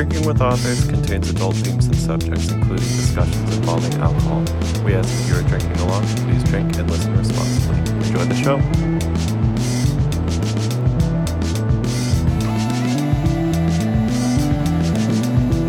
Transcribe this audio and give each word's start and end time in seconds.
Drinking 0.00 0.24
with 0.24 0.40
Authors 0.40 0.86
contains 0.86 1.28
adult 1.28 1.56
themes 1.56 1.84
and 1.84 1.94
subjects, 1.94 2.50
including 2.50 2.86
discussions 2.86 3.54
involving 3.54 3.92
alcohol. 4.00 4.40
We 4.82 4.94
ask 4.94 5.06
if 5.12 5.28
you 5.28 5.36
are 5.36 5.42
drinking 5.42 5.76
along, 5.76 6.06
please 6.24 6.42
drink 6.44 6.74
and 6.78 6.90
listen 6.90 7.14
responsibly. 7.18 7.76
Enjoy 8.08 8.24
the 8.24 8.34
show. 8.34 8.56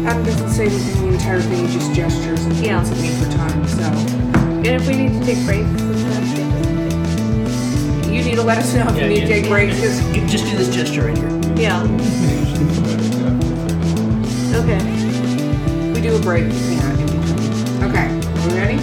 Adam 0.08 0.24
doesn't 0.24 0.50
say 0.52 0.68
anything 0.68 1.08
the 1.10 1.14
entire 1.16 1.42
thing, 1.42 1.68
he 1.68 1.74
just 1.74 1.94
gestures 1.94 2.46
and 2.46 2.56
Yeah. 2.56 2.78
points 2.78 2.92
at 2.92 3.00
me 3.02 3.10
for 3.10 3.30
time, 3.34 3.68
so. 3.68 3.84
And 3.84 4.66
if 4.68 4.88
we 4.88 4.96
need 4.96 5.20
to 5.20 5.26
take 5.26 5.46
breaks, 5.46 5.68
sometimes 5.78 6.32
You 8.10 8.24
need 8.24 8.36
to 8.36 8.44
let 8.44 8.60
us 8.60 8.74
know 8.74 8.88
if 8.88 9.02
you 9.02 9.10
need 9.10 9.22
to 9.22 9.28
take 9.28 9.50
breaks, 9.50 9.78
'cause- 9.78 10.02
You 10.16 10.26
Just 10.26 10.46
do 10.50 10.58
this 10.58 10.70
gesture 10.74 11.08
right 11.08 11.18
here. 11.18 11.32
yeah. 11.58 13.08
Okay. 14.54 15.94
we 15.94 16.02
do 16.02 16.14
a 16.14 16.20
break, 16.20 16.44
yeah. 16.52 16.92
Okay, 17.88 18.10
are 18.10 18.54
ready? 18.54 18.78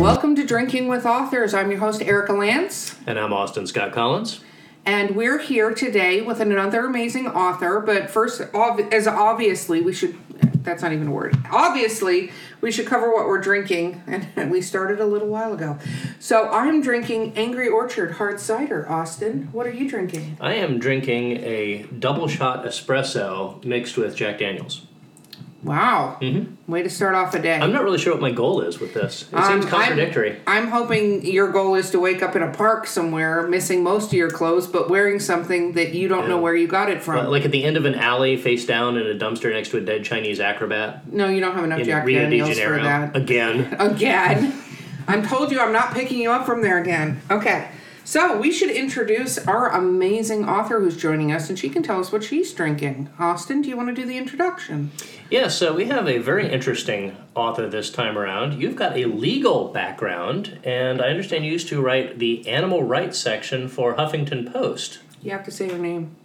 Welcome 0.00 0.36
to 0.36 0.46
Drinking 0.46 0.86
with 0.86 1.04
Authors. 1.04 1.52
I'm 1.52 1.68
your 1.68 1.80
host, 1.80 2.00
Erica 2.00 2.32
Lance. 2.32 2.94
And 3.08 3.18
I'm 3.18 3.32
Austin 3.32 3.66
Scott 3.66 3.90
Collins. 3.90 4.38
And 4.86 5.16
we're 5.16 5.38
here 5.38 5.74
today 5.74 6.20
with 6.20 6.38
another 6.38 6.86
amazing 6.86 7.26
author. 7.26 7.80
But 7.80 8.08
first, 8.08 8.40
as 8.40 9.08
obviously, 9.08 9.80
we 9.80 9.92
should, 9.92 10.16
that's 10.62 10.82
not 10.82 10.92
even 10.92 11.08
a 11.08 11.10
word. 11.10 11.36
Obviously, 11.50 12.30
we 12.60 12.72
should 12.72 12.86
cover 12.86 13.12
what 13.14 13.26
we're 13.26 13.40
drinking. 13.40 14.02
And 14.36 14.50
we 14.50 14.60
started 14.60 15.00
a 15.00 15.06
little 15.06 15.28
while 15.28 15.52
ago. 15.52 15.78
So 16.18 16.48
I'm 16.50 16.80
drinking 16.80 17.36
Angry 17.36 17.68
Orchard 17.68 18.12
hard 18.12 18.40
cider. 18.40 18.88
Austin, 18.88 19.48
what 19.52 19.66
are 19.66 19.72
you 19.72 19.88
drinking? 19.88 20.36
I 20.40 20.54
am 20.54 20.78
drinking 20.78 21.38
a 21.38 21.84
double 21.98 22.28
shot 22.28 22.64
espresso 22.64 23.64
mixed 23.64 23.96
with 23.96 24.14
Jack 24.16 24.38
Daniels. 24.38 24.87
Wow. 25.62 26.18
Way 26.68 26.82
to 26.84 26.90
start 26.90 27.14
off 27.16 27.34
a 27.34 27.40
day. 27.40 27.54
Mm-hmm. 27.54 27.62
I'm 27.64 27.72
not 27.72 27.82
really 27.82 27.98
sure 27.98 28.12
what 28.12 28.20
my 28.22 28.30
goal 28.30 28.60
is 28.60 28.78
with 28.78 28.94
this. 28.94 29.22
It 29.32 29.34
Um, 29.34 29.44
seems 29.44 29.64
I'm- 29.64 29.70
contradictory. 29.74 30.36
I'm, 30.46 30.68
hoping 30.68 31.24
your 31.26 31.50
goal 31.50 31.74
is 31.74 31.90
to 31.90 31.98
wake 31.98 32.22
up 32.22 32.36
in 32.36 32.42
a 32.42 32.52
park 32.52 32.86
somewhere, 32.86 33.46
missing 33.48 33.82
most 33.82 34.06
of 34.08 34.12
your 34.12 34.30
clothes, 34.30 34.66
but 34.68 34.88
wearing 34.88 35.18
something 35.18 35.72
that 35.72 35.94
you 35.94 36.06
don't 36.08 36.28
know 36.28 36.38
where 36.38 36.54
you 36.54 36.68
got 36.68 36.90
it 36.90 37.02
from. 37.02 37.26
like 37.26 37.44
at 37.44 37.50
the 37.50 37.64
end 37.64 37.76
of 37.76 37.84
an 37.86 37.94
alley, 37.96 38.36
face 38.36 38.66
down 38.66 38.96
in 38.96 39.06
a 39.06 39.14
dumpster 39.18 39.52
next 39.52 39.70
to 39.70 39.78
a 39.78 39.80
dead 39.80 40.04
Chinese 40.04 40.38
acrobat 40.40 41.12
no, 41.12 41.28
you 41.28 41.40
don't 41.40 41.54
have 41.54 41.64
enough 41.64 41.82
Jack 41.82 42.04
Rio 42.04 42.20
de 42.20 42.38
Daniels 42.38 42.58
for 42.60 42.80
that. 42.82 43.16
Again. 43.16 43.74
Again. 43.78 44.54
I'm 45.08 45.26
told 45.26 45.50
you 45.50 45.58
I'm 45.60 45.72
not 45.72 45.94
picking 45.94 46.18
you 46.18 46.30
up 46.30 46.44
from 46.46 46.60
there 46.62 46.78
again. 46.78 47.20
Okay. 47.30 47.68
So 48.08 48.38
we 48.38 48.52
should 48.52 48.70
introduce 48.70 49.36
our 49.36 49.68
amazing 49.70 50.48
author 50.48 50.80
who's 50.80 50.96
joining 50.96 51.30
us, 51.30 51.50
and 51.50 51.58
she 51.58 51.68
can 51.68 51.82
tell 51.82 52.00
us 52.00 52.10
what 52.10 52.24
she's 52.24 52.50
drinking. 52.54 53.10
Austin, 53.18 53.60
do 53.60 53.68
you 53.68 53.76
want 53.76 53.90
to 53.90 53.94
do 53.94 54.06
the 54.06 54.16
introduction? 54.16 54.92
Yeah, 55.28 55.48
so 55.48 55.74
we 55.74 55.84
have 55.88 56.08
a 56.08 56.16
very 56.16 56.50
interesting 56.50 57.14
author 57.34 57.68
this 57.68 57.90
time 57.90 58.16
around. 58.16 58.62
You've 58.62 58.76
got 58.76 58.96
a 58.96 59.04
legal 59.04 59.68
background, 59.68 60.58
and 60.64 61.02
I 61.02 61.08
understand 61.10 61.44
you 61.44 61.52
used 61.52 61.68
to 61.68 61.82
write 61.82 62.18
the 62.18 62.48
animal 62.48 62.82
rights 62.82 63.18
section 63.18 63.68
for 63.68 63.94
Huffington 63.96 64.50
Post. 64.50 65.00
You 65.22 65.32
have 65.32 65.44
to 65.44 65.50
say 65.50 65.66
your 65.68 65.76
name. 65.76 66.16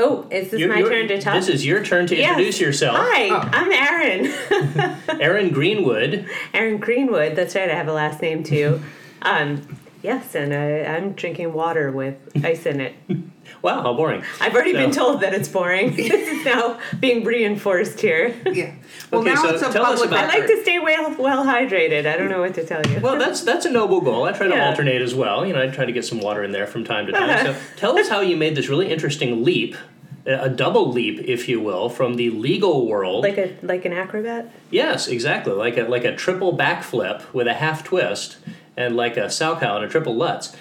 Oh, 0.00 0.26
is 0.28 0.50
this 0.50 0.58
You're- 0.58 0.72
my 0.74 0.80
you're- 0.80 0.90
turn 0.92 1.06
to 1.06 1.20
talk? 1.20 1.34
This 1.34 1.48
is 1.48 1.64
your 1.64 1.84
turn 1.84 2.08
to 2.08 2.16
Yes. 2.16 2.30
introduce 2.30 2.60
yourself. 2.60 2.96
Hi, 2.98 3.28
Oh. 3.28 3.48
I'm 3.52 3.70
Arin. 3.70 4.96
Arin 5.20 5.52
Greenwood. 5.52 6.26
Arin 6.52 6.80
Greenwood. 6.80 7.36
That's 7.36 7.54
right. 7.54 7.70
I 7.70 7.74
have 7.74 7.86
a 7.86 7.92
last 7.92 8.20
name 8.20 8.42
too. 8.42 8.80
um, 9.22 9.75
yes, 10.06 10.34
and 10.34 10.54
I, 10.54 10.66
I'm 10.94 11.12
drinking 11.12 11.52
water 11.52 11.90
with 11.90 12.14
ice 12.44 12.64
in 12.66 12.80
it. 12.80 12.94
Wow, 13.62 13.80
how 13.82 13.94
boring. 13.94 14.22
I've 14.40 14.54
already 14.54 14.72
been 14.72 14.90
told 14.90 15.20
that 15.22 15.32
it's 15.32 15.48
boring. 15.48 15.94
this 15.96 16.28
is 16.34 16.44
now 16.44 16.78
being 16.98 17.22
reinforced 17.24 18.00
here. 18.00 18.34
Yeah. 18.44 18.72
Well, 19.10 19.20
Okay, 19.20 19.34
now 19.34 19.42
so 19.42 19.48
it's 19.54 19.62
a 19.62 19.72
tell 19.72 19.86
us 19.86 20.00
public 20.00 20.08
about- 20.10 20.24
I 20.24 20.26
like 20.34 20.40
record. 20.42 20.56
to 20.56 20.62
stay 20.62 20.78
well 20.80 21.14
well 21.26 21.42
hydrated. 21.46 22.06
I 22.12 22.16
don't 22.18 22.28
know 22.28 22.40
what 22.40 22.54
to 22.54 22.64
tell 22.66 22.82
you. 22.90 22.98
Well, 23.00 23.16
that's 23.24 23.40
that's 23.42 23.64
a 23.64 23.70
noble 23.70 24.00
goal. 24.00 24.24
I 24.24 24.32
try 24.32 24.46
to 24.48 24.54
Yeah. 24.54 24.68
alternate 24.68 25.00
as 25.00 25.14
well. 25.14 25.46
You 25.46 25.52
know, 25.54 25.62
I 25.62 25.68
try 25.68 25.84
to 25.90 25.92
get 25.92 26.04
some 26.04 26.20
water 26.20 26.42
in 26.46 26.50
there 26.50 26.66
from 26.66 26.82
time 26.84 27.06
to 27.06 27.12
time. 27.12 27.46
So, 27.46 27.52
tell 27.76 27.96
us 28.00 28.08
how 28.08 28.20
you 28.20 28.36
made 28.36 28.54
this 28.56 28.68
really 28.68 28.88
interesting 28.96 29.44
leap, 29.48 29.76
a 30.26 30.34
a 30.48 30.50
double 30.64 30.90
leap, 30.98 31.16
if 31.36 31.48
you 31.48 31.58
will, 31.68 31.88
from 31.88 32.10
the 32.16 32.28
legal 32.30 32.76
world. 32.92 33.22
like 33.28 33.38
a 33.38 33.48
like 33.62 33.84
an 33.84 33.92
acrobat. 33.92 34.42
yes, 34.82 35.06
exactly, 35.06 35.52
like 35.64 35.76
a 35.82 35.84
like 35.94 36.04
a 36.04 36.14
triple 36.24 36.52
backflip 36.64 37.18
with 37.32 37.46
a 37.46 37.54
half 37.64 37.78
twist, 37.84 38.38
and 38.76 38.96
like 38.96 39.16
a 39.16 39.26
Salchow 39.26 39.76
and 39.76 39.84
a 39.84 39.88
triple 39.88 40.14
Lutz. 40.14 40.54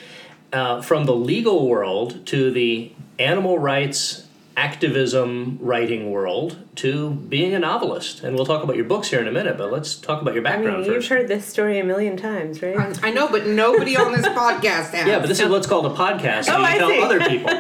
Uh, 0.54 0.82
from 0.82 1.06
the 1.06 1.16
legal 1.16 1.68
world 1.68 2.26
to 2.28 2.50
the 2.52 2.92
animal 3.20 3.60
rights 3.60 4.26
activism 4.58 5.58
writing 5.60 6.12
world 6.12 6.58
to 6.76 7.10
being 7.12 7.54
a 7.54 7.60
novelist. 7.60 8.24
And 8.24 8.38
we'll 8.38 8.46
talk 8.46 8.64
about 8.64 8.78
your 8.78 8.86
books 8.86 9.10
here 9.10 9.20
in 9.20 9.28
a 9.28 9.32
minute, 9.32 9.58
but 9.58 9.70
let's 9.70 9.96
talk 9.96 10.22
about 10.22 10.34
your 10.34 10.48
I 10.48 10.52
background 10.52 10.78
mean, 10.84 10.86
you've 10.86 10.96
first. 10.96 11.10
heard 11.10 11.28
this 11.28 11.46
story 11.46 11.78
a 11.80 11.84
million 11.84 12.16
times, 12.16 12.62
right? 12.62 12.78
I, 12.78 12.94
I 13.10 13.12
know, 13.12 13.28
but 13.28 13.48
nobody 13.48 13.98
on 13.98 14.14
this 14.14 14.26
podcast 14.28 14.92
has. 14.92 15.08
Yeah, 15.08 15.20
but 15.20 15.28
this 15.28 15.42
is 15.42 15.50
what's 15.50 15.68
called 15.68 15.88
a 15.88 15.90
podcast, 15.90 16.46
so 16.46 16.54
Oh, 16.56 16.60
you 16.60 16.64
I 16.66 16.78
tell 16.78 16.90
see. 16.90 17.02
other 17.02 17.20
people. 17.28 17.52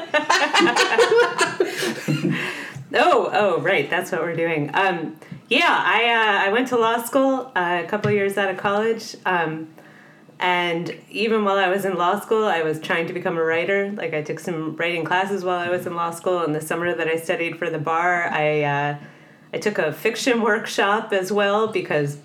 Oh, 2.98 3.30
oh, 3.34 3.60
right. 3.62 3.90
That's 3.90 4.12
what 4.12 4.22
we're 4.22 4.36
doing. 4.36 4.72
Um, 4.74 5.18
yeah, 5.50 5.66
I 5.68 6.06
uh, 6.06 6.48
I 6.48 6.52
went 6.54 6.70
to 6.70 6.78
law 6.78 7.02
school 7.04 7.52
uh, 7.56 7.82
a 7.84 7.88
couple 7.88 8.10
years 8.12 8.38
out 8.38 8.50
of 8.50 8.56
college, 8.58 9.18
um, 9.26 9.68
and 10.40 10.94
even 11.10 11.46
while 11.46 11.58
I 11.58 11.70
was 11.70 11.86
in 11.86 11.96
law 11.96 12.20
school, 12.20 12.46
I 12.46 12.62
was 12.62 12.80
trying 12.80 13.08
to 13.08 13.14
become 13.14 13.38
a 13.38 13.44
writer. 13.44 13.92
Like 13.92 14.14
I 14.14 14.22
took 14.22 14.40
some 14.40 14.76
writing 14.76 15.06
classes 15.06 15.44
while 15.46 15.60
I 15.60 15.70
was 15.70 15.86
in 15.86 15.96
law 15.96 16.12
school. 16.12 16.44
And 16.44 16.54
the 16.54 16.62
summer 16.62 16.94
that 16.94 17.08
I 17.08 17.18
studied 17.18 17.58
for 17.58 17.70
the 17.70 17.80
bar, 17.80 18.26
I 18.26 18.64
uh, 18.64 18.98
I 19.54 19.58
took 19.58 19.78
a 19.78 19.94
fiction 19.94 20.42
workshop 20.42 21.14
as 21.14 21.32
well 21.32 21.68
because 21.68 22.18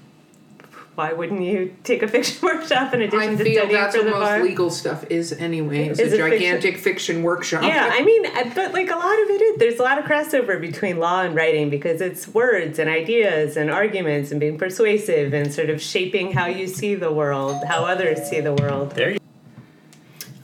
why 1.00 1.14
wouldn't 1.14 1.40
you 1.40 1.74
take 1.82 2.02
a 2.02 2.08
fiction 2.08 2.36
workshop 2.42 2.92
in 2.92 3.00
addition 3.00 3.30
I 3.30 3.36
to 3.36 3.42
feel 3.44 3.54
studying 3.54 3.72
that's 3.72 3.96
for 3.96 4.02
what 4.02 4.04
the 4.04 4.10
most 4.10 4.20
bar? 4.20 4.42
legal 4.42 4.68
stuff 4.68 5.04
is 5.08 5.32
anyway. 5.32 5.88
It's 5.88 5.98
Is 5.98 6.12
a 6.12 6.16
it 6.16 6.18
fiction? 6.18 6.38
gigantic 6.38 6.76
fiction, 6.76 7.22
workshop. 7.22 7.62
Yeah, 7.62 7.88
I 7.90 8.02
mean, 8.02 8.26
uh, 8.26 8.50
but 8.54 8.74
like 8.74 8.90
a 8.90 8.96
lot 8.96 9.22
of 9.22 9.30
it 9.30 9.40
is 9.40 9.58
there's 9.58 9.78
a 9.78 9.82
lot 9.82 9.96
of 9.98 10.04
crossover 10.04 10.60
between 10.60 10.98
law 10.98 11.22
and 11.22 11.34
writing 11.34 11.70
because 11.70 12.02
it's 12.02 12.28
words 12.28 12.78
and 12.78 12.90
ideas 12.90 13.56
and 13.56 13.70
arguments 13.70 14.30
and 14.30 14.38
being 14.38 14.58
persuasive 14.58 15.32
and 15.32 15.50
sort 15.54 15.70
of 15.70 15.80
shaping 15.80 16.32
how 16.32 16.44
you 16.46 16.66
see 16.66 16.94
the 16.94 17.10
world, 17.10 17.56
how 17.66 17.86
others 17.86 18.18
see 18.28 18.40
the 18.42 18.52
world. 18.52 18.90
There 18.90 19.12
you 19.12 19.18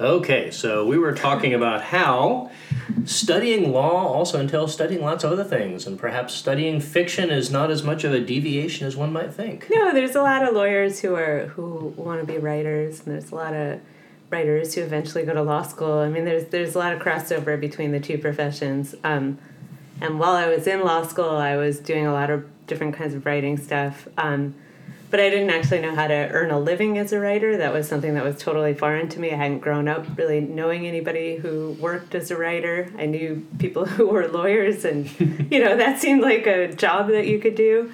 Okay, 0.00 0.50
so 0.50 0.86
we 0.86 0.96
were 0.98 1.12
talking 1.14 1.52
about 1.52 1.82
how 1.82 2.50
studying 3.04 3.72
law 3.72 4.12
also 4.12 4.40
entails 4.40 4.72
studying 4.72 5.02
lots 5.02 5.24
of 5.24 5.32
other 5.32 5.44
things, 5.44 5.86
and 5.86 5.98
perhaps 5.98 6.34
studying 6.34 6.80
fiction 6.80 7.30
is 7.30 7.50
not 7.50 7.70
as 7.70 7.82
much 7.82 8.04
of 8.04 8.12
a 8.12 8.20
deviation 8.20 8.86
as 8.86 8.96
one 8.96 9.12
might 9.12 9.32
think. 9.32 9.66
No, 9.70 9.92
there's 9.92 10.14
a 10.14 10.22
lot 10.22 10.46
of 10.46 10.54
lawyers 10.54 11.00
who 11.00 11.14
are 11.14 11.46
who 11.48 11.94
want 11.96 12.20
to 12.20 12.26
be 12.26 12.38
writers, 12.38 13.00
and 13.04 13.14
there's 13.14 13.30
a 13.30 13.34
lot 13.34 13.54
of 13.54 13.80
writers 14.30 14.74
who 14.74 14.82
eventually 14.82 15.24
go 15.24 15.34
to 15.34 15.42
law 15.42 15.62
school. 15.62 15.98
I 15.98 16.08
mean, 16.08 16.24
there's 16.24 16.46
there's 16.46 16.74
a 16.74 16.78
lot 16.78 16.92
of 16.92 17.00
crossover 17.00 17.60
between 17.60 17.92
the 17.92 18.00
two 18.00 18.18
professions. 18.18 18.94
Um, 19.04 19.38
and 20.00 20.18
while 20.18 20.34
I 20.34 20.46
was 20.46 20.66
in 20.66 20.82
law 20.82 21.02
school, 21.06 21.36
I 21.36 21.56
was 21.56 21.78
doing 21.78 22.06
a 22.06 22.12
lot 22.12 22.30
of 22.30 22.44
different 22.66 22.94
kinds 22.94 23.14
of 23.14 23.24
writing 23.24 23.56
stuff. 23.56 24.08
Um, 24.18 24.54
but 25.10 25.20
I 25.20 25.30
didn't 25.30 25.50
actually 25.50 25.80
know 25.80 25.94
how 25.94 26.06
to 26.06 26.14
earn 26.30 26.50
a 26.50 26.58
living 26.58 26.98
as 26.98 27.12
a 27.12 27.20
writer. 27.20 27.56
That 27.56 27.72
was 27.72 27.88
something 27.88 28.14
that 28.14 28.24
was 28.24 28.38
totally 28.38 28.74
foreign 28.74 29.08
to 29.10 29.20
me. 29.20 29.30
I 29.30 29.36
hadn't 29.36 29.60
grown 29.60 29.88
up 29.88 30.04
really 30.18 30.40
knowing 30.40 30.86
anybody 30.86 31.36
who 31.36 31.76
worked 31.80 32.14
as 32.14 32.30
a 32.30 32.36
writer. 32.36 32.92
I 32.98 33.06
knew 33.06 33.46
people 33.58 33.84
who 33.86 34.08
were 34.08 34.26
lawyers, 34.28 34.84
and 34.84 35.08
you 35.50 35.62
know 35.62 35.76
that 35.76 36.00
seemed 36.00 36.22
like 36.22 36.46
a 36.46 36.72
job 36.72 37.08
that 37.08 37.26
you 37.26 37.38
could 37.38 37.54
do. 37.54 37.92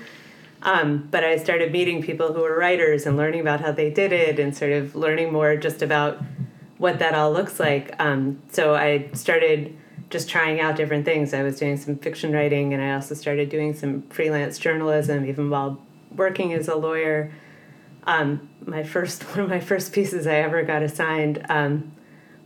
Um, 0.62 1.08
but 1.10 1.24
I 1.24 1.38
started 1.38 1.72
meeting 1.72 2.02
people 2.02 2.32
who 2.32 2.40
were 2.40 2.56
writers 2.56 3.04
and 3.04 3.16
learning 3.16 3.40
about 3.40 3.60
how 3.60 3.72
they 3.72 3.90
did 3.90 4.12
it, 4.12 4.38
and 4.38 4.56
sort 4.56 4.72
of 4.72 4.94
learning 4.94 5.32
more 5.32 5.56
just 5.56 5.82
about 5.82 6.22
what 6.78 6.98
that 6.98 7.14
all 7.14 7.32
looks 7.32 7.60
like. 7.60 7.94
Um, 7.98 8.40
so 8.50 8.74
I 8.74 9.10
started 9.12 9.76
just 10.10 10.28
trying 10.28 10.60
out 10.60 10.76
different 10.76 11.04
things. 11.04 11.32
I 11.32 11.42
was 11.42 11.58
doing 11.58 11.76
some 11.76 11.96
fiction 11.96 12.32
writing, 12.32 12.74
and 12.74 12.82
I 12.82 12.94
also 12.94 13.14
started 13.14 13.48
doing 13.48 13.74
some 13.74 14.02
freelance 14.02 14.58
journalism, 14.58 15.24
even 15.24 15.50
while 15.50 15.80
working 16.16 16.52
as 16.52 16.68
a 16.68 16.74
lawyer. 16.76 17.32
Um, 18.04 18.48
my 18.64 18.82
first 18.82 19.22
one 19.30 19.40
of 19.40 19.48
my 19.48 19.60
first 19.60 19.92
pieces 19.92 20.26
I 20.26 20.34
ever 20.36 20.62
got 20.62 20.82
assigned 20.82 21.44
um, 21.48 21.92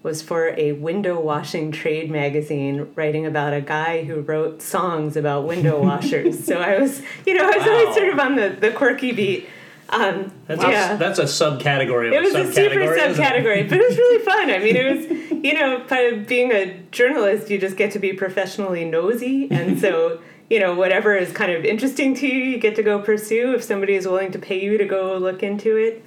was 0.02 0.22
for 0.22 0.48
a 0.56 0.72
window 0.72 1.18
washing 1.20 1.72
trade 1.72 2.10
magazine, 2.10 2.88
writing 2.94 3.26
about 3.26 3.52
a 3.52 3.60
guy 3.60 4.04
who 4.04 4.20
wrote 4.20 4.62
songs 4.62 5.16
about 5.16 5.46
window 5.46 5.80
washers. 5.82 6.44
so 6.44 6.58
I 6.60 6.78
was, 6.78 7.02
you 7.26 7.34
know, 7.34 7.44
I 7.44 7.56
was 7.56 7.66
Wow. 7.66 7.72
always 7.78 7.94
sort 7.96 8.08
of 8.10 8.18
on 8.20 8.36
the, 8.36 8.50
the 8.60 8.70
quirky 8.70 9.12
beat. 9.12 9.48
Um, 9.88 10.32
That's, 10.48 10.62
yeah. 10.62 10.94
a, 10.94 10.98
that's 10.98 11.20
a 11.20 11.24
subcategory 11.26 12.08
of 12.08 12.14
It 12.14 12.22
was 12.22 12.34
a 12.34 12.42
a 12.42 12.52
super 12.52 12.80
subcategory. 12.80 13.58
it? 13.58 13.68
but 13.68 13.78
it 13.78 13.88
was 13.88 13.96
really 13.96 14.24
fun. 14.24 14.50
I 14.50 14.58
mean, 14.58 14.74
it 14.74 14.96
was, 14.96 15.44
you 15.44 15.54
know, 15.54 16.24
being 16.26 16.50
a 16.50 16.76
journalist, 16.90 17.50
you 17.50 17.58
just 17.58 17.76
get 17.76 17.92
to 17.92 18.00
be 18.00 18.12
professionally 18.12 18.84
nosy. 18.84 19.46
And 19.48 19.78
so, 19.78 20.20
you 20.50 20.60
know, 20.60 20.74
whatever 20.74 21.14
is 21.16 21.32
kind 21.32 21.52
of 21.52 21.64
interesting 21.64 22.14
to 22.16 22.26
you, 22.26 22.38
you 22.42 22.58
get 22.58 22.76
to 22.76 22.82
go 22.82 22.98
pursue 23.00 23.54
if 23.54 23.62
somebody 23.62 23.94
is 23.94 24.06
willing 24.06 24.32
to 24.32 24.38
pay 24.38 24.60
you 24.62 24.78
to 24.78 24.84
go 24.84 25.16
look 25.16 25.42
into 25.42 25.76
it. 25.76 26.04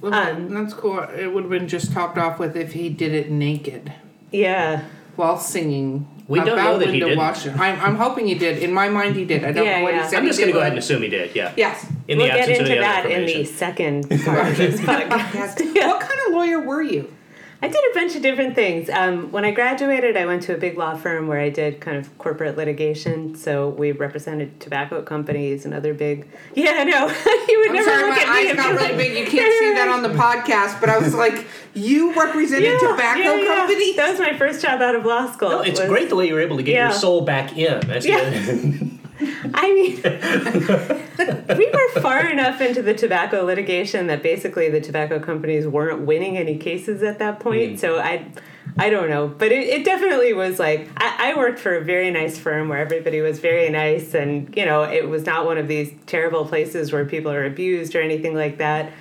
Well, 0.00 0.14
Um, 0.14 0.48
that's 0.52 0.72
cool. 0.74 0.98
It 1.00 1.26
would 1.32 1.44
have 1.44 1.50
been 1.50 1.68
just 1.68 1.92
topped 1.92 2.16
off 2.18 2.38
with 2.38 2.56
if 2.56 2.72
he 2.72 2.88
did 2.88 3.12
it 3.14 3.30
naked. 3.30 3.92
Yeah. 4.32 4.84
while 5.16 5.38
singing. 5.38 6.06
We 6.28 6.38
don't 6.38 6.56
know 6.56 6.78
that 6.78 6.88
he 6.90 7.00
didn't. 7.00 7.18
I'm, 7.18 7.80
I'm 7.80 7.96
hoping 7.96 8.26
he 8.28 8.36
did. 8.36 8.62
In 8.62 8.72
my 8.72 8.88
mind, 8.88 9.16
he 9.16 9.24
did. 9.24 9.44
I 9.44 9.50
don't 9.52 9.66
Yeah, 9.66 9.78
know 9.78 9.82
what 9.84 9.94
yeah. 9.94 10.04
he 10.04 10.08
said. 10.10 10.18
I'm 10.20 10.26
just 10.26 10.38
going 10.38 10.48
to 10.48 10.52
go 10.52 10.60
ahead 10.60 10.72
and 10.72 10.78
assume 10.78 11.02
he 11.02 11.08
did. 11.08 11.34
Yeah. 11.34 11.52
Yes. 11.56 11.84
In 12.06 12.18
we'll 12.18 12.28
the 12.28 12.32
get 12.34 12.48
into 12.48 12.62
of 12.62 12.70
any 12.70 12.78
that 12.80 13.06
in 13.10 13.26
the 13.26 13.44
second 13.44 14.08
part 14.24 14.48
of 14.48 14.56
this 14.56 14.80
podcast. 14.80 15.60
What 15.74 16.00
kind 16.00 16.20
of 16.26 16.32
lawyer 16.32 16.60
were 16.60 16.80
you? 16.82 17.12
I 17.62 17.68
did 17.68 17.76
a 17.90 17.94
bunch 17.94 18.16
of 18.16 18.22
different 18.22 18.54
things. 18.54 18.88
Um, 18.88 19.30
when 19.32 19.44
I 19.44 19.50
graduated, 19.50 20.16
I 20.16 20.24
went 20.24 20.42
to 20.44 20.54
a 20.54 20.56
big 20.58 20.78
law 20.78 20.94
firm 20.96 21.28
where 21.28 21.38
I 21.40 21.50
did 21.50 21.78
kind 21.80 21.98
of 21.98 22.16
corporate 22.16 22.56
litigation. 22.56 23.34
So 23.34 23.68
we 23.68 23.92
represented 23.92 24.58
tobacco 24.60 25.02
companies 25.02 25.66
and 25.66 25.74
other 25.74 25.92
big. 25.92 26.26
Yeah, 26.54 26.70
I 26.78 26.84
know. 26.84 27.06
you 27.48 27.58
would 27.60 27.68
I'm 27.68 27.74
never 27.74 27.90
sorry, 27.90 28.02
look 28.04 28.16
my 28.16 28.22
at 28.22 28.28
me 28.28 28.38
eyes 28.40 28.48
and 28.48 28.56
got 28.56 28.70
be 28.70 28.76
really 28.76 28.88
like, 28.88 28.96
big. 28.96 29.18
You 29.18 29.26
can't 29.26 29.58
see 29.58 29.74
that 29.74 29.88
on 29.88 30.02
the 30.02 30.08
podcast, 30.22 30.80
but 30.80 30.88
I 30.88 30.96
was 30.98 31.14
like, 31.14 31.46
you 31.74 32.14
represented 32.18 32.64
Yeah, 32.64 32.78
tobacco 32.78 33.18
yeah, 33.20 33.36
yeah. 33.36 33.54
companies? 33.56 33.96
That 33.96 34.10
was 34.12 34.20
my 34.20 34.38
first 34.38 34.62
job 34.62 34.80
out 34.80 34.94
of 34.94 35.04
law 35.04 35.30
school. 35.30 35.50
No, 35.50 35.60
it's 35.60 35.78
was- 35.80 35.88
great 35.88 36.08
the 36.08 36.16
way 36.16 36.28
you 36.28 36.34
were 36.34 36.40
able 36.40 36.56
to 36.56 36.62
get 36.62 36.72
Yeah. 36.72 36.88
your 36.88 36.98
soul 36.98 37.20
back 37.20 37.56
in. 37.58 37.90
I 37.90 37.98
see 37.98 38.08
Yeah. 38.08 38.72
that. 39.20 39.50
I 39.54 39.72
mean, 39.72 41.56
we 41.58 41.70
were 41.70 42.00
far 42.00 42.28
enough 42.28 42.60
into 42.60 42.82
the 42.82 42.94
tobacco 42.94 43.44
litigation 43.44 44.06
that 44.08 44.22
basically 44.22 44.68
the 44.70 44.80
tobacco 44.80 45.18
companies 45.18 45.66
weren't 45.66 46.02
winning 46.02 46.36
any 46.36 46.56
cases 46.56 47.02
at 47.02 47.18
that 47.18 47.40
point. 47.40 47.80
So 47.80 47.98
I, 47.98 48.26
I 48.78 48.90
don't 48.90 49.08
know, 49.08 49.28
but 49.28 49.52
it, 49.52 49.68
it 49.68 49.84
definitely 49.84 50.32
was 50.32 50.58
like 50.58 50.88
I, 50.96 51.32
I 51.32 51.36
worked 51.36 51.58
for 51.58 51.76
a 51.76 51.84
very 51.84 52.10
nice 52.10 52.38
firm 52.38 52.68
where 52.68 52.78
everybody 52.78 53.20
was 53.20 53.38
very 53.40 53.68
nice, 53.70 54.14
and 54.14 54.54
you 54.56 54.64
know 54.64 54.82
it 54.82 55.08
was 55.08 55.26
not 55.26 55.46
one 55.46 55.58
of 55.58 55.68
these 55.68 55.92
terrible 56.06 56.44
places 56.46 56.92
where 56.92 57.04
people 57.04 57.30
are 57.30 57.44
abused 57.44 57.94
or 57.94 58.02
anything 58.02 58.34
like 58.34 58.58
that. 58.58 58.92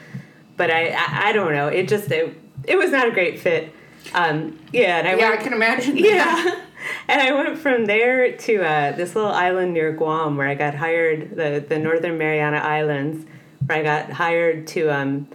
But 0.57 0.71
I, 0.71 0.89
I, 0.89 1.30
I 1.30 1.31
don't 1.31 1.54
know. 1.54 1.68
It 1.68 1.88
just 1.88 2.12
it, 2.12 2.36
it 2.63 2.77
was 2.77 2.92
not 2.92 3.07
a 3.07 3.12
great 3.12 3.39
fit. 3.39 3.74
Um, 4.13 4.60
yeah, 4.71 5.00
and 5.00 5.07
I 5.07 5.16
yeah, 5.16 5.31
I 5.31 5.38
can 5.38 5.54
imagine 5.54 5.95
that. 5.95 6.01
yeah. 6.01 6.66
And 7.08 7.22
I 7.22 7.31
went 7.31 7.58
from 7.58 7.86
there 7.86 8.36
to 8.36 8.62
uh, 8.62 8.92
this 8.92 9.16
little 9.16 9.31
island 9.31 9.74
near 9.74 9.92
Guam 9.92 10.38
where 10.38 10.48
I 10.48 10.56
got 10.56 10.76
hired, 10.76 11.36
the, 11.36 11.64
the 11.68 11.80
Northern 11.80 12.18
Mariana 12.18 12.58
Islands, 12.58 13.26
where 13.66 13.80
I 13.80 13.84
got 13.84 14.12
hired 14.12 14.68
to 14.68 14.90
um, 14.90 15.28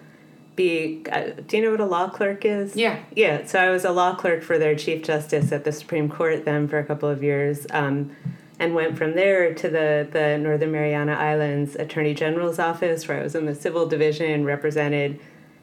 be. 0.56 1.04
Uh, 1.10 1.30
do 1.46 1.56
you 1.56 1.64
know 1.64 1.72
what 1.72 1.80
a 1.80 1.84
law 1.84 2.08
clerk 2.08 2.44
is? 2.44 2.76
Yeah. 2.76 3.02
Yeah, 3.14 3.44
so 3.46 3.58
I 3.58 3.70
was 3.70 3.84
a 3.84 3.90
law 3.90 4.14
clerk 4.14 4.42
for 4.42 4.58
their 4.58 4.74
Chief 4.76 5.02
Justice 5.02 5.52
at 5.52 5.64
the 5.64 5.72
Supreme 5.72 6.08
Court 6.08 6.44
then 6.44 6.68
for 6.68 6.78
a 6.78 6.84
couple 6.84 7.08
of 7.08 7.22
years. 7.22 7.66
Um, 7.70 8.14
and 8.58 8.74
went 8.74 8.96
from 8.96 9.14
there 9.14 9.52
to 9.52 9.68
the, 9.68 10.08
the 10.12 10.38
Northern 10.38 10.70
Mariana 10.70 11.14
Islands 11.14 11.74
Attorney 11.74 12.14
General's 12.14 12.58
office, 12.58 13.08
where 13.08 13.18
I 13.18 13.22
was 13.22 13.34
in 13.34 13.46
the 13.46 13.54
civil 13.54 13.86
division, 13.86 14.44
represented 14.44 15.18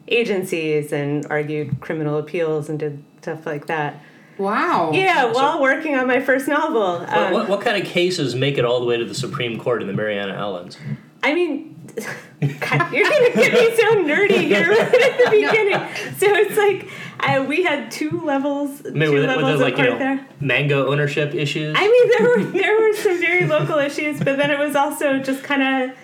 agencies, 0.08 0.92
and 0.92 1.26
argued 1.30 1.80
criminal 1.80 2.18
appeals 2.18 2.70
and 2.70 2.78
did 2.78 3.04
stuff 3.22 3.46
like 3.46 3.68
that. 3.68 4.04
Wow. 4.38 4.92
Yeah, 4.94 5.32
while 5.32 5.62
working 5.62 5.96
on 5.96 6.08
my 6.08 6.20
first 6.20 6.48
novel. 6.48 7.00
what, 7.00 7.10
Um, 7.10 7.34
what, 7.34 7.50
what 7.50 7.62
kind 7.62 7.82
of 7.82 7.88
cases 7.88 8.34
make 8.36 8.58
it 8.58 8.66
all 8.66 8.80
the 8.80 8.86
way 8.86 8.98
to 8.98 9.06
the 9.06 9.14
Supreme 9.16 9.60
Court 9.60 9.82
in 9.82 9.88
the 9.88 9.94
Mariana 9.94 10.34
Islands? 10.34 10.78
I 11.24 11.36
mean, 11.36 11.76
God, 11.96 12.92
you're 12.92 13.04
gonna 13.08 13.34
get 13.36 13.54
me 13.54 13.76
so 13.76 13.96
nerdy 14.04 14.42
here 14.42 14.68
right 14.70 14.80
at 14.80 15.18
the 15.18 15.30
beginning. 15.32 15.80
So 16.18 16.26
it's 16.34 16.58
like 16.58 16.90
I, 17.20 17.40
we 17.42 17.62
had 17.64 17.92
two 17.92 18.22
levels, 18.22 18.84
I 18.86 18.90
mean, 18.90 19.04
two 19.04 19.12
were, 19.14 19.20
there- 19.22 19.36
were 19.38 19.44
levels 19.44 19.60
there 19.60 19.70
like 19.70 19.74
of 19.74 19.80
you 19.80 19.86
court 19.86 20.00
know 20.00 20.16
there. 20.16 20.28
mango 20.40 20.88
ownership 20.92 21.36
issues? 21.36 21.76
I 21.78 21.88
mean, 21.88 22.10
there 22.18 22.28
were 22.46 22.52
there 22.60 22.80
were 22.82 22.96
some 22.96 23.20
very 23.20 23.46
local 23.46 23.78
issues, 23.78 24.18
but 24.18 24.38
then 24.38 24.50
it 24.50 24.58
was 24.58 24.76
also 24.76 25.20
just 25.20 25.44
kind 25.44 25.62
of 25.92 25.96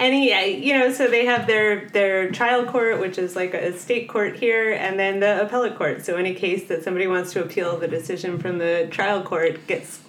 any 0.00 0.56
you 0.66 0.76
know. 0.76 0.92
So 0.92 1.06
they 1.06 1.26
have 1.26 1.46
their 1.46 1.88
their 1.90 2.30
trial 2.30 2.64
court, 2.64 2.98
which 3.00 3.18
is 3.18 3.36
like 3.36 3.54
a 3.54 3.76
state 3.78 4.08
court 4.08 4.36
here, 4.36 4.72
and 4.72 4.98
then 4.98 5.20
the 5.20 5.42
appellate 5.42 5.76
court. 5.76 6.04
So 6.04 6.16
any 6.16 6.34
case 6.34 6.66
that 6.68 6.82
somebody 6.82 7.06
wants 7.06 7.32
to 7.34 7.44
appeal 7.44 7.78
the 7.78 7.88
decision 7.88 8.38
from 8.38 8.58
the 8.58 8.88
trial 8.90 9.22
court 9.22 9.66
gets 9.66 10.00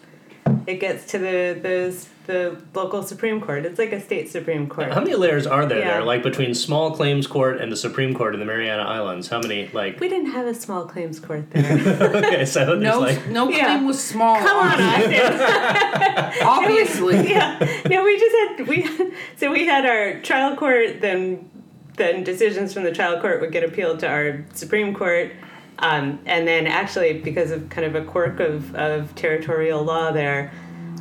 it 0.66 0.80
gets 0.80 1.06
to 1.12 1.20
the 1.20 1.60
the 1.62 2.06
the 2.28 2.56
local 2.74 3.02
Supreme 3.04 3.42
Court. 3.42 3.66
It's 3.66 3.80
like 3.80 3.92
a 3.92 4.00
state 4.00 4.30
Supreme 4.30 4.68
Court. 4.68 4.92
How 4.94 5.00
many 5.02 5.16
layers 5.16 5.48
are 5.48 5.66
there 5.66 5.80
Yeah. 5.80 5.94
there? 5.96 6.04
Like 6.04 6.24
between 6.24 6.54
small 6.54 6.92
claims 6.92 7.26
court 7.28 7.60
and 7.60 7.72
the 7.72 7.76
Supreme 7.76 8.14
Court 8.14 8.34
in 8.34 8.40
the 8.40 8.46
Mariana 8.46 8.84
Islands? 8.84 9.28
How 9.28 9.40
many? 9.40 9.70
Like 9.74 10.00
We 10.00 10.08
didn't 10.08 10.32
have 10.32 10.46
a 10.46 10.54
small 10.54 10.86
claims 10.86 11.20
court 11.20 11.50
there. 11.52 11.72
okay, 12.16 12.46
so 12.46 12.66
there's 12.66 12.80
No, 12.82 13.00
like 13.00 13.28
no 13.28 13.50
Yeah. 13.50 13.66
claim 13.66 13.88
was 13.88 14.02
small. 14.04 14.38
Come 14.38 14.58
on, 14.58 14.82
Austin. 14.82 16.42
Obviously. 16.44 17.30
yeah. 17.30 17.58
No, 17.90 18.04
we 18.04 18.20
just 18.20 18.36
had 18.60 18.68
we 18.68 18.82
had, 18.82 19.12
so 19.38 19.52
we 19.52 19.66
had 19.66 19.86
our 19.86 20.20
trial 20.22 20.56
court. 20.56 21.02
Then 21.02 21.50
then 21.98 22.24
decisions 22.24 22.74
from 22.74 22.84
the 22.84 22.92
trial 22.92 23.20
court 23.20 23.42
would 23.42 23.52
get 23.52 23.64
appealed 23.64 24.00
to 24.00 24.08
our 24.08 24.44
Supreme 24.54 24.94
Court. 24.94 25.32
Um, 25.80 26.20
and 26.26 26.48
then 26.48 26.68
actually, 26.68 27.14
because 27.20 27.52
of 27.52 27.70
kind 27.70 27.86
of 27.86 27.96
a 27.96 28.06
quirk 28.06 28.40
of, 28.40 28.74
of 28.76 29.14
territorial 29.16 29.84
law 29.84 30.12
there, 30.12 30.52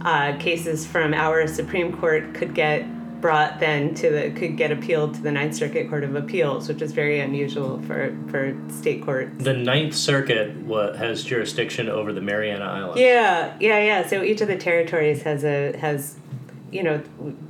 uh, 0.04 0.36
cases 0.38 0.86
from 0.86 1.14
our 1.14 1.46
Supreme 1.46 1.96
Court 1.96 2.34
could 2.34 2.54
get 2.54 2.86
brought 3.20 3.60
then 3.60 3.94
to 3.94 4.10
the 4.10 4.30
could 4.30 4.56
get 4.56 4.72
appealed 4.72 5.14
to 5.14 5.20
the 5.20 5.30
Ninth 5.30 5.54
Circuit 5.54 5.88
Court 5.88 6.04
of 6.04 6.14
Appeals, 6.14 6.68
which 6.68 6.82
is 6.82 6.92
very 6.92 7.20
unusual 7.20 7.80
for 7.82 8.16
for 8.28 8.56
state 8.70 9.02
courts. 9.02 9.44
the 9.44 9.52
Ninth 9.52 9.94
Circuit 9.94 10.56
what 10.56 10.96
has 10.96 11.22
jurisdiction 11.24 11.88
over 11.88 12.12
the 12.12 12.20
Mariana 12.20 12.64
Islands. 12.64 13.00
Yeah, 13.00 13.56
yeah, 13.60 13.78
yeah. 13.84 14.06
So 14.06 14.22
each 14.22 14.40
of 14.40 14.48
the 14.48 14.56
territories 14.56 15.22
has 15.22 15.44
a 15.44 15.76
has, 15.78 16.16
you 16.70 16.82
know, 16.82 17.02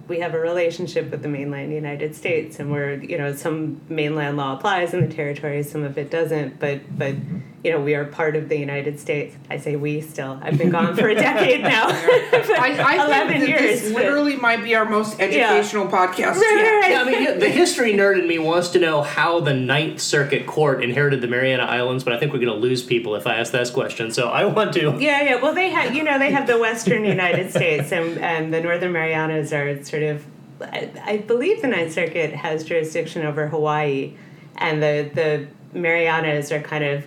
we 0.09 0.21
have 0.21 0.35
a 0.35 0.41
relationship 0.41 1.11
with 1.11 1.23
the 1.23 1.29
mainland 1.29 1.73
United 1.73 2.17
States, 2.17 2.59
and 2.59 2.73
we're 2.73 2.95
you 2.95 3.17
know 3.17 3.33
some 3.35 3.81
mainland 3.89 4.37
law 4.37 4.57
applies 4.57 4.93
in 4.93 5.01
the 5.01 5.15
territories, 5.15 5.71
some 5.71 5.85
of 5.85 5.97
it 5.97 6.11
doesn't, 6.11 6.59
but 6.59 6.81
but 6.99 7.15
you 7.63 7.71
know 7.71 7.81
we 7.81 7.95
are 7.95 8.05
part 8.07 8.37
of 8.37 8.49
the 8.49 8.57
United 8.59 8.99
States. 8.99 9.37
I 9.51 9.59
say 9.59 9.77
we 9.77 10.01
still. 10.01 10.39
I've 10.43 10.57
been 10.57 10.71
gone 10.71 10.97
for 10.97 11.09
a 11.09 11.15
decade 11.15 11.61
now. 11.63 11.87
I, 11.93 12.77
I 12.99 13.05
Eleven 13.07 13.41
think 13.41 13.41
that 13.41 13.49
years. 13.49 13.83
this 13.83 13.93
but- 13.93 14.03
literally 14.03 14.37
might 14.37 14.63
be 14.65 14.75
our 14.75 14.85
most 14.89 15.21
educational 15.21 15.87
podcast 15.87 16.37
Right, 16.37 16.37
yet. 16.37 16.63
right, 16.63 16.81
right. 16.81 16.91
Yeah, 16.91 17.01
I 17.03 17.05
mean, 17.33 17.39
the 17.39 17.49
history 17.51 17.93
nerd 17.93 18.19
in 18.19 18.27
me 18.27 18.39
wants 18.39 18.69
to 18.71 18.79
know 18.79 19.03
how 19.03 19.41
the 19.41 19.53
Ninth 19.55 20.01
Circuit 20.01 20.47
Court 20.47 20.83
inherited 20.83 21.21
the 21.21 21.27
Mariana 21.29 21.65
Islands, 21.65 22.03
but 22.05 22.13
I 22.15 22.19
think 22.19 22.33
we're 22.33 22.39
going 22.41 22.53
to 22.55 22.59
lose 22.59 22.83
people 22.83 23.15
if 23.15 23.27
I 23.27 23.35
ask 23.37 23.53
this 23.53 23.71
question. 23.71 24.11
So 24.11 24.29
I 24.29 24.45
want 24.47 24.73
to. 24.75 24.97
Yeah, 24.99 25.23
yeah. 25.23 25.35
Well, 25.43 25.55
they 25.55 25.71
have, 25.71 25.95
you 25.95 26.03
know, 26.03 26.19
they 26.19 26.31
have 26.31 26.47
the 26.47 26.59
Western 26.59 27.05
United 27.05 27.51
States, 27.51 27.93
and 27.93 28.19
and 28.19 28.53
the 28.55 28.61
Northern 28.61 28.93
Marianas 28.93 29.53
are 29.53 29.83
sort 29.85 30.03
of. 30.03 30.25
I, 30.63 30.91
I 31.05 31.17
believe 31.19 31.63
the 31.63 31.69
Ninth 31.69 31.93
Circuit 31.93 32.33
has 32.35 32.65
jurisdiction 32.65 33.25
over 33.27 33.49
Hawaii, 33.49 34.15
and 34.57 34.83
the 34.83 35.11
the 35.15 35.47
Marianas 35.79 36.53
are 36.53 36.61
kind 36.61 36.85
of 36.85 37.07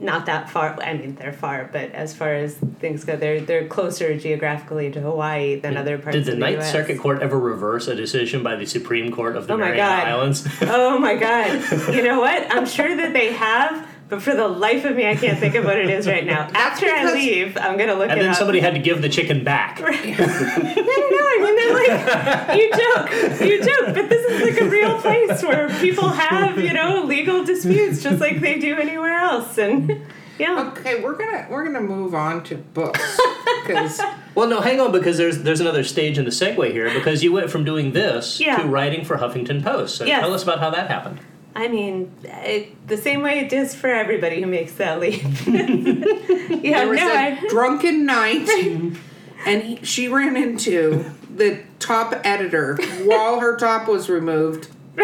not 0.00 0.26
that 0.26 0.50
far. 0.50 0.80
I 0.80 0.94
mean, 0.94 1.16
they're 1.16 1.32
far, 1.32 1.68
but 1.72 1.90
as 1.92 2.14
far 2.14 2.32
as 2.34 2.54
things 2.54 3.04
go, 3.04 3.16
they're 3.16 3.40
they're 3.40 3.66
closer 3.66 4.16
geographically 4.18 4.90
to 4.92 5.00
Hawaii 5.00 5.58
than 5.58 5.76
other 5.76 5.98
parts 5.98 6.14
Did 6.16 6.26
the 6.26 6.32
of 6.32 6.36
the 6.38 6.40
Ninth 6.40 6.60
US. 6.60 6.72
Circuit 6.72 6.98
Court 7.00 7.20
ever 7.22 7.38
reverse 7.38 7.88
a 7.88 7.94
decision 7.94 8.42
by 8.42 8.54
the 8.56 8.66
Supreme 8.66 9.10
Court 9.10 9.36
of 9.36 9.46
the 9.46 9.54
Oh 9.54 9.56
my 9.56 9.66
Mariana 9.70 10.02
God. 10.02 10.08
Islands? 10.08 10.48
Oh 10.62 10.98
my 10.98 11.16
God! 11.16 11.64
You 11.94 12.02
know 12.02 12.20
what? 12.20 12.46
I'm 12.54 12.66
sure 12.66 12.94
that 12.96 13.12
they 13.12 13.32
have. 13.32 13.87
But 14.08 14.22
for 14.22 14.34
the 14.34 14.48
life 14.48 14.84
of 14.86 14.96
me, 14.96 15.06
I 15.06 15.14
can't 15.16 15.38
think 15.38 15.54
of 15.54 15.64
what 15.66 15.76
it 15.76 15.90
is 15.90 16.06
right 16.06 16.24
now. 16.24 16.48
After 16.54 16.86
I 16.86 17.12
leave, 17.12 17.56
I'm 17.58 17.76
gonna 17.76 17.94
look 17.94 18.08
and 18.08 18.18
it 18.18 18.22
then 18.22 18.30
up. 18.30 18.36
somebody 18.38 18.60
had 18.60 18.72
to 18.74 18.80
give 18.80 19.02
the 19.02 19.08
chicken 19.08 19.44
back. 19.44 19.78
No, 19.80 19.86
no, 19.86 21.10
no. 21.10 21.24
I 21.30 21.40
mean, 21.42 21.56
they're 21.56 21.74
like, 21.74 22.56
you 22.58 22.70
joke, 22.72 23.40
you 23.40 23.62
joke, 23.64 23.94
but 23.94 24.08
this 24.08 24.24
is 24.30 24.42
like 24.42 24.60
a 24.60 24.68
real 24.68 24.98
place 25.00 25.42
where 25.42 25.68
people 25.80 26.08
have, 26.08 26.58
you 26.58 26.72
know, 26.72 27.02
legal 27.04 27.44
disputes 27.44 28.02
just 28.02 28.20
like 28.20 28.40
they 28.40 28.58
do 28.58 28.76
anywhere 28.78 29.12
else. 29.18 29.58
And 29.58 30.02
yeah. 30.38 30.72
Okay, 30.72 31.02
we're 31.02 31.14
gonna 31.16 31.46
we're 31.50 31.64
gonna 31.64 31.80
move 31.80 32.14
on 32.14 32.42
to 32.44 32.56
books 32.56 33.20
because 33.66 34.00
Well, 34.34 34.48
no, 34.48 34.60
hang 34.60 34.80
on, 34.80 34.92
because 34.92 35.18
there's 35.18 35.42
there's 35.42 35.60
another 35.60 35.84
stage 35.84 36.16
in 36.18 36.24
the 36.24 36.30
segue 36.30 36.70
here. 36.72 36.92
Because 36.94 37.22
you 37.22 37.32
went 37.32 37.50
from 37.50 37.64
doing 37.64 37.92
this 37.92 38.40
Yeah. 38.40 38.56
to 38.58 38.68
writing 38.68 39.04
for 39.04 39.18
Huffington 39.18 39.62
Post. 39.62 39.96
So 39.96 40.04
Yes. 40.04 40.20
tell 40.20 40.32
us 40.34 40.42
about 40.42 40.60
how 40.60 40.70
that 40.70 40.88
happened. 40.88 41.20
I 41.54 41.68
mean, 41.68 42.14
it, 42.22 42.86
the 42.86 42.96
same 42.96 43.22
way 43.22 43.40
it 43.40 43.52
is 43.52 43.74
for 43.74 43.88
everybody 43.88 44.40
who 44.40 44.46
makes 44.46 44.72
that 44.74 45.00
leap. 45.00 45.22
yeah, 45.46 46.80
there 46.80 46.88
was 46.88 47.00
no, 47.00 47.12
a 47.12 47.16
I, 47.16 47.48
drunken 47.48 48.06
night, 48.06 48.48
and 49.46 49.62
he, 49.62 49.84
she 49.84 50.08
ran 50.08 50.36
into 50.36 51.04
the 51.34 51.62
top 51.78 52.14
editor 52.24 52.76
while 53.04 53.40
her 53.40 53.56
top 53.56 53.88
was 53.88 54.08
removed, 54.08 54.68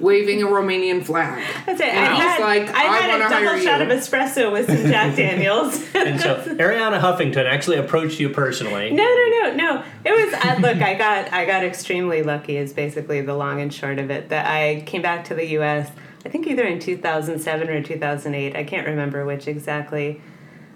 waving 0.00 0.42
a 0.42 0.46
Romanian 0.46 1.04
flag. 1.04 1.42
that's 1.66 1.80
it. 1.80 1.86
And 1.88 1.98
I 2.04 2.14
he's 2.14 2.22
had, 2.22 2.40
like, 2.40 2.68
I 2.74 2.82
"I 2.82 2.96
had 2.98 3.10
wanna 3.20 3.26
a 3.26 3.46
double 3.46 3.60
shot 3.62 3.80
you." 3.80 3.86
of 3.86 3.98
espresso 3.98 4.52
with 4.52 4.66
some 4.66 4.90
Jack 4.90 5.16
Daniels. 5.16 5.74
And 5.94 6.20
so 6.20 6.36
Arianna 6.58 7.00
Huffington 7.00 7.44
actually 7.46 7.76
approached 7.78 8.18
you 8.20 8.28
personally. 8.28 8.90
No, 8.90 9.04
no, 9.04 9.28
no, 9.28 9.54
no. 9.54 9.84
It 10.04 10.10
was 10.12 10.34
uh, 10.34 10.56
look. 10.60 10.82
I 10.82 10.94
got 10.94 11.32
I 11.32 11.44
got 11.44 11.64
extremely 11.64 12.22
lucky. 12.22 12.56
Is 12.56 12.72
basically 12.72 13.20
the 13.20 13.34
long 13.34 13.60
and 13.60 13.72
short 13.72 13.98
of 13.98 14.10
it. 14.10 14.28
That 14.30 14.46
I 14.46 14.82
came 14.86 15.02
back 15.02 15.24
to 15.26 15.34
the 15.34 15.46
U.S. 15.52 15.90
I 16.26 16.28
think 16.30 16.46
either 16.46 16.64
in 16.64 16.80
2007 16.80 17.68
or 17.68 17.82
2008. 17.82 18.56
I 18.56 18.64
can't 18.64 18.86
remember 18.86 19.24
which 19.24 19.46
exactly. 19.46 20.20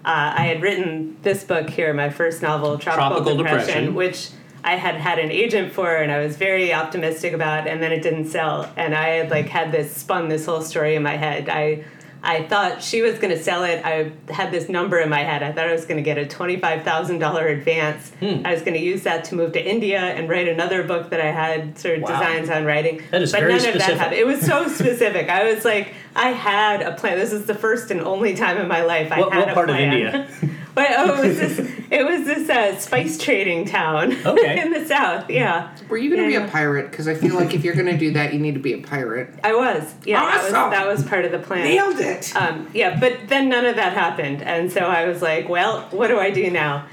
Uh, 0.05 0.33
I 0.37 0.45
had 0.45 0.61
written 0.61 1.17
this 1.23 1.43
book 1.43 1.69
here, 1.69 1.93
my 1.93 2.09
first 2.09 2.41
novel, 2.41 2.77
Tropical, 2.77 3.09
Tropical 3.09 3.35
Depression, 3.35 3.65
Depression. 3.67 3.95
which 3.95 4.29
I 4.63 4.75
had 4.75 4.95
had 4.95 5.19
an 5.19 5.31
agent 5.31 5.71
for, 5.73 5.95
and 5.95 6.11
I 6.11 6.19
was 6.19 6.35
very 6.37 6.73
optimistic 6.73 7.33
about, 7.33 7.67
and 7.67 7.81
then 7.81 7.91
it 7.91 8.01
didn't 8.03 8.27
sell. 8.29 8.69
And 8.75 8.93
I 8.95 9.09
had 9.09 9.29
like 9.31 9.47
had 9.47 9.71
this 9.71 9.95
spun 9.95 10.27
this 10.29 10.45
whole 10.45 10.61
story 10.61 10.95
in 10.95 11.03
my 11.03 11.15
head. 11.17 11.47
I 11.49 11.85
I 12.21 12.43
thought 12.43 12.83
she 12.83 13.01
was 13.01 13.17
going 13.17 13.33
to 13.33 13.41
sell 13.41 13.63
it. 13.63 13.81
I 13.85 14.11
had 14.29 14.51
this 14.51 14.67
number 14.67 14.99
in 14.99 15.07
my 15.07 15.21
head. 15.23 15.41
I 15.41 15.53
thought 15.53 15.69
I 15.69 15.71
was 15.71 15.85
going 15.85 15.95
to 15.95 16.03
get 16.03 16.17
a 16.17 16.25
$25,000 16.25 17.49
advance. 17.59 18.11
Hmm. 18.19 18.45
I 18.45 18.51
was 18.51 18.61
going 18.61 18.73
to 18.73 18.79
use 18.83 19.03
that 19.03 19.23
to 19.25 19.35
move 19.35 19.53
to 19.53 19.63
India 19.65 19.99
and 20.01 20.27
write 20.27 20.49
another 20.49 20.83
book 20.83 21.11
that 21.11 21.21
I 21.21 21.31
had 21.31 21.77
sort 21.79 21.95
of 21.99 22.01
Wow. 22.03 22.19
designs 22.19 22.49
on 22.49 22.65
writing. 22.65 23.01
That 23.11 23.21
is 23.21 23.31
but 23.31 23.39
very 23.39 23.53
none 23.53 23.59
of 23.59 23.63
that 23.63 23.73
specific. 23.75 23.97
happened. 23.99 24.19
It 24.19 24.27
was 24.27 24.41
so 24.41 24.67
specific. 24.67 25.29
I 25.29 25.53
was 25.53 25.63
like, 25.63 25.93
I 26.13 26.31
had 26.31 26.81
a 26.81 26.91
plan. 26.93 27.17
This 27.17 27.31
is 27.31 27.45
the 27.45 27.55
first 27.55 27.89
and 27.89 28.01
only 28.01 28.35
time 28.35 28.57
in 28.57 28.67
my 28.67 28.81
life 28.83 29.13
I 29.13 29.21
What, 29.21 29.31
had 29.31 29.39
what 29.39 29.49
a 29.49 29.53
part 29.53 29.69
of. 29.69 29.75
India? 29.77 30.27
But 30.79 30.91
oh, 30.97 31.21
it 31.21 31.27
was 31.27 31.37
this. 31.37 31.59
It 31.91 32.05
was 32.05 32.25
this 32.25 32.49
uh, 32.49 32.77
spice 32.79 33.17
trading 33.17 33.65
town 33.65 34.13
Okay. 34.25 34.61
in 34.61 34.71
the 34.71 34.85
south. 34.85 35.29
Yeah, 35.29 35.75
Were 35.89 35.97
you 35.97 36.09
going 36.09 36.25
to 36.25 36.31
Yeah. 36.31 36.39
be 36.43 36.45
a 36.45 36.49
pirate? 36.49 36.89
Because 36.89 37.09
I 37.09 37.15
feel 37.15 37.35
like 37.35 37.53
if 37.53 37.65
you're 37.65 37.73
going 37.75 37.87
to 37.87 37.97
do 37.97 38.13
that, 38.13 38.33
you 38.33 38.39
need 38.39 38.53
to 38.53 38.61
be 38.61 38.71
a 38.71 38.77
pirate. 38.77 39.37
I 39.43 39.53
was. 39.55 39.93
Yeah, 40.05 40.21
that 40.21 40.43
was 40.45 40.53
Awesome. 40.53 40.71
that 40.71 40.87
was 40.87 41.03
part 41.03 41.25
of 41.25 41.33
the 41.33 41.39
plan. 41.39 41.65
Nailed 41.65 41.99
it. 41.99 42.33
Um, 42.33 42.69
yeah, 42.73 42.97
but 42.97 43.27
then 43.27 43.49
none 43.49 43.65
of 43.65 43.75
that 43.75 43.91
happened, 43.91 44.41
and 44.41 44.71
so 44.71 44.79
I 44.79 45.05
was 45.05 45.21
like, 45.21 45.49
well, 45.49 45.81
what 45.91 46.07
do 46.07 46.17
I 46.17 46.29
do 46.31 46.49
now? 46.49 46.85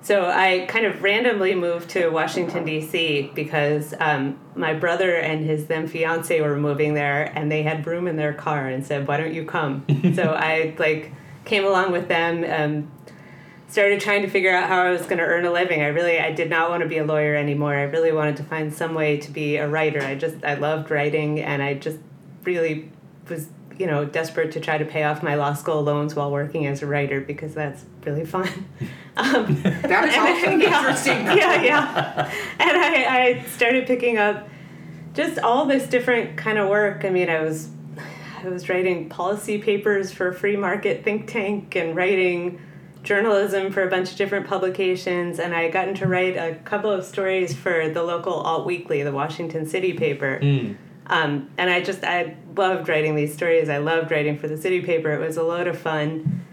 So 0.00 0.24
I 0.24 0.64
kind 0.66 0.86
of 0.86 1.02
randomly 1.02 1.54
moved 1.54 1.90
to 1.90 2.08
Washington 2.08 2.64
D.C. 2.64 3.32
because 3.34 3.92
um, 4.00 4.38
my 4.54 4.72
brother 4.72 5.14
and 5.16 5.44
his 5.44 5.66
then 5.66 5.88
fiance 5.88 6.40
were 6.40 6.56
moving 6.56 6.94
there, 6.94 7.30
and 7.36 7.52
they 7.52 7.62
had 7.64 7.86
room 7.86 8.08
in 8.08 8.16
their 8.16 8.32
car, 8.32 8.66
and 8.66 8.86
said, 8.86 9.06
"Why 9.06 9.18
don't 9.18 9.34
you 9.34 9.44
come?" 9.44 9.84
so 10.14 10.22
I 10.32 10.74
like 10.78 11.12
came 11.44 11.66
along 11.66 11.92
with 11.92 12.08
them. 12.08 12.44
Um, 12.48 12.90
started 13.70 14.00
trying 14.00 14.22
to 14.22 14.28
figure 14.28 14.54
out 14.54 14.68
how 14.68 14.82
I 14.82 14.90
was 14.90 15.02
going 15.02 15.18
to 15.18 15.24
earn 15.24 15.44
a 15.46 15.52
living. 15.52 15.80
I 15.80 15.86
really 15.86 16.18
I 16.18 16.32
did 16.32 16.50
not 16.50 16.70
want 16.70 16.82
to 16.82 16.88
be 16.88 16.98
a 16.98 17.04
lawyer 17.04 17.34
anymore. 17.36 17.74
I 17.74 17.82
really 17.84 18.12
wanted 18.12 18.36
to 18.38 18.42
find 18.42 18.74
some 18.74 18.94
way 18.94 19.18
to 19.18 19.30
be 19.30 19.56
a 19.56 19.68
writer. 19.68 20.02
I 20.02 20.16
just 20.16 20.44
I 20.44 20.54
loved 20.54 20.90
writing 20.90 21.40
and 21.40 21.62
I 21.62 21.74
just 21.74 21.98
really 22.44 22.90
was 23.28 23.48
you 23.78 23.86
know 23.86 24.04
desperate 24.04 24.52
to 24.52 24.60
try 24.60 24.76
to 24.76 24.84
pay 24.84 25.04
off 25.04 25.22
my 25.22 25.36
law 25.36 25.54
school 25.54 25.82
loans 25.82 26.14
while 26.14 26.30
working 26.30 26.66
as 26.66 26.82
a 26.82 26.86
writer 26.86 27.20
because 27.20 27.54
that's 27.54 27.84
really 28.04 28.26
fun. 28.26 28.48
Um, 29.16 29.60
That 29.62 30.08
is 30.08 30.14
yeah. 30.42 30.52
interesting. 30.52 31.16
yeah, 31.26 31.62
yeah. 31.62 32.32
And 32.58 32.70
I, 32.70 33.04
I 33.04 33.44
started 33.48 33.86
picking 33.86 34.16
up 34.16 34.48
just 35.12 35.38
all 35.40 35.66
this 35.66 35.88
different 35.88 36.38
kind 36.38 36.58
of 36.58 36.68
work. 36.68 37.04
I 37.04 37.10
mean, 37.10 37.28
I 37.28 37.40
was 37.40 37.68
I 38.42 38.48
was 38.48 38.68
writing 38.70 39.10
policy 39.10 39.58
papers 39.58 40.10
for 40.10 40.28
a 40.28 40.34
free 40.34 40.56
market 40.56 41.04
think 41.04 41.26
tank 41.30 41.76
and 41.76 41.94
writing 41.94 42.60
journalism 43.02 43.72
for 43.72 43.82
a 43.82 43.90
bunch 43.90 44.10
of 44.10 44.16
different 44.16 44.46
publications 44.46 45.38
and 45.38 45.54
I 45.54 45.70
gotten 45.70 45.94
to 45.96 46.06
write 46.06 46.36
a 46.36 46.56
couple 46.64 46.90
of 46.90 47.04
stories 47.04 47.54
for 47.54 47.88
the 47.88 48.02
local 48.02 48.34
alt 48.34 48.66
weekly, 48.66 49.02
the 49.02 49.12
Washington 49.12 49.66
City 49.66 49.92
paper. 49.92 50.38
Hmm. 50.38 50.72
Um, 51.06 51.50
and 51.58 51.68
I 51.68 51.80
just 51.80 52.04
I 52.04 52.36
loved 52.56 52.88
writing 52.88 53.16
these 53.16 53.34
stories. 53.34 53.68
I 53.68 53.78
loved 53.78 54.10
writing 54.10 54.38
for 54.38 54.46
the 54.46 54.56
city 54.56 54.80
paper. 54.80 55.12
It 55.12 55.20
was 55.20 55.36
a 55.36 55.42
load 55.42 55.66
of 55.66 55.78
fun. 55.78 56.44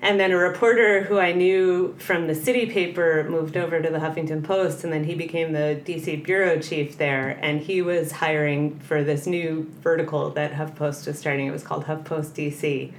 And 0.00 0.20
then 0.20 0.30
a 0.30 0.36
reporter 0.36 1.02
who 1.02 1.18
I 1.18 1.32
knew 1.32 1.96
from 1.98 2.28
the 2.28 2.34
city 2.34 2.66
paper 2.66 3.26
moved 3.28 3.56
over 3.56 3.82
to 3.82 3.90
the 3.90 3.98
Huffington 3.98 4.44
Post, 4.44 4.84
and 4.84 4.92
then 4.92 5.02
he 5.02 5.16
became 5.16 5.52
the 5.52 5.80
DC 5.84 6.22
bureau 6.24 6.60
chief 6.60 6.98
there. 6.98 7.36
And 7.42 7.60
he 7.60 7.82
was 7.82 8.12
hiring 8.12 8.78
for 8.78 9.02
this 9.02 9.26
new 9.26 9.68
vertical 9.80 10.30
that 10.30 10.52
HuffPost 10.52 11.08
was 11.08 11.18
starting. 11.18 11.48
It 11.48 11.50
was 11.50 11.64
called 11.64 11.86
HuffPost 11.86 12.30
DC. 12.30 12.92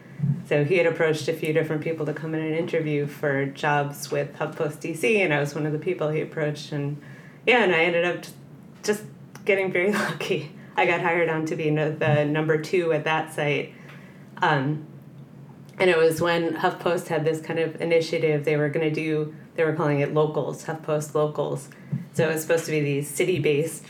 So 0.48 0.64
he 0.64 0.78
had 0.78 0.88
approached 0.88 1.28
a 1.28 1.34
few 1.34 1.54
different 1.54 1.84
people 1.84 2.06
to 2.06 2.14
come 2.14 2.34
in 2.34 2.42
and 2.42 2.56
interview 2.56 3.06
for 3.06 3.46
jobs 3.46 4.12
with 4.12 4.34
HuffPost 4.36 4.80
DC, 4.80 5.20
and 5.20 5.34
I 5.34 5.40
was 5.40 5.54
one 5.54 5.66
of 5.66 5.74
the 5.74 5.80
people 5.80 6.10
he 6.10 6.22
approached. 6.22 6.72
And 6.72 7.02
yeah, 7.46 7.64
and 7.64 7.74
I 7.74 7.84
ended 7.84 8.06
up 8.06 8.26
just, 8.84 9.04
getting 9.46 9.72
very 9.72 9.92
lucky. 9.94 10.52
I 10.78 10.86
got 10.86 11.02
hired 11.02 11.30
on 11.30 11.46
to 11.48 11.56
be 11.56 11.70
the 11.70 12.26
number 12.26 12.62
two 12.62 12.94
at 12.94 13.04
that 13.06 13.34
site. 13.34 13.74
Um, 14.38 14.86
and 15.78 15.90
it 15.90 15.98
was 15.98 16.22
when 16.22 16.56
HuffPost 16.56 17.08
had 17.08 17.26
this 17.26 17.42
kind 17.42 17.60
of 17.60 17.82
initiative 17.82 18.46
they 18.46 18.58
were 18.58 18.70
going 18.70 18.88
to 18.88 18.94
do, 18.94 19.34
they 19.56 19.64
were 19.64 19.74
calling 19.74 20.00
it 20.02 20.14
locals, 20.14 20.66
HuffPost 20.66 21.16
locals. 21.16 21.70
So 22.14 22.30
it 22.30 22.34
was 22.34 22.42
supposed 22.42 22.66
to 22.66 22.72
be 22.72 22.82
these 22.82 23.08
city 23.10 23.40
based 23.40 23.86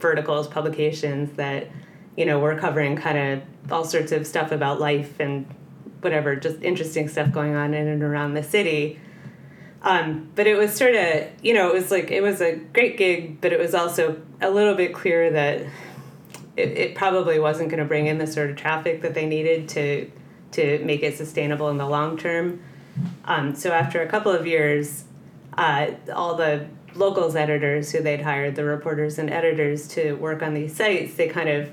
verticals, 0.00 0.48
publications 0.48 1.36
that, 1.36 1.68
you 2.16 2.24
know, 2.26 2.38
we're 2.38 2.58
covering 2.58 2.96
kind 2.96 3.18
of 3.18 3.72
all 3.72 3.84
sorts 3.84 4.12
of 4.12 4.26
stuff 4.26 4.52
about 4.52 4.80
life 4.80 5.18
and 5.20 5.46
whatever, 6.00 6.36
just 6.36 6.62
interesting 6.62 7.08
stuff 7.08 7.32
going 7.32 7.54
on 7.54 7.74
in 7.74 7.86
and 7.86 8.02
around 8.02 8.34
the 8.34 8.42
city. 8.42 9.00
Um, 9.82 10.30
but 10.34 10.46
it 10.46 10.56
was 10.56 10.74
sort 10.74 10.94
of, 10.94 11.28
you 11.42 11.54
know, 11.54 11.70
it 11.70 11.74
was 11.74 11.90
like, 11.90 12.10
it 12.10 12.22
was 12.22 12.40
a 12.40 12.56
great 12.56 12.96
gig, 12.96 13.40
but 13.40 13.52
it 13.52 13.58
was 13.58 13.74
also 13.74 14.20
a 14.40 14.50
little 14.50 14.74
bit 14.74 14.94
clear 14.94 15.30
that 15.30 15.62
it, 16.56 16.68
it 16.78 16.94
probably 16.94 17.38
wasn't 17.38 17.68
going 17.68 17.80
to 17.80 17.86
bring 17.86 18.06
in 18.06 18.18
the 18.18 18.26
sort 18.26 18.50
of 18.50 18.56
traffic 18.56 19.02
that 19.02 19.14
they 19.14 19.26
needed 19.26 19.68
to 19.70 20.10
to 20.52 20.84
make 20.84 21.02
it 21.02 21.16
sustainable 21.16 21.70
in 21.70 21.78
the 21.78 21.86
long 21.86 22.18
term. 22.18 22.60
Um, 23.24 23.54
so 23.54 23.72
after 23.72 24.02
a 24.02 24.06
couple 24.06 24.32
of 24.32 24.46
years, 24.46 25.04
uh, 25.56 25.92
all 26.14 26.34
the 26.34 26.66
locals 26.94 27.34
editors 27.36 27.90
who 27.90 28.02
they'd 28.02 28.20
hired, 28.20 28.54
the 28.54 28.64
reporters 28.64 29.18
and 29.18 29.30
editors 29.30 29.88
to 29.88 30.12
work 30.12 30.42
on 30.42 30.52
these 30.52 30.76
sites, 30.76 31.14
they 31.14 31.26
kind 31.26 31.48
of 31.48 31.72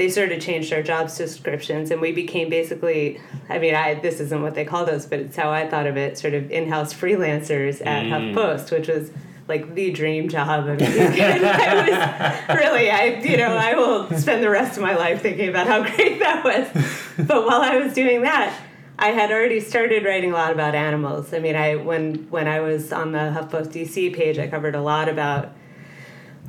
they 0.00 0.08
sort 0.08 0.32
of 0.32 0.40
changed 0.40 0.72
our 0.72 0.82
job 0.82 1.14
descriptions 1.14 1.90
and 1.90 2.00
we 2.00 2.10
became 2.10 2.48
basically 2.48 3.20
i 3.50 3.58
mean 3.58 3.74
i 3.74 3.92
this 3.92 4.18
isn't 4.18 4.40
what 4.40 4.54
they 4.54 4.64
called 4.64 4.88
us 4.88 5.04
but 5.04 5.18
it's 5.18 5.36
how 5.36 5.50
i 5.50 5.68
thought 5.68 5.86
of 5.86 5.98
it 5.98 6.16
sort 6.16 6.32
of 6.32 6.50
in-house 6.50 6.94
freelancers 6.94 7.84
at 7.84 8.04
mm. 8.04 8.10
huffpost 8.10 8.72
which 8.72 8.88
was 8.88 9.10
like 9.46 9.74
the 9.74 9.90
dream 9.90 10.28
job. 10.28 10.48
I, 10.48 10.76
mean, 10.76 10.80
I 10.80 12.46
was 12.48 12.56
really 12.56 12.90
i 12.90 13.04
you 13.20 13.36
know 13.36 13.54
i 13.54 13.74
will 13.74 14.08
spend 14.16 14.42
the 14.42 14.48
rest 14.48 14.78
of 14.78 14.82
my 14.82 14.96
life 14.96 15.20
thinking 15.20 15.50
about 15.50 15.66
how 15.66 15.82
great 15.82 16.20
that 16.20 16.44
was. 16.44 17.26
But 17.26 17.46
while 17.46 17.60
i 17.60 17.76
was 17.76 17.92
doing 17.92 18.22
that 18.22 18.58
i 18.98 19.08
had 19.08 19.30
already 19.30 19.60
started 19.60 20.04
writing 20.04 20.30
a 20.30 20.34
lot 20.34 20.52
about 20.52 20.74
animals. 20.74 21.34
I 21.34 21.40
mean 21.40 21.56
i 21.56 21.76
when 21.76 22.30
when 22.30 22.48
i 22.48 22.60
was 22.60 22.90
on 22.90 23.12
the 23.12 23.18
huffpost 23.18 23.72
dc 23.72 24.14
page 24.14 24.38
i 24.38 24.46
covered 24.46 24.74
a 24.74 24.80
lot 24.80 25.10
about 25.10 25.52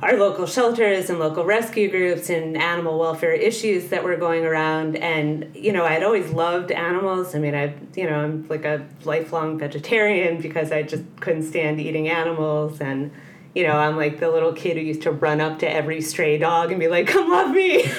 our 0.02 0.16
local 0.16 0.46
shelters 0.46 1.08
and 1.10 1.20
local 1.20 1.44
rescue 1.44 1.88
groups 1.88 2.28
and 2.28 2.56
animal 2.56 2.98
welfare 2.98 3.32
issues 3.32 3.88
that 3.90 4.02
were 4.02 4.16
going 4.16 4.44
around. 4.44 4.96
And 4.96 5.54
you 5.54 5.72
know 5.72 5.84
i'd 5.84 6.02
always 6.02 6.30
loved 6.32 6.72
animals. 6.72 7.34
I 7.34 7.38
mean 7.38 7.54
i 7.54 7.74
you 7.94 8.08
know 8.08 8.16
i'm 8.16 8.46
like 8.48 8.64
a 8.64 8.86
lifelong 9.04 9.58
vegetarian 9.58 10.40
because 10.40 10.72
i 10.72 10.82
just 10.82 11.04
couldn't 11.20 11.44
stand 11.44 11.80
eating 11.80 12.08
animals. 12.08 12.80
And 12.80 13.12
you 13.54 13.64
know 13.64 13.76
i'm 13.76 13.96
like 13.96 14.18
the 14.18 14.30
little 14.30 14.52
kid 14.52 14.76
who 14.76 14.82
used 14.82 15.02
to 15.02 15.12
run 15.12 15.40
up 15.40 15.60
to 15.60 15.70
every 15.70 16.00
stray 16.00 16.36
dog 16.36 16.72
and 16.72 16.80
be 16.80 16.88
like 16.88 17.06
come 17.06 17.30
love 17.30 17.50
me. 17.50 17.84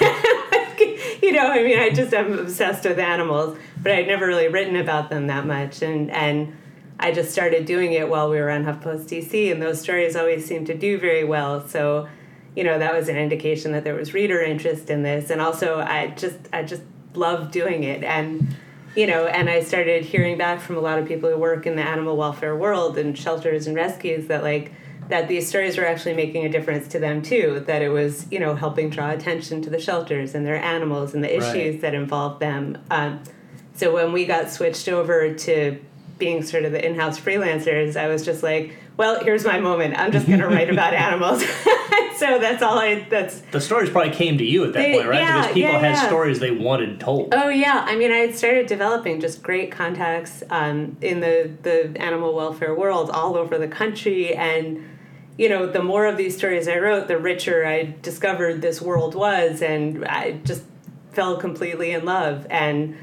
You 1.22 1.32
know 1.32 1.46
i 1.46 1.62
mean 1.62 1.78
i 1.78 1.88
just 1.88 2.12
am 2.12 2.38
obsessed 2.38 2.84
with 2.84 2.98
animals 2.98 3.56
but 3.82 3.92
i'd 3.92 4.06
never 4.06 4.26
really 4.26 4.48
written 4.48 4.76
about 4.76 5.08
them 5.08 5.28
that 5.28 5.46
much. 5.46 5.80
And 5.80 6.10
and 6.10 6.54
I 6.98 7.12
just 7.12 7.32
started 7.32 7.66
doing 7.66 7.92
it 7.92 8.08
while 8.08 8.30
we 8.30 8.38
were 8.38 8.50
on 8.50 8.64
HuffPost 8.64 9.06
DC, 9.08 9.50
and 9.50 9.60
those 9.60 9.80
stories 9.80 10.16
always 10.16 10.44
seemed 10.44 10.66
to 10.68 10.74
do 10.74 10.98
very 10.98 11.24
well. 11.24 11.66
So, 11.66 12.08
you 12.56 12.62
know, 12.64 12.78
that 12.78 12.94
was 12.94 13.08
an 13.08 13.16
indication 13.16 13.72
that 13.72 13.84
there 13.84 13.94
was 13.94 14.14
reader 14.14 14.40
interest 14.40 14.90
in 14.90 15.02
this, 15.02 15.30
and 15.30 15.40
also 15.40 15.80
I 15.80 16.08
just 16.08 16.38
I 16.52 16.62
just 16.62 16.82
loved 17.14 17.52
doing 17.52 17.84
it, 17.84 18.04
and 18.04 18.54
you 18.96 19.08
know, 19.08 19.26
and 19.26 19.50
I 19.50 19.60
started 19.60 20.04
hearing 20.04 20.38
back 20.38 20.60
from 20.60 20.76
a 20.76 20.80
lot 20.80 21.00
of 21.00 21.06
people 21.08 21.28
who 21.28 21.36
work 21.36 21.66
in 21.66 21.74
the 21.74 21.82
animal 21.82 22.16
welfare 22.16 22.54
world 22.56 22.96
and 22.96 23.18
shelters 23.18 23.66
and 23.66 23.74
rescues 23.74 24.28
that 24.28 24.42
like 24.44 24.72
that 25.08 25.26
these 25.28 25.48
stories 25.48 25.76
were 25.76 25.84
actually 25.84 26.14
making 26.14 26.46
a 26.46 26.48
difference 26.48 26.86
to 26.88 27.00
them 27.00 27.20
too. 27.20 27.64
That 27.66 27.82
it 27.82 27.88
was 27.88 28.26
you 28.30 28.38
know 28.38 28.54
helping 28.54 28.88
draw 28.90 29.10
attention 29.10 29.62
to 29.62 29.68
the 29.70 29.80
shelters 29.80 30.34
and 30.34 30.46
their 30.46 30.56
animals 30.62 31.12
and 31.12 31.24
the 31.24 31.28
Right. 31.36 31.56
issues 31.56 31.82
that 31.82 31.92
involve 31.94 32.38
them. 32.38 32.78
Um, 32.90 33.20
so 33.74 33.92
when 33.92 34.12
we 34.12 34.24
got 34.26 34.50
switched 34.52 34.88
over 34.88 35.34
to 35.34 35.78
being 36.18 36.42
sort 36.42 36.64
of 36.64 36.72
the 36.72 36.84
in-house 36.84 37.18
freelancers, 37.18 37.96
I 37.96 38.08
was 38.08 38.24
just 38.24 38.42
like, 38.42 38.76
well, 38.96 39.22
here's 39.24 39.44
my 39.44 39.58
moment. 39.60 39.98
I'm 39.98 40.12
just 40.12 40.26
going 40.26 40.38
to 40.40 40.46
write 40.46 40.70
about 40.70 40.94
animals. 41.08 41.42
so 42.16 42.38
that's 42.38 42.62
all 42.62 42.78
I. 42.78 43.06
That's 43.10 43.40
The 43.40 43.60
stories 43.60 43.90
probably 43.90 44.12
came 44.12 44.38
to 44.38 44.44
you 44.44 44.64
at 44.64 44.72
that 44.74 44.78
They- 44.78 44.92
point, 44.94 45.08
right? 45.08 45.20
yeah, 45.20 45.40
because 45.42 45.54
people 45.54 45.72
yeah, 45.72 45.78
had 45.80 45.94
yeah. 45.94 46.06
stories 46.06 46.38
they 46.38 46.52
wanted 46.52 47.00
told. 47.00 47.34
Oh 47.34 47.48
yeah, 47.48 47.84
I 47.86 47.96
mean, 47.96 48.12
I 48.12 48.18
had 48.18 48.34
started 48.36 48.66
developing 48.66 49.20
just 49.20 49.42
great 49.42 49.72
contacts 49.72 50.42
um, 50.50 50.96
in 51.00 51.20
the 51.20 51.50
the 51.62 51.92
animal 52.00 52.34
welfare 52.34 52.74
world 52.74 53.10
all 53.10 53.36
over 53.36 53.58
the 53.58 53.68
country, 53.68 54.34
and 54.34 54.88
you 55.36 55.48
know, 55.48 55.66
the 55.66 55.82
more 55.82 56.06
of 56.06 56.16
these 56.16 56.36
stories 56.36 56.68
I 56.68 56.78
wrote, 56.78 57.08
the 57.08 57.18
richer 57.18 57.66
I 57.66 57.96
discovered 58.02 58.62
this 58.62 58.80
world 58.80 59.16
was, 59.16 59.62
and 59.62 60.04
I 60.04 60.32
just 60.44 60.62
fell 61.12 61.36
completely 61.38 61.90
in 61.90 62.04
love 62.04 62.46
and. 62.50 62.96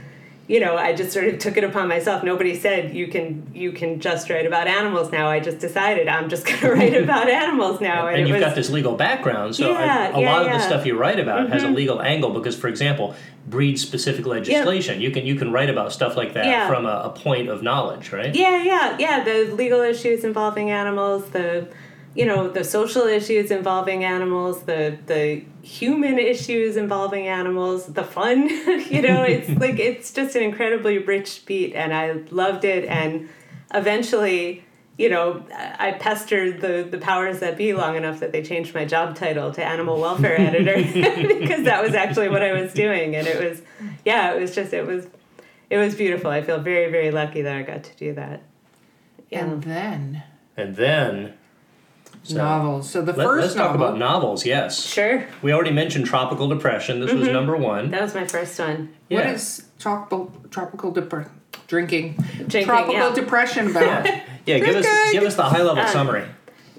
You 0.51 0.60
know, 0.60 0.75
I 0.75 0.93
just 0.93 1.12
sort 1.13 1.27
of 1.29 1.39
took 1.39 1.55
it 1.55 1.63
upon 1.63 1.88
myself. 1.88 2.24
Nobody 2.25 2.60
said 2.60 2.93
you 2.93 3.08
can 3.08 3.50
you 3.55 3.72
can 3.72 4.01
just 4.01 4.29
write 4.29 4.46
about 4.46 4.67
animals 4.67 5.10
now. 5.10 5.29
I 5.29 5.39
just 5.39 5.60
decided 5.60 6.10
I'm 6.10 6.27
just 6.27 6.46
going 6.46 6.60
to 6.67 6.72
write 6.74 6.93
about 6.93 7.29
animals 7.29 7.79
now, 7.79 8.08
and 8.08 8.17
it 8.17 8.27
you've 8.27 8.36
was, 8.36 8.43
got 8.46 8.55
this 8.55 8.70
legal 8.70 8.96
background, 8.96 9.55
so 9.55 9.70
Yeah, 9.70 10.15
a 10.15 10.20
yeah, 10.20 10.29
lot 10.29 10.41
of 10.41 10.46
the. 10.48 10.58
Mm-hmm. 10.58 10.67
stuff 10.67 10.86
you 10.86 10.98
write 10.98 11.20
about 11.22 11.50
has 11.50 11.63
a 11.63 11.70
legal 11.70 12.01
angle. 12.01 12.31
Because, 12.31 12.58
for 12.58 12.67
example, 12.67 13.15
breed-specific 13.48 14.25
legislation, 14.25 15.00
you 15.00 15.12
can 15.12 15.25
you 15.25 15.36
can 15.36 15.53
write 15.53 15.70
about 15.70 15.93
stuff 15.93 16.17
like 16.17 16.34
that 16.34 16.46
Yeah. 16.46 16.67
from 16.67 16.86
a, 16.86 16.96
a 17.05 17.10
point 17.12 17.48
of 17.48 17.63
knowledge, 17.63 18.12
right? 18.12 18.36
Yeah, 18.36 18.62
yeah, 18.62 18.98
yeah. 19.00 19.24
The 19.24 19.53
legal 19.55 19.79
issues 19.81 20.24
involving 20.25 20.70
animals, 20.70 21.29
the 21.29 21.67
you 22.13 22.25
know 22.25 22.50
the 22.50 22.63
social 22.63 23.03
issues 23.03 23.51
involving 23.51 24.03
animals 24.03 24.63
the 24.63 24.98
the 25.08 25.44
human 25.62 26.20
issues 26.20 26.75
involving 26.75 27.27
animals 27.27 27.86
the 27.88 28.03
fun 28.03 28.50
you 28.89 29.01
know 29.01 29.24
it's 29.24 29.50
like 29.62 29.80
it's 29.80 30.12
just 30.12 30.36
an 30.36 30.44
incredibly 30.44 30.98
rich 30.98 31.46
beat 31.46 31.74
and 31.74 31.94
i 31.94 32.12
loved 32.32 32.65
it. 32.65 32.86
And 32.86 33.30
eventually 33.74 34.63
you 34.98 35.10
know 35.10 35.44
i 35.80 35.91
pestered 35.94 36.60
the 36.60 36.88
the 36.89 36.98
powers 36.98 37.39
that 37.39 37.58
be 37.58 37.74
long 37.74 37.96
enough 37.96 38.20
that 38.20 38.34
they 38.34 38.44
changed 38.44 38.75
my 38.75 38.84
job 38.84 39.15
title 39.15 39.51
to 39.53 39.63
animal 39.63 40.00
welfare 40.00 40.39
editor 40.39 40.75
because 41.39 41.63
that 41.63 41.82
was 41.82 41.94
actually 41.94 42.30
what 42.30 42.44
i 42.44 42.51
was 42.51 42.74
doing. 42.74 43.15
And 43.15 43.27
it 43.27 43.41
was 43.41 43.62
yeah 44.03 44.34
it 44.34 44.41
was 44.41 44.53
just 44.53 44.74
it 44.74 44.86
was 44.86 45.08
it 45.70 45.77
was 45.77 45.96
beautiful. 45.96 46.30
I 46.30 46.41
feel 46.41 46.60
very 46.60 46.91
very 46.91 47.12
lucky 47.12 47.41
that 47.44 47.56
i 47.56 47.62
got 47.62 47.84
to 47.86 47.96
do 47.96 48.13
that. 48.15 48.44
Yeah. 49.30 49.46
And 49.46 49.63
then? 49.63 50.24
And 50.58 50.75
then 50.75 51.34
so 52.24 52.38
novels. 52.38 52.90
So 52.90 53.01
the 53.01 53.13
let, 53.13 53.28
1st 53.28 53.42
us 53.44 53.54
talk 53.56 53.75
about 53.75 53.98
novels. 53.98 54.46
Yes, 54.46 54.86
sure 54.86 55.25
we 55.42 55.51
already 55.54 55.72
mentioned 55.72 56.06
tropical 56.06 56.48
depression. 56.48 57.00
This 57.00 57.12
was 57.13 57.28
number 57.28 57.58
one. 57.58 57.92
that 57.92 58.01
was 58.01 58.13
my 58.16 58.25
first 58.28 58.58
one 58.60 58.94
What 59.10 59.25
Yeah. 59.25 59.32
is 59.32 59.66
tropical 59.80 60.32
tropical 60.51 60.94
depre- 60.94 61.30
drinking? 61.68 62.13
Drinking, 62.38 62.66
tropical 62.66 62.94
yeah. 62.94 63.13
depression 63.13 63.72
about? 63.72 64.06
Yeah, 64.06 64.24
yeah. 64.46 64.60
Give 64.60 64.75
us 64.75 65.12
give 65.12 65.24
us 65.24 65.36
the 65.36 65.44
high 65.44 65.62
Um, 65.62 65.68
level 65.68 65.86
summary. 65.88 66.24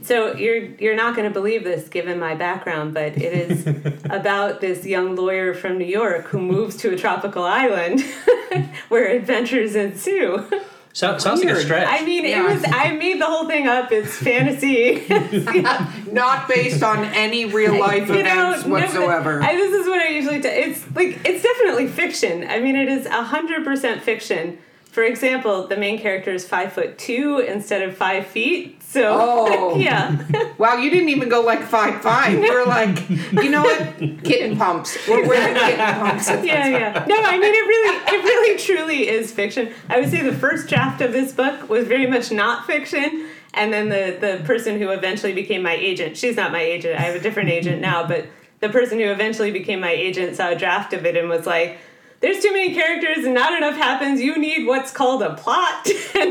So 0.03 0.35
you're 0.35 0.65
you're 0.81 0.97
not 0.97 1.15
going 1.15 1.29
to 1.29 1.33
believe 1.33 1.63
this 1.63 1.89
given 1.89 2.19
my 2.19 2.35
background, 2.35 2.93
but 2.93 3.17
it 3.17 3.51
is 3.51 3.67
about 4.11 4.61
this 4.61 4.85
young 4.85 5.15
lawyer 5.15 5.55
from 5.55 5.79
New 5.79 5.85
York 5.87 6.27
who 6.27 6.41
moves 6.41 6.77
to 6.79 6.91
a 6.93 6.97
tropical 6.97 7.45
island 7.45 8.01
where 8.89 9.07
adventures 9.07 9.75
ensue. 9.77 10.45
So, 10.95 11.17
sounds 11.19 11.43
like 11.43 11.55
a 11.55 11.61
stretch. 11.61 11.89
I 11.89 12.05
mean, 12.05 12.25
Yeah. 12.25 12.43
it 12.51 12.55
was 12.55 12.65
I 12.67 12.93
made 12.93 13.21
the 13.21 13.25
whole 13.27 13.47
thing 13.47 13.67
up. 13.67 13.91
It's 13.93 14.15
fantasy. 14.17 15.07
Not 16.13 16.49
based 16.49 16.83
on 16.83 17.05
any 17.07 17.47
real 17.47 17.79
life 17.79 18.09
You 18.09 18.23
know, 18.23 18.51
events 18.51 18.67
no, 18.67 18.73
whatsoever. 18.73 19.43
I, 19.43 19.55
this 19.57 19.73
is 19.73 19.87
what 19.87 20.01
I 20.01 20.09
usually 20.09 20.41
do. 20.41 20.49
It's 20.49 20.85
like 20.95 21.19
it's 21.25 21.43
definitely 21.43 21.89
fiction. 21.89 22.47
I 22.49 22.61
mean, 22.61 22.77
it 22.77 22.89
is 22.89 23.07
hundred 23.07 23.65
percent 23.65 24.03
fiction. 24.03 24.59
For 24.91 25.03
example, 25.03 25.67
the 25.67 25.77
main 25.79 25.99
character 25.99 26.33
is 26.33 26.47
five 26.47 26.73
foot 26.75 26.99
two 26.99 27.39
instead 27.39 27.81
of 27.83 27.97
five 27.97 28.27
feet. 28.27 28.82
So 28.93 29.01
Oh. 29.19 29.77
yeah. 29.79 30.53
wow, 30.59 30.77
you 30.77 30.91
didn't 30.91 31.09
even 31.09 31.29
go 31.31 31.41
like 31.41 31.63
five 31.63 32.03
five. 32.03 32.39
We're 32.39 32.67
like, 32.67 33.09
you 33.09 33.49
know 33.49 33.63
what? 33.63 33.79
Kitten 34.23 34.57
pumps. 34.59 34.99
We're 35.09 35.27
wearing 35.27 35.55
kitten 35.55 35.79
pumps. 35.97 36.29
yeah, 36.29 36.67
yeah. 36.69 37.05
No, 37.09 37.17
I 37.23 37.39
mean 37.39 37.55
it 37.55 37.67
really, 37.73 37.97
it 38.15 38.25
really, 38.25 38.59
truly 38.59 39.09
is 39.09 39.33
fiction. 39.33 39.73
I 39.89 39.99
would 39.99 40.11
say 40.11 40.21
the 40.23 40.35
first 40.35 40.69
draft 40.69 41.01
of 41.01 41.13
this 41.13 41.33
book 41.33 41.71
was 41.71 41.87
very 41.87 42.07
much 42.07 42.31
not 42.31 42.67
fiction, 42.67 43.29
and 43.55 43.73
then 43.73 43.89
the 43.89 44.19
the 44.21 44.45
person 44.45 44.79
who 44.79 44.91
eventually 44.91 45.33
became 45.33 45.63
my 45.63 45.75
agent. 45.75 46.17
She's 46.19 46.37
not 46.37 46.53
my 46.53 46.61
agent. 46.63 46.99
I 46.99 47.03
have 47.05 47.15
a 47.15 47.21
different 47.21 47.49
agent 47.49 47.81
now, 47.81 48.07
but 48.07 48.27
the 48.61 48.69
person 48.69 48.99
who 48.99 49.07
eventually 49.11 49.51
became 49.53 49.81
my 49.81 49.91
agent 49.93 50.37
saw 50.37 50.51
a 50.51 50.55
draft 50.57 50.93
of 50.93 51.07
it 51.07 51.17
and 51.17 51.29
was 51.31 51.47
like. 51.47 51.79
There's 52.23 52.41
too 52.41 52.53
many 52.53 52.73
characters 52.73 53.25
and 53.25 53.35
not 53.35 53.53
enough 53.53 53.75
happens. 53.75 54.21
You 54.21 54.39
need 54.39 54.65
what's 54.67 54.93
called 54.93 55.23
a 55.23 55.35
plot. 55.35 55.87
and, 56.15 56.31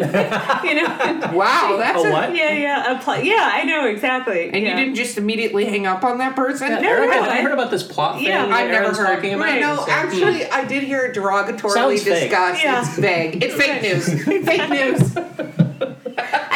you 0.64 0.76
know, 0.76 0.88
and- 0.88 1.36
Wow, 1.36 1.76
that's 1.78 2.04
A 2.04 2.10
what? 2.12 2.34
yeah, 2.36 2.54
yeah, 2.54 2.98
a 2.98 3.02
plot. 3.04 3.26
Yeah, 3.26 3.50
I 3.54 3.64
know 3.64 3.86
exactly. 3.88 4.46
And 4.54 4.64
yeah. 4.64 4.70
you 4.70 4.76
didn't 4.86 4.96
just 4.96 5.18
immediately 5.18 5.66
hang 5.66 5.86
up 5.86 6.04
on 6.06 6.18
that 6.20 6.36
person? 6.36 6.70
No, 6.70 6.78
Erica, 6.80 7.08
no, 7.08 7.12
have 7.24 7.26
you 7.26 7.40
I- 7.40 7.42
heard 7.42 7.52
about 7.52 7.72
this 7.72 7.84
plot 7.84 8.16
thing 8.16 8.26
Yeah, 8.28 8.46
that 8.46 8.54
I've 8.54 8.70
never 8.70 8.86
Arin's 8.86 8.98
heard. 8.98 9.16
talking 9.16 9.34
about? 9.34 9.44
Right. 9.46 9.60
No, 9.62 9.76
So- 9.76 9.86
actually, 9.90 10.44
hmm. 10.46 10.54
I 10.54 10.64
did 10.66 10.84
hear 10.84 11.06
it 11.06 11.16
derogatorily 11.16 11.72
Sounds 11.74 12.04
fake. 12.04 12.32
Yeah. 12.32 12.80
It's 12.82 12.98
vague. 12.98 13.44
It's 13.44 13.56
fake 13.56 13.82
news. 13.84 14.46
fake 14.46 14.70
news. 14.70 15.71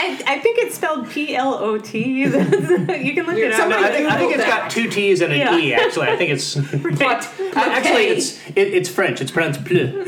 I, 0.05 0.35
I 0.35 0.39
think 0.39 0.59
it's 0.59 0.75
spelled 0.75 1.09
P 1.09 1.35
L 1.35 1.55
O 1.55 1.77
T. 1.77 2.03
You 2.25 2.31
can 2.31 3.25
look 3.25 3.37
it 3.37 3.51
up. 3.51 3.57
Somebody 3.57 3.83
I 3.83 3.91
think, 3.91 4.09
I 4.09 4.17
think 4.17 4.35
it's 4.35 4.45
got 4.45 4.69
two 4.71 4.89
T's 4.89 5.21
and 5.21 5.33
an 5.33 5.39
Yeah. 5.39 5.57
E. 5.57 5.73
Actually, 5.73 6.07
I 6.07 6.15
think 6.15 6.31
it's 6.31 6.55
But 6.99 7.27
actually 7.55 8.07
it's 8.07 8.39
it, 8.49 8.73
it's 8.73 8.89
French. 8.89 9.21
It's 9.21 9.31
pronounced 9.31 9.63
bleu. 9.63 10.03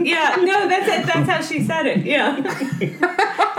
yeah, 0.00 0.36
no, 0.40 0.68
that's 0.68 0.88
it. 0.88 1.06
That's 1.06 1.28
how 1.28 1.40
she 1.42 1.64
said 1.64 1.86
it. 1.86 2.04
Yeah. 2.04 2.36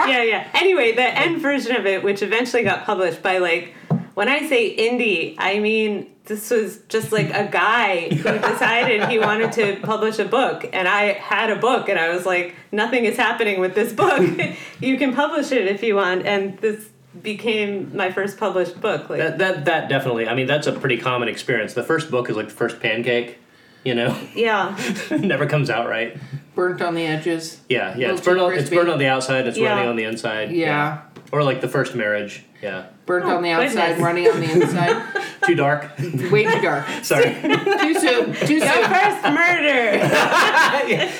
yeah, 0.07 0.23
yeah. 0.23 0.47
Anyway, 0.53 0.93
the 0.93 1.03
end 1.07 1.41
version 1.41 1.75
of 1.75 1.85
it, 1.85 2.03
which 2.03 2.21
eventually 2.21 2.63
got 2.63 2.85
published 2.85 3.21
by 3.21 3.37
like, 3.37 3.73
when 4.13 4.27
I 4.29 4.47
say 4.47 4.75
indie, 4.75 5.35
I 5.37 5.59
mean 5.59 6.07
this 6.25 6.49
was 6.49 6.79
just 6.89 7.11
like 7.11 7.29
a 7.33 7.47
guy 7.51 8.09
who 8.09 8.23
decided 8.39 9.09
he 9.09 9.19
wanted 9.19 9.51
to 9.53 9.77
publish 9.81 10.19
a 10.19 10.25
book, 10.25 10.67
and 10.73 10.87
I 10.87 11.13
had 11.13 11.49
a 11.49 11.55
book, 11.55 11.89
and 11.89 11.99
I 11.99 12.09
was 12.09 12.25
like, 12.25 12.55
nothing 12.71 13.05
is 13.05 13.17
happening 13.17 13.59
with 13.59 13.75
this 13.75 13.93
book. 13.93 14.21
you 14.79 14.97
can 14.97 15.13
publish 15.13 15.51
it 15.51 15.67
if 15.67 15.83
you 15.83 15.95
want, 15.95 16.25
and 16.25 16.57
this 16.59 16.89
became 17.21 17.95
my 17.95 18.11
first 18.11 18.37
published 18.37 18.79
book. 18.81 19.09
Like, 19.09 19.19
That, 19.19 19.37
that 19.37 19.65
that 19.65 19.89
definitely. 19.89 20.27
I 20.27 20.35
mean, 20.35 20.47
that's 20.47 20.67
a 20.67 20.73
pretty 20.73 20.97
common 20.97 21.27
experience. 21.29 21.73
The 21.73 21.83
first 21.83 22.11
book 22.11 22.29
is 22.29 22.35
like 22.35 22.49
the 22.49 22.53
first 22.55 22.79
pancake. 22.79 23.39
You 23.83 23.93
know, 23.93 24.17
yeah, 24.33 24.75
never 25.11 25.45
comes 25.45 25.69
out 25.69 25.87
right. 25.87 26.17
burnt 26.55 26.81
on 26.81 26.95
the 26.95 27.05
edges. 27.05 27.61
Yeah, 27.69 27.95
yeah. 27.95 28.11
It's 28.13 28.21
burnt 28.21 28.39
on 28.39 28.53
it's 28.53 28.71
burnt 28.71 28.89
on 28.89 28.97
the 28.97 29.05
outside. 29.05 29.45
It's 29.45 29.59
Yeah. 29.59 29.69
running 29.69 29.87
on 29.89 29.95
the 29.95 30.05
inside. 30.05 30.51
Yeah. 30.51 31.01
Or 31.31 31.43
like 31.43 31.61
the 31.61 31.67
first 31.67 31.93
marriage. 31.93 32.43
Yeah. 32.63 32.87
Burnt 33.05 33.25
Oh, 33.25 33.35
on 33.37 33.43
the 33.43 33.51
outside, 33.51 33.75
goodness. 33.89 33.99
running 34.03 34.27
on 34.27 34.39
the 34.39 34.51
inside. 34.51 35.21
Too 35.45 35.53
dark. 35.53 35.91
Way 36.31 36.45
too 36.45 36.59
dark. 36.61 36.87
Sorry. 37.03 37.25
Too 37.35 37.93
soon. 37.99 38.33
Too 38.33 38.55
your 38.55 38.65
first 38.65 39.23
murder. 39.23 39.97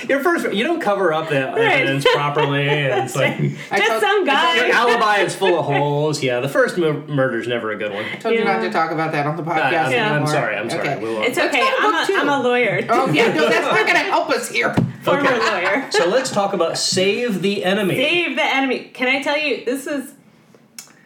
Your 0.10 0.19
first. 0.24 0.52
You 0.52 0.63
don't 0.63 0.82
cover 0.82 1.13
up 1.13 1.30
the 1.30 1.38
evidence 1.52 2.06
properly. 2.12 2.67
And 2.67 3.06
it's 3.06 3.15
like 3.15 3.34
I 3.71 3.78
Just 3.78 3.88
told, 3.89 4.02
some 4.02 4.17
your 4.17 4.26
guy. 4.26 4.69
alibi 4.69 5.17
is 5.17 5.36
full 5.36 5.60
of 5.60 5.65
holes. 5.65 6.24
Yeah. 6.24 6.39
The 6.39 6.50
first 6.50 6.76
murder 6.78 7.38
is 7.38 7.48
never 7.48 7.71
a 7.71 7.76
good 7.78 7.93
one. 7.93 8.04
I 8.06 8.15
told 8.15 8.34
you 8.34 8.43
not 8.43 8.62
to 8.62 8.71
talk 8.71 8.89
about 8.91 9.12
that 9.12 9.28
on 9.28 9.36
the 9.38 9.43
Uh, 9.43 9.45
podcast 9.56 9.86
I'm, 9.86 9.91
Yeah. 9.91 10.13
I'm 10.19 10.26
sorry. 10.28 10.56
I'm 10.56 10.69
sorry. 10.71 10.89
Okay. 10.89 11.00
We'll, 11.00 11.19
uh, 11.19 11.21
It's 11.21 11.38
okay. 11.38 11.62
I'm 11.62 11.91
book 11.91 12.04
a, 12.04 12.08
two. 12.08 12.15
I'm 12.15 12.30
a 12.30 12.41
lawyer. 12.41 12.82
Oh 12.89 13.12
yeah, 13.12 13.32
no, 13.32 13.48
that's 13.48 13.65
not 13.65 13.86
gonna 13.86 14.00
help 14.00 14.30
us 14.32 14.50
here. 14.50 14.74
Former 15.04 15.21
Okay. 15.30 15.39
lawyer. 15.52 15.91
so 15.91 16.08
let's 16.08 16.32
talk 16.32 16.54
about 16.54 16.80
save 16.80 17.43
the 17.43 17.63
enemy. 17.63 17.95
Save 17.95 18.36
the 18.38 18.43
enemy. 18.43 18.89
Can 18.93 19.08
I 19.08 19.21
tell 19.21 19.38
you, 19.38 19.63
this 19.65 19.86
is 19.86 20.13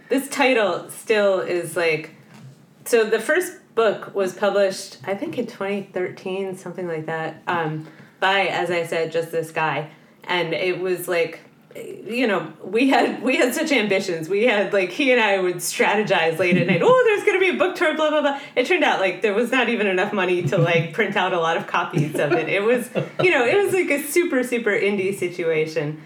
this 0.09 0.27
title 0.27 0.89
still 0.89 1.39
is 1.39 1.77
like 1.77 2.11
so 2.85 3.05
the 3.05 3.19
first 3.19 3.53
book 3.75 4.13
was 4.13 4.33
published 4.33 4.97
I 5.05 5.15
think 5.15 5.37
in 5.37 5.45
2013 5.45 6.57
something 6.57 6.87
like 6.87 7.05
that 7.05 7.41
um, 7.47 7.87
by 8.19 8.47
as 8.47 8.69
I 8.69 8.85
said 8.85 9.11
just 9.11 9.31
this 9.31 9.51
guy. 9.51 9.91
And 10.25 10.53
it 10.53 10.79
was 10.79 11.07
like 11.07 11.41
you 11.75 12.27
know 12.27 12.51
we 12.63 12.89
had 12.89 13.21
we 13.21 13.37
had 13.37 13.53
such 13.53 13.71
ambitions. 13.71 14.27
We 14.27 14.45
had 14.45 14.73
like 14.73 14.89
he 14.89 15.11
and 15.11 15.21
I 15.21 15.39
would 15.39 15.57
strategize 15.57 16.39
late 16.39 16.57
at 16.57 16.67
night. 16.67 16.81
Oh 16.89 17.03
there's 17.05 17.25
gonna 17.25 17.39
be 17.39 17.49
a 17.49 17.59
book 17.59 17.75
tour 17.75 17.95
blah 17.95 18.09
blah 18.09 18.21
blah. 18.21 18.39
It 18.55 18.65
turned 18.65 18.83
out 18.83 18.99
like 18.99 19.21
there 19.21 19.33
was 19.33 19.51
not 19.51 19.69
even 19.69 19.87
enough 19.87 20.11
money 20.11 20.43
to 20.43 20.57
like 20.57 20.93
print 20.93 21.15
out 21.15 21.33
a 21.33 21.39
lot 21.39 21.57
of 21.57 21.67
copies 21.67 22.15
of 22.15 22.31
it. 22.33 22.49
It 22.49 22.63
was 22.63 22.89
you 23.21 23.29
know 23.29 23.45
it 23.45 23.63
was 23.63 23.73
like 23.73 23.89
a 23.91 24.03
super 24.03 24.43
super 24.43 24.71
indie 24.71 25.15
situation. 25.15 26.01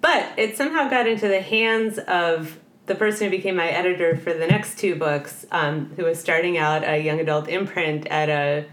But 0.00 0.36
it 0.36 0.56
somehow 0.56 0.88
got 0.88 1.06
into 1.06 1.28
the 1.28 1.40
hands 1.40 1.98
of 1.98 2.58
the 2.86 2.94
person 2.94 3.26
who 3.26 3.30
became 3.30 3.56
my 3.56 3.68
editor 3.68 4.16
for 4.16 4.32
the 4.32 4.46
next 4.46 4.78
two 4.78 4.96
books, 4.96 5.46
um, 5.52 5.92
who 5.96 6.04
was 6.04 6.18
starting 6.18 6.58
out 6.58 6.82
a 6.84 6.98
young 6.98 7.20
adult 7.20 7.48
imprint 7.48 8.06
at 8.08 8.28
a 8.28 8.66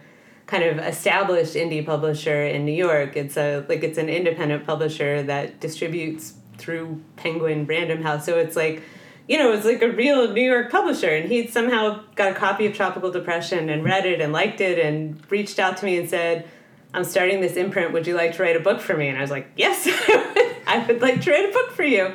kind 0.48 0.64
of 0.64 0.80
established 0.80 1.54
indie 1.54 1.86
publisher 1.86 2.44
in 2.44 2.66
New 2.66 2.74
York. 2.74 3.16
It's 3.16 3.38
a 3.38 3.64
like 3.70 3.84
it's 3.84 4.00
an 4.00 4.10
independent 4.10 4.66
publisher 4.66 5.22
that 5.24 5.60
distributes 5.60 6.34
through 6.58 7.02
Penguin 7.16 7.66
Random 7.66 8.02
House. 8.02 8.26
So 8.26 8.38
it's 8.38 8.56
like, 8.56 8.82
you 9.28 9.38
know, 9.38 9.52
it's 9.52 9.66
like 9.66 9.82
a 9.82 9.92
real 9.92 10.32
New 10.34 10.42
York 10.44 10.72
publisher. 10.72 11.10
And 11.10 11.30
he'd 11.30 11.52
somehow 11.52 12.04
got 12.16 12.32
a 12.32 12.36
copy 12.36 12.66
of 12.66 12.74
Tropical 12.74 13.12
Depression 13.12 13.70
and 13.70 13.84
read 13.84 14.06
it 14.06 14.22
and 14.22 14.34
liked 14.34 14.60
it 14.60 14.80
and 14.80 15.22
reached 15.32 15.60
out 15.60 15.78
to 15.78 15.86
me 15.86 15.98
and 15.98 16.10
said, 16.10 16.50
I'm 16.94 17.04
starting 17.04 17.42
this 17.42 17.56
imprint. 17.56 17.94
Would 17.94 18.08
you 18.08 18.16
like 18.16 18.36
to 18.36 18.44
write 18.44 18.56
a 18.56 18.60
book 18.60 18.82
for 18.82 18.98
me? 18.98 19.08
And 19.08 19.18
I 19.18 19.22
was 19.22 19.32
like, 19.32 19.52
Yes, 19.56 19.84
I 20.68 20.84
would, 20.88 21.02
like 21.02 21.22
to 21.22 21.32
write 21.32 21.50
a 21.50 21.54
book 21.54 21.72
for 21.72 21.84
you. 21.84 22.14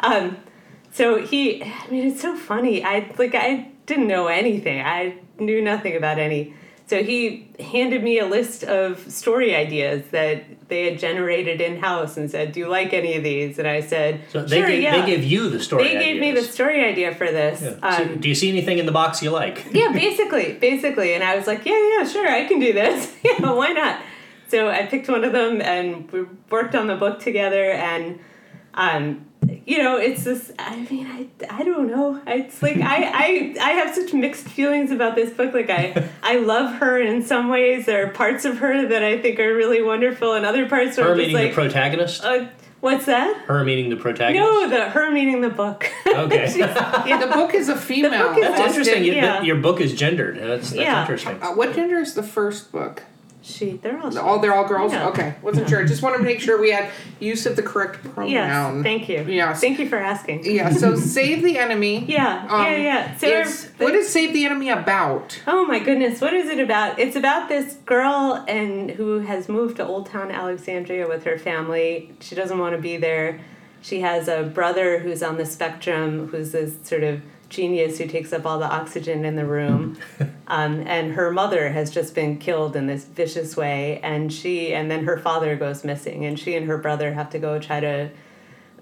Um, 0.00 0.36
so 0.94 1.20
he, 1.20 1.62
I 1.62 1.88
mean, 1.90 2.06
it's 2.12 2.22
so 2.22 2.36
funny. 2.36 2.84
I 2.84 3.12
like 3.18 3.34
I 3.34 3.68
didn't 3.86 4.06
know 4.06 4.28
anything. 4.28 4.80
I 4.80 5.16
knew 5.38 5.60
nothing 5.60 5.96
about 5.96 6.18
any. 6.18 6.54
So 6.86 7.02
he 7.02 7.48
handed 7.58 8.04
me 8.04 8.18
a 8.18 8.26
list 8.26 8.62
of 8.62 9.10
story 9.10 9.56
ideas 9.56 10.06
that 10.10 10.68
they 10.68 10.84
had 10.84 10.98
generated 11.00 11.60
in 11.60 11.78
house 11.78 12.16
and 12.16 12.30
said, 12.30 12.52
"Do 12.52 12.60
you 12.60 12.68
like 12.68 12.92
any 12.92 13.16
of 13.16 13.24
these?" 13.24 13.58
And 13.58 13.66
I 13.66 13.80
said, 13.80 14.20
So 14.30 14.44
they, 14.44 14.58
"Sure, 14.58 14.68
gave, 14.68 14.82
yeah." 14.82 15.00
they 15.00 15.06
gave 15.06 15.24
you 15.24 15.48
the 15.50 15.60
story. 15.60 15.88
They 15.88 15.98
gave 15.98 16.20
me 16.20 16.30
the 16.32 16.42
story 16.42 16.84
idea 16.84 17.12
for 17.14 17.26
this. 17.26 17.60
Yeah. 17.60 17.96
So 17.96 18.04
Um, 18.04 18.20
do 18.20 18.28
you 18.28 18.34
see 18.36 18.48
anything 18.50 18.78
in 18.78 18.86
the 18.86 18.92
box 18.92 19.20
you 19.20 19.30
like? 19.30 19.66
yeah, 19.72 19.90
basically, 19.92 20.52
basically. 20.60 21.14
And 21.14 21.24
I 21.24 21.36
was 21.36 21.48
like, 21.48 21.64
yeah, 21.66 21.80
yeah, 21.98 22.06
sure, 22.06 22.28
I 22.28 22.44
can 22.44 22.60
do 22.60 22.72
this. 22.72 23.12
yeah, 23.24 23.50
why 23.50 23.72
not? 23.72 24.00
So 24.48 24.68
I 24.68 24.86
picked 24.86 25.08
one 25.08 25.24
of 25.24 25.32
them 25.32 25.60
and 25.60 26.08
we 26.12 26.24
worked 26.50 26.74
on 26.76 26.86
the 26.86 26.96
book 26.96 27.18
together. 27.18 27.72
And, 27.72 28.20
um, 28.74 29.24
you 29.66 29.82
know, 29.82 29.96
it's 29.96 30.24
this, 30.24 30.52
I 30.58 30.76
mean, 30.90 31.06
I, 31.06 31.26
I 31.50 31.64
don't 31.64 31.86
know. 31.88 32.20
It's 32.26 32.62
like, 32.62 32.76
I, 32.78 33.04
I, 33.04 33.56
I 33.60 33.70
have 33.72 33.94
such 33.94 34.12
mixed 34.12 34.46
feelings 34.46 34.90
about 34.90 35.14
this 35.14 35.30
book. 35.32 35.54
Like, 35.54 35.70
I, 35.70 36.08
I 36.22 36.36
love 36.38 36.74
her 36.76 37.00
in 37.00 37.22
some 37.24 37.48
ways. 37.48 37.86
There 37.86 38.06
are 38.06 38.10
parts 38.10 38.44
of 38.44 38.58
her 38.58 38.86
that 38.88 39.02
I 39.02 39.18
think 39.20 39.38
are 39.40 39.54
really 39.54 39.82
wonderful, 39.82 40.34
and 40.34 40.44
other 40.44 40.68
parts 40.68 40.98
are 40.98 41.04
Her 41.04 41.08
just 41.16 41.18
meaning 41.28 41.34
like, 41.34 41.50
the 41.50 41.54
protagonist. 41.54 42.24
uh, 42.24 42.46
What's 42.80 43.06
that? 43.06 43.34
Her 43.46 43.64
meaning 43.64 43.88
the 43.88 43.96
protagonist. 43.96 44.44
No, 44.46 44.68
the 44.68 44.90
her 44.90 45.10
meaning 45.10 45.40
the 45.40 45.48
book. 45.48 45.90
Okay. 46.06 46.52
Yeah, 46.58 47.16
the 47.18 47.32
book 47.32 47.54
is 47.54 47.68
a 47.70 47.76
female. 47.76 48.28
book 48.28 48.36
is 48.36 48.42
That's 48.42 48.60
interesting. 48.76 49.04
You- 49.04 49.14
yeah. 49.14 49.40
Your 49.42 49.56
book 49.56 49.80
is 49.80 49.94
gendered. 49.94 50.36
That's, 50.38 50.68
that's 50.70 50.74
Yeah. 50.74 51.00
interesting. 51.00 51.42
Uh, 51.42 51.54
what 51.54 51.74
gender 51.74 51.96
is 51.98 52.12
the 52.14 52.22
first 52.22 52.70
book? 52.70 53.02
She, 53.44 53.72
they're 53.76 54.00
all. 54.00 54.18
All 54.18 54.38
they're 54.38 54.54
all 54.54 54.66
girls. 54.66 54.92
Yeah. 54.92 55.08
Okay, 55.08 55.34
wasn't 55.42 55.68
sure. 55.68 55.84
Just 55.84 56.02
wanted 56.02 56.18
to 56.18 56.24
make 56.24 56.40
sure 56.40 56.58
we 56.60 56.70
had 56.70 56.90
use 57.20 57.44
of 57.44 57.56
the 57.56 57.62
correct 57.62 58.02
pronoun. 58.02 58.30
Yes, 58.30 58.82
thank 58.82 59.08
you. 59.08 59.22
Yes. 59.28 59.60
Thank 59.60 59.78
you 59.78 59.88
for 59.88 59.96
asking. 59.98 60.44
Yeah. 60.44 60.70
So 60.72 60.96
save 60.96 61.42
the 61.42 61.58
enemy. 61.58 62.04
Yeah, 62.14 62.46
Um, 62.48 62.64
yeah, 62.64 62.76
yeah. 63.22 63.40
Is- 63.42 63.70
the- 63.72 63.84
what 63.84 63.94
is 63.94 64.08
save 64.08 64.32
the 64.32 64.44
enemy 64.46 64.70
about? 64.70 65.40
Oh 65.46 65.66
my 65.66 65.78
goodness, 65.78 66.20
what 66.20 66.32
is 66.32 66.48
it 66.48 66.58
about? 66.58 66.98
It's 66.98 67.16
about 67.16 67.48
this 67.48 67.74
girl 67.84 68.44
and 68.48 68.90
who 68.92 69.18
has 69.20 69.48
moved 69.48 69.76
to 69.76 69.86
Old 69.86 70.06
Town 70.06 70.30
Alexandria 70.30 71.06
with 71.08 71.24
her 71.24 71.38
family. 71.38 72.12
She 72.20 72.34
doesn't 72.34 72.58
want 72.58 72.74
to 72.74 72.80
be 72.80 72.96
there. 72.96 73.40
She 73.82 74.00
has 74.00 74.28
a 74.28 74.42
brother 74.44 75.00
who's 75.00 75.22
on 75.22 75.36
the 75.36 75.44
spectrum, 75.44 76.28
who's 76.28 76.52
this 76.52 76.74
sort 76.84 77.02
of 77.02 77.20
genius 77.54 77.98
who 77.98 78.06
takes 78.06 78.32
up 78.32 78.44
all 78.46 78.58
the 78.58 78.70
oxygen 78.70 79.24
in 79.24 79.36
the 79.36 79.46
room. 79.46 79.96
um, 80.46 80.82
and 80.86 81.12
her 81.12 81.30
mother 81.30 81.70
has 81.70 81.90
just 81.90 82.14
been 82.14 82.38
killed 82.38 82.76
in 82.76 82.86
this 82.86 83.04
vicious 83.04 83.56
way, 83.56 84.00
and 84.02 84.32
she 84.32 84.74
and 84.74 84.90
then 84.90 85.04
her 85.04 85.18
father 85.18 85.56
goes 85.56 85.84
missing, 85.84 86.24
and 86.24 86.38
she 86.38 86.54
and 86.54 86.66
her 86.66 86.78
brother 86.78 87.14
have 87.14 87.30
to 87.30 87.38
go 87.38 87.58
try 87.58 87.80
to 87.80 88.10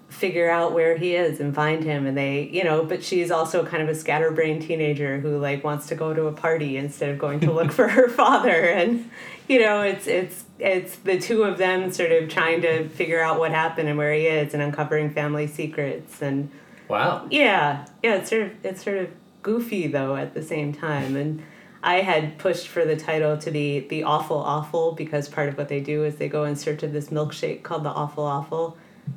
figure 0.08 0.50
out 0.50 0.74
where 0.74 0.96
he 0.96 1.14
is 1.14 1.40
and 1.40 1.54
find 1.54 1.82
him. 1.84 2.06
And 2.06 2.16
they 2.16 2.48
you 2.52 2.64
know 2.64 2.84
but 2.84 3.02
she's 3.02 3.30
also 3.30 3.64
kind 3.64 3.82
of 3.82 3.88
a 3.88 3.94
scatterbrained 3.94 4.62
teenager 4.62 5.18
who 5.20 5.38
like 5.38 5.64
wants 5.64 5.86
to 5.86 5.94
go 5.94 6.12
to 6.12 6.26
a 6.26 6.32
party 6.32 6.76
instead 6.76 7.10
of 7.10 7.18
going 7.18 7.40
to 7.40 7.52
look 7.52 7.72
for 7.78 7.88
her 7.88 8.08
father. 8.08 8.50
And 8.50 9.10
you 9.48 9.60
know 9.60 9.82
it's 9.82 10.06
it's 10.06 10.44
it's 10.58 10.96
the 10.96 11.18
two 11.18 11.42
of 11.42 11.58
them 11.58 11.90
sort 11.90 12.12
of 12.12 12.28
trying 12.28 12.62
to 12.62 12.88
figure 12.88 13.22
out 13.22 13.38
what 13.38 13.50
happened 13.50 13.88
and 13.88 13.98
where 13.98 14.12
he 14.12 14.26
is 14.26 14.54
and 14.54 14.62
uncovering 14.62 15.10
family 15.10 15.46
secrets. 15.46 16.22
And 16.22 16.50
Wow. 16.88 17.26
yeah 17.30 17.86
yeah 18.02 18.16
it's 18.16 18.30
sort 18.30 18.42
of 18.42 18.52
it's 18.64 18.84
sort 18.84 18.98
of 18.98 19.10
goofy 19.42 19.86
though 19.86 20.16
at 20.16 20.34
the 20.34 20.42
same 20.42 20.72
time 20.72 21.16
and 21.16 21.42
I 21.84 21.96
had 22.02 22.38
pushed 22.38 22.68
for 22.68 22.84
the 22.84 22.94
title 22.94 23.36
to 23.38 23.50
be 23.50 23.80
the 23.80 24.04
awful 24.04 24.36
awful 24.36 24.92
because 24.92 25.28
part 25.28 25.48
of 25.48 25.58
what 25.58 25.68
they 25.68 25.80
do 25.80 26.04
is 26.04 26.16
they 26.16 26.28
go 26.28 26.44
in 26.44 26.54
search 26.54 26.82
of 26.84 26.92
this 26.92 27.08
milkshake 27.08 27.62
called 27.64 27.82
the 27.84 27.90
awful 27.90 28.24
awful 28.24 28.76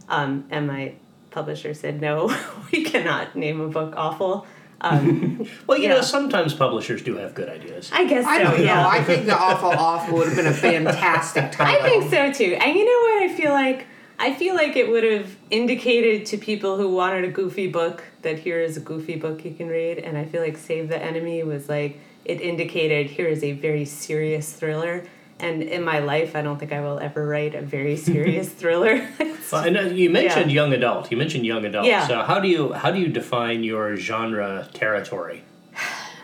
um, 0.10 0.46
and 0.50 0.66
my 0.68 0.94
publisher 1.30 1.74
said 1.74 2.02
no 2.02 2.36
we 2.72 2.84
cannot 2.84 3.36
name 3.36 3.62
a 3.62 3.68
book 3.68 3.94
awful 3.96 4.48
um, 4.82 5.48
Well, 5.68 5.78
you 5.80 5.88
know, 5.88 6.02
sometimes 6.02 6.54
publishers 6.54 7.02
do 7.02 7.16
have 7.18 7.34
good 7.34 7.50
ideas. 7.50 7.90
I 7.94 8.06
guess 8.06 8.26
I 8.26 8.40
don't 8.40 8.64
yeah 8.64 8.84
know. 8.84 8.90
I 8.90 9.04
think 9.04 9.26
the 9.26 9.38
awful 9.38 9.70
awful 9.70 10.18
would 10.18 10.28
have 10.28 10.36
been 10.36 10.48
a 10.48 10.54
fantastic 10.54 11.52
title. 11.52 11.76
I 11.86 11.90
think 11.90 12.10
so 12.12 12.32
too. 12.32 12.56
And 12.56 12.76
you 12.76 12.86
know 12.86 13.14
what? 13.14 13.24
I 13.24 13.34
feel 13.34 13.52
like 13.52 13.88
I 14.18 14.34
feel 14.34 14.56
like 14.56 14.76
it 14.76 14.90
would 14.90 15.04
have 15.04 15.36
indicated 15.52 16.26
to 16.28 16.38
people 16.38 16.78
who 16.78 16.90
wanted 16.90 17.26
a 17.26 17.30
goofy 17.30 17.68
book 17.68 18.04
that 18.22 18.40
here 18.40 18.60
is 18.62 18.78
a 18.78 18.80
goofy 18.80 19.16
book 19.16 19.44
you 19.44 19.54
can 19.54 19.68
read. 19.68 19.98
And 20.00 20.18
I 20.18 20.26
feel 20.26 20.42
like 20.42 20.58
Save 20.58 20.90
the 20.90 21.02
Enemy 21.02 21.44
was 21.44 21.68
like 21.70 22.00
it 22.24 22.42
indicated 22.42 23.08
here 23.08 23.28
is 23.28 23.44
a 23.44 23.52
very 23.52 23.86
serious 23.86 24.52
thriller. 24.54 25.06
And 25.38 25.62
in 25.62 25.84
my 25.84 26.00
life, 26.00 26.34
I 26.36 26.42
don't 26.42 26.58
think 26.58 26.72
I 26.72 26.80
will 26.80 26.98
ever 27.00 27.28
write 27.28 27.56
a 27.56 27.62
very 27.62 27.98
serious 28.10 28.50
thriller. 28.50 29.08
Well, 29.52 29.64
and 29.66 29.98
you 29.98 30.10
mentioned 30.10 30.50
Yeah. 30.50 30.62
young 30.64 30.74
adult. 30.74 31.12
You 31.12 31.18
mentioned 31.18 31.46
young 31.46 31.66
adult. 31.66 31.86
Yeah. 31.86 32.08
So 32.08 32.24
how 32.24 32.40
do 32.40 32.48
you 32.48 32.72
how 32.74 32.92
do 32.92 33.00
you 33.00 33.10
define 33.10 33.64
your 33.64 33.96
genre 33.98 34.70
territory? 34.74 35.44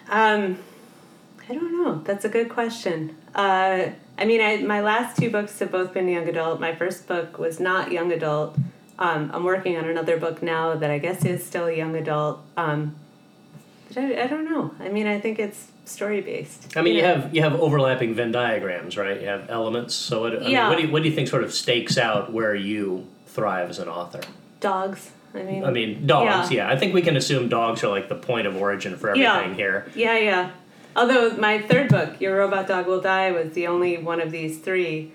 Um, 0.09 0.57
I 1.47 1.53
don't 1.53 1.71
know. 1.71 2.01
That's 2.03 2.25
a 2.25 2.29
good 2.29 2.49
question. 2.49 3.15
Uh, 3.33 3.91
I 4.17 4.25
mean, 4.25 4.41
I, 4.41 4.57
my 4.57 4.81
last 4.81 5.17
two 5.17 5.29
books 5.29 5.57
have 5.59 5.71
both 5.71 5.93
been 5.93 6.07
young 6.07 6.27
adult. 6.27 6.59
My 6.59 6.75
first 6.75 7.07
book 7.07 7.39
was 7.39 7.59
not 7.59 7.91
young 7.91 8.11
adult. 8.11 8.55
Um, 8.99 9.31
I'm 9.33 9.43
working 9.43 9.77
on 9.77 9.85
another 9.85 10.17
book 10.17 10.43
now 10.43 10.75
that 10.75 10.91
I 10.91 10.99
guess 10.99 11.25
is 11.25 11.43
still 11.43 11.71
young 11.71 11.95
adult. 11.95 12.39
Um, 12.55 12.95
but 13.87 13.97
I, 13.97 14.23
I 14.23 14.27
don't 14.27 14.45
know. 14.45 14.73
I 14.79 14.89
mean, 14.89 15.07
I 15.07 15.19
think 15.19 15.39
it's 15.39 15.71
story 15.85 16.21
based. 16.21 16.77
I 16.77 16.81
mean, 16.81 16.95
you 16.95 17.03
have 17.03 17.33
you 17.33 17.41
have 17.41 17.59
overlapping 17.59 18.13
Venn 18.13 18.31
diagrams, 18.31 18.97
right? 18.97 19.19
You 19.19 19.27
have 19.27 19.49
elements. 19.49 19.95
So 19.95 20.21
what, 20.21 20.43
I 20.43 20.47
mean, 20.47 20.55
what 20.69 20.75
do 20.77 20.83
you 20.85 20.91
what 20.91 21.03
do 21.03 21.09
you 21.09 21.15
think 21.15 21.27
sort 21.27 21.43
of 21.43 21.51
stakes 21.53 21.97
out 21.97 22.31
where 22.31 22.53
you 22.53 23.07
thrive 23.27 23.69
as 23.69 23.79
an 23.79 23.87
author? 23.87 24.21
dogs. 24.59 25.09
I 25.33 25.43
mean, 25.43 25.63
I 25.63 25.71
mean, 25.71 26.05
dogs. 26.05 26.51
Yeah. 26.51 26.67
Yeah, 26.67 26.73
I 26.73 26.77
think 26.77 26.93
we 26.93 27.01
can 27.01 27.15
assume 27.17 27.47
dogs 27.49 27.83
are 27.83 27.87
like 27.89 28.09
the 28.09 28.15
point 28.15 28.45
of 28.47 28.55
origin 28.55 28.95
for 28.97 29.15
Yeah. 29.15 29.37
everything 29.37 29.55
here. 29.55 29.87
Yeah, 29.95 30.17
yeah. 30.17 30.51
Although 30.95 31.31
my 31.37 31.61
third 31.61 31.89
book, 31.89 32.19
Your 32.19 32.37
Robot 32.37 32.67
Dog 32.67 32.87
Will 32.87 33.01
Die, 33.01 33.31
was 33.31 33.53
the 33.53 33.67
only 33.67 33.97
one 33.97 34.19
of 34.21 34.31
these 34.31 34.59
three 34.59 35.11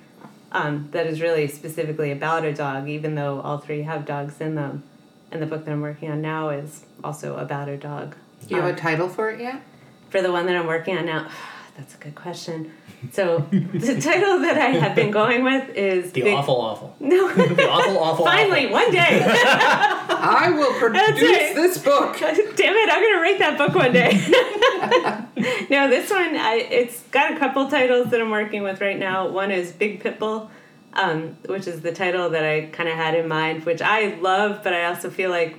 um, 0.52 0.88
that 0.92 1.06
is 1.06 1.20
really 1.20 1.48
specifically 1.48 2.10
about 2.12 2.44
a 2.44 2.52
dog, 2.54 2.88
even 2.88 3.14
though 3.14 3.40
all 3.40 3.58
three 3.58 3.82
have 3.82 4.06
dogs 4.06 4.40
in 4.40 4.54
them. 4.54 4.82
And 5.30 5.42
the 5.42 5.46
book 5.46 5.64
that 5.64 5.72
I'm 5.72 5.82
working 5.82 6.10
on 6.10 6.22
now 6.22 6.48
is 6.50 6.84
also 7.04 7.36
about 7.36 7.68
a 7.68 7.76
dog. 7.76 8.14
Do 8.48 8.54
you 8.54 8.60
have 8.62 8.70
Um, 8.70 8.76
a 8.76 8.78
title 8.78 9.08
for 9.08 9.30
it 9.30 9.40
yet? 9.40 9.60
for 10.08 10.22
the 10.22 10.30
one 10.30 10.46
that 10.46 10.54
I'm 10.56 10.66
working 10.68 10.96
on 10.96 11.04
now, 11.04 11.28
that's 11.76 11.94
a 11.94 11.98
good 11.98 12.14
question. 12.14 12.72
So 13.12 13.40
the 13.50 14.00
title 14.00 14.38
that 14.40 14.56
I 14.56 14.68
have 14.70 14.94
been 14.94 15.10
going 15.10 15.44
with 15.44 15.68
is 15.70 16.12
The 16.12 16.22
Big- 16.22 16.34
awful, 16.34 16.54
awful. 16.60 16.96
No, 17.00 17.28
The 17.34 17.68
awful, 17.68 17.98
awful. 17.98 18.24
finally 18.24 18.66
one 18.68 18.90
day. 18.92 19.20
I 19.28 20.50
will 20.56 20.72
produce 20.78 21.02
it. 21.20 21.54
this 21.54 21.76
book. 21.78 22.16
Damn 22.18 22.30
it, 22.38 22.88
I'm 22.90 23.02
gonna 23.02 23.20
write 23.20 23.38
that 23.40 23.58
book 23.58 23.74
one 23.74 23.92
day. 23.92 25.15
no, 25.70 25.88
this 25.90 26.10
one, 26.10 26.34
I, 26.34 26.66
it's 26.70 27.02
got 27.10 27.30
a 27.34 27.38
couple 27.38 27.68
titles 27.68 28.08
that 28.10 28.22
I'm 28.22 28.30
working 28.30 28.62
with 28.62 28.80
right 28.80 28.98
now. 28.98 29.28
One 29.28 29.50
is 29.50 29.70
Big 29.70 30.02
Pitbull, 30.02 30.48
um, 30.94 31.36
which 31.46 31.66
is 31.66 31.82
the 31.82 31.92
title 31.92 32.30
that 32.30 32.42
I 32.42 32.66
kind 32.72 32.88
of 32.88 32.94
had 32.94 33.14
in 33.14 33.28
mind, 33.28 33.66
which 33.66 33.82
I 33.82 34.14
love, 34.20 34.60
but 34.64 34.72
I 34.72 34.86
also 34.86 35.10
feel 35.10 35.28
like, 35.28 35.58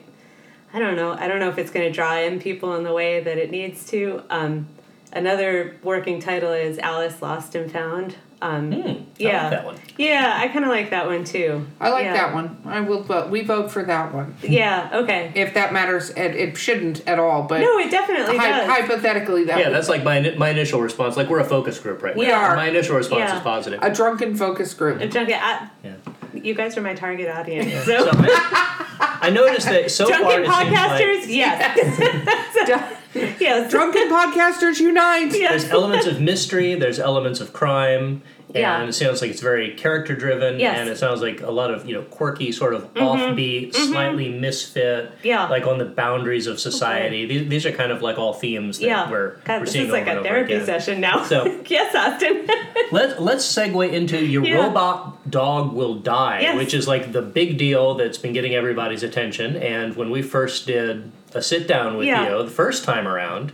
I 0.73 0.79
don't 0.79 0.95
know, 0.95 1.11
I 1.11 1.27
don't 1.27 1.39
know 1.39 1.49
if 1.49 1.59
it's 1.59 1.69
gonna 1.69 1.91
draw 1.91 2.17
in 2.17 2.39
people 2.39 2.73
in 2.75 2.83
the 2.83 2.93
way 2.93 3.21
that 3.21 3.37
it 3.37 3.51
needs 3.51 3.85
to. 3.91 4.23
Um, 4.31 4.67
another 5.13 5.77
working 5.83 6.19
title 6.19 6.53
is 6.53 6.79
Alice 6.79 7.21
Lost 7.21 7.53
and 7.53 7.71
Found. 7.71 8.15
Um, 8.39 8.71
Hmm, 8.71 8.81
I 8.81 8.85
like 8.87 8.99
yeah, 9.17 9.49
that 9.49 9.65
one. 9.65 9.75
yeah, 9.97 10.37
I 10.39 10.47
kind 10.49 10.63
of 10.63 10.69
like 10.69 10.91
that 10.91 11.07
one 11.07 11.23
too. 11.23 11.65
I 11.81 11.89
like 11.89 12.03
Yeah. 12.05 12.13
that 12.13 12.33
one. 12.35 12.57
I 12.67 12.81
will 12.81 13.01
vote. 13.01 13.29
We 13.31 13.41
vote 13.41 13.71
for 13.71 13.81
that 13.83 14.13
one. 14.13 14.35
Yeah, 14.43 14.89
okay. 14.93 15.31
If 15.33 15.55
that 15.55 15.73
matters, 15.73 16.11
it, 16.11 16.35
it 16.35 16.55
shouldn't 16.57 17.01
at 17.07 17.17
all. 17.17 17.43
But 17.43 17.61
No, 17.61 17.79
it 17.79 17.89
definitely 17.89 18.37
hy- 18.37 18.49
does. 18.49 18.67
hypothetically, 18.69 19.45
that 19.45 19.57
Yeah, 19.57 19.65
would- 19.69 19.75
that's 19.75 19.89
like 19.89 20.03
my 20.03 20.35
my 20.37 20.49
initial 20.49 20.81
response. 20.81 21.17
Like 21.17 21.29
we're 21.29 21.39
a 21.39 21.45
focus 21.45 21.79
group 21.79 22.03
right 22.03 22.15
We 22.15 22.27
now. 22.27 22.35
are. 22.39 22.55
My 22.55 22.67
initial 22.67 22.95
response 22.95 23.21
Yeah. 23.29 23.37
is 23.37 23.41
positive. 23.41 23.79
a 23.81 23.89
drunken 23.91 24.35
focus 24.35 24.73
group. 24.75 25.01
A 25.01 25.07
junket. 25.07 25.37
I, 25.41 25.67
Yeah. 25.83 25.93
You 26.33 26.53
guys 26.53 26.77
are 26.77 26.81
my 26.81 26.93
target 26.93 27.29
audience. 27.29 27.73
So 27.85 28.05
So, 28.05 28.11
I, 28.13 29.17
I 29.23 29.29
noticed 29.31 29.65
that 29.67 29.89
so 29.89 30.05
far 30.09 30.19
drunken 30.19 30.43
it 30.43 30.45
seems 30.45 30.71
like 30.71 30.99
podcasters, 31.01 31.25
yes, 31.27 32.93
yes, 33.39 33.71
drunken 33.71 34.09
podcasters 34.09 34.79
unite. 34.79 35.31
yes. 35.33 35.63
there's 35.63 35.71
elements 35.71 36.05
of 36.07 36.21
mystery, 36.21 36.75
there's 36.75 36.99
elements 36.99 37.39
of 37.39 37.53
crime, 37.53 38.21
and 38.49 38.55
Yeah. 38.55 38.83
it 38.85 38.93
sounds 38.93 39.21
like 39.21 39.29
it's 39.31 39.41
very 39.41 39.73
character 39.75 40.15
driven, 40.15 40.59
Yes. 40.59 40.71
Mm-hmm. 40.73 40.81
and 40.81 40.89
it 40.89 40.97
sounds 40.97 41.21
like 41.21 41.41
a 41.41 41.51
lot 41.51 41.69
of 41.71 41.85
you 41.87 41.93
know 41.95 42.03
quirky, 42.03 42.51
sort 42.51 42.73
of 42.73 42.93
offbeat, 42.93 43.73
slightly 43.75 44.29
misfit, 44.29 45.11
Yeah. 45.23 45.47
like 45.49 45.67
on 45.67 45.77
the 45.79 45.85
boundaries 45.85 46.47
of 46.47 46.59
society. 46.59 47.25
These, 47.25 47.49
these 47.49 47.65
are 47.65 47.71
kind 47.71 47.91
of 47.91 48.01
like 48.01 48.17
all 48.17 48.33
themes 48.33 48.79
that 48.79 48.85
Yeah. 48.85 49.11
we're, 49.11 49.35
God, 49.43 49.59
we're 49.59 49.65
this 49.65 49.73
seeing 49.73 49.85
is 49.87 49.91
like 49.91 50.07
a 50.07 50.23
therapy 50.23 50.53
again. 50.53 50.65
session 50.65 51.01
now. 51.01 51.23
So- 51.23 51.61
yes, 51.67 51.93
Austin. 51.93 52.47
Let, 52.91 53.21
let's 53.21 53.45
segue 53.45 53.91
into 53.91 54.23
Your 54.25 54.45
Yeah. 54.45 54.65
Robot 54.67 55.29
Dog 55.29 55.73
Will 55.73 55.95
Die, 55.95 56.39
Yes. 56.41 56.55
which 56.57 56.73
is 56.73 56.87
like 56.87 57.11
the 57.11 57.21
big 57.21 57.57
deal 57.57 57.95
that's 57.95 58.17
been 58.17 58.31
getting 58.31 58.55
everybody's 58.55 59.03
attention. 59.03 59.57
And 59.57 59.95
when 59.97 60.09
we 60.09 60.21
first 60.21 60.65
did 60.67 61.11
a 61.37 61.41
sit 61.41 61.67
down 61.67 61.95
with 61.97 62.07
Yeah. 62.07 62.37
you 62.37 62.43
the 62.43 62.49
first 62.51 62.83
time 62.83 63.07
around, 63.07 63.51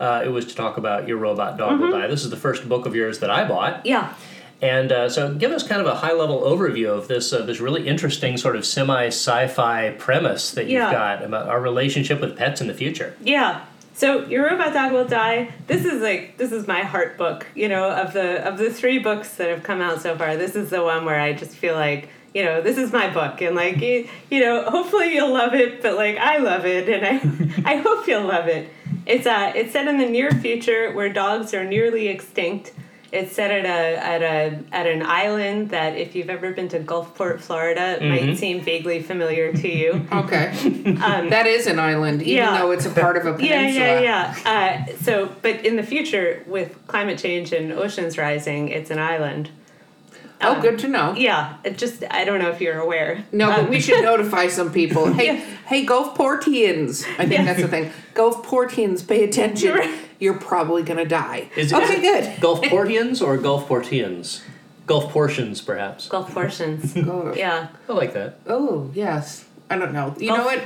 uh, 0.00 0.22
it 0.24 0.28
was 0.28 0.44
to 0.46 0.54
talk 0.56 0.76
about 0.76 1.06
Your 1.06 1.18
Robot 1.18 1.56
Dog 1.56 1.72
Mm-hmm. 1.72 1.82
Will 1.82 1.92
Die. 2.00 2.06
This 2.08 2.24
is 2.24 2.30
the 2.30 2.36
first 2.36 2.68
book 2.68 2.86
of 2.86 2.94
yours 2.96 3.18
that 3.20 3.30
I 3.30 3.46
bought. 3.46 3.84
yeah. 3.86 4.14
And 4.62 4.90
uh, 4.90 5.10
so, 5.10 5.34
give 5.34 5.52
us 5.52 5.68
kind 5.68 5.82
of 5.82 5.86
a 5.86 5.96
high 5.96 6.14
level 6.14 6.40
overview 6.40 6.88
of 6.88 7.08
this 7.08 7.30
uh, 7.30 7.42
this 7.42 7.60
really 7.60 7.86
interesting 7.86 8.38
sort 8.38 8.56
of 8.56 8.64
semi 8.64 9.08
sci 9.08 9.48
fi 9.48 9.90
premise 9.98 10.52
that 10.52 10.62
you've 10.64 10.80
Yeah. 10.80 10.90
got 10.90 11.22
about 11.22 11.46
our 11.48 11.60
relationship 11.60 12.22
with 12.22 12.38
pets 12.38 12.62
in 12.62 12.66
the 12.66 12.72
future. 12.72 13.14
Yeah. 13.22 13.60
So 13.92 14.24
your 14.26 14.46
robot 14.50 14.72
dog 14.72 14.92
will 14.92 15.04
die. 15.06 15.50
This 15.66 15.84
is 15.84 16.00
like 16.00 16.38
this 16.38 16.52
is 16.52 16.66
my 16.66 16.80
heart 16.84 17.18
book. 17.18 17.46
You 17.54 17.68
know, 17.68 17.90
of 17.90 18.14
the 18.14 18.46
of 18.48 18.56
the 18.56 18.70
three 18.72 18.98
books 18.98 19.34
that 19.36 19.48
have 19.50 19.62
come 19.62 19.82
out 19.82 20.00
so 20.00 20.16
far, 20.16 20.36
this 20.38 20.56
is 20.56 20.70
the 20.70 20.82
one 20.82 21.04
where 21.04 21.20
I 21.20 21.34
just 21.34 21.50
feel 21.52 21.74
like 21.74 22.08
you 22.36 22.44
know 22.44 22.60
this 22.60 22.76
is 22.76 22.92
my 22.92 23.08
book, 23.18 23.40
and 23.40 23.56
like 23.56 23.80
you, 23.80 24.06
you 24.30 24.40
know, 24.40 24.56
hopefully 24.70 25.14
you'll 25.14 25.32
love 25.32 25.54
it. 25.54 25.80
But 25.82 25.94
like 25.96 26.16
I 26.18 26.36
love 26.50 26.66
it, 26.66 26.84
and 26.94 27.02
I 27.12 27.14
I 27.72 27.76
hope 27.78 28.06
you'll 28.06 28.26
love 28.36 28.46
it. 28.46 28.68
It's 29.06 29.26
uh 29.26 29.52
it's 29.54 29.72
set 29.72 29.88
in 29.88 29.96
the 29.98 30.08
near 30.16 30.30
future 30.30 30.92
where 30.92 31.10
dogs 31.12 31.54
are 31.54 31.64
nearly 31.64 32.08
extinct. 32.08 32.72
It's 33.12 33.32
set 33.32 33.50
at 33.52 33.64
a 33.64 34.04
at 34.14 34.22
a 34.22 34.58
at 34.72 34.86
an 34.86 35.02
island 35.02 35.70
that 35.70 35.96
if 35.96 36.14
you've 36.14 36.28
ever 36.28 36.52
been 36.52 36.68
to 36.70 36.80
Gulfport, 36.80 37.40
Florida, 37.40 37.98
might 38.02 38.36
seem 38.36 38.60
vaguely 38.60 39.00
familiar 39.00 39.52
to 39.62 39.68
you. 39.68 40.06
Okay, 40.12 40.46
that 41.30 41.46
is 41.46 41.66
an 41.68 41.78
island, 41.78 42.20
even 42.22 42.44
Um, 42.48 42.54
yeah. 42.54 42.58
though 42.60 42.72
it's 42.72 42.84
a 42.84 42.90
part 42.90 43.16
of 43.16 43.24
a 43.24 43.30
Yeah, 43.42 43.58
peninsula. 43.58 44.02
yeah, 44.02 44.34
yeah. 44.44 44.86
Uh, 44.90 44.96
so, 45.06 45.30
but 45.40 45.64
in 45.64 45.76
the 45.76 45.84
future, 45.84 46.42
with 46.46 46.76
climate 46.88 47.18
change 47.18 47.52
and 47.52 47.72
oceans 47.72 48.18
rising, 48.18 48.68
it's 48.68 48.90
an 48.90 48.98
island. 48.98 49.48
Oh, 50.42 50.60
good 50.60 50.78
to 50.80 50.88
know. 50.88 51.14
Yeah, 51.16 51.56
it 51.64 51.78
just 51.78 52.04
I 52.10 52.24
don't 52.24 52.38
know 52.40 52.50
if 52.50 52.60
you're 52.60 52.78
aware. 52.78 53.24
No, 53.32 53.46
but 53.48 53.58
Um, 53.60 53.70
we 53.70 53.80
should 53.80 54.02
notify 54.02 54.48
some 54.48 54.70
people. 54.72 55.12
Hey, 55.14 55.26
Yeah. 55.26 55.40
hey, 55.66 55.86
Gulfportians. 55.86 57.04
I 57.18 57.26
think 57.26 57.32
Yeah. 57.32 57.44
that's 57.44 57.62
the 57.62 57.68
thing. 57.68 57.90
Gulfportians, 58.14 59.06
pay 59.06 59.24
attention. 59.24 59.74
Right. 59.74 59.94
You're 60.18 60.34
probably 60.38 60.82
gonna 60.82 61.04
die. 61.06 61.48
Is 61.56 61.72
it- 61.72 61.76
okay, 61.76 61.94
is 61.96 62.00
good. 62.00 62.24
it 62.24 62.40
Gulfportians 62.40 63.26
or 63.26 63.38
Gulfportians? 63.38 64.40
Gulf 64.86 65.10
portions, 65.10 65.60
perhaps. 65.60 66.08
Gulf 66.08 66.32
portions. 66.32 66.94
Yeah. 67.36 67.68
I 67.88 67.92
like 67.92 68.12
that. 68.14 68.38
Oh, 68.46 68.90
yes. 68.94 69.44
I 69.68 69.76
don't 69.78 69.92
know. 69.92 70.14
You 70.18 70.28
Gulf- 70.28 70.38
know 70.38 70.44
what? 70.44 70.62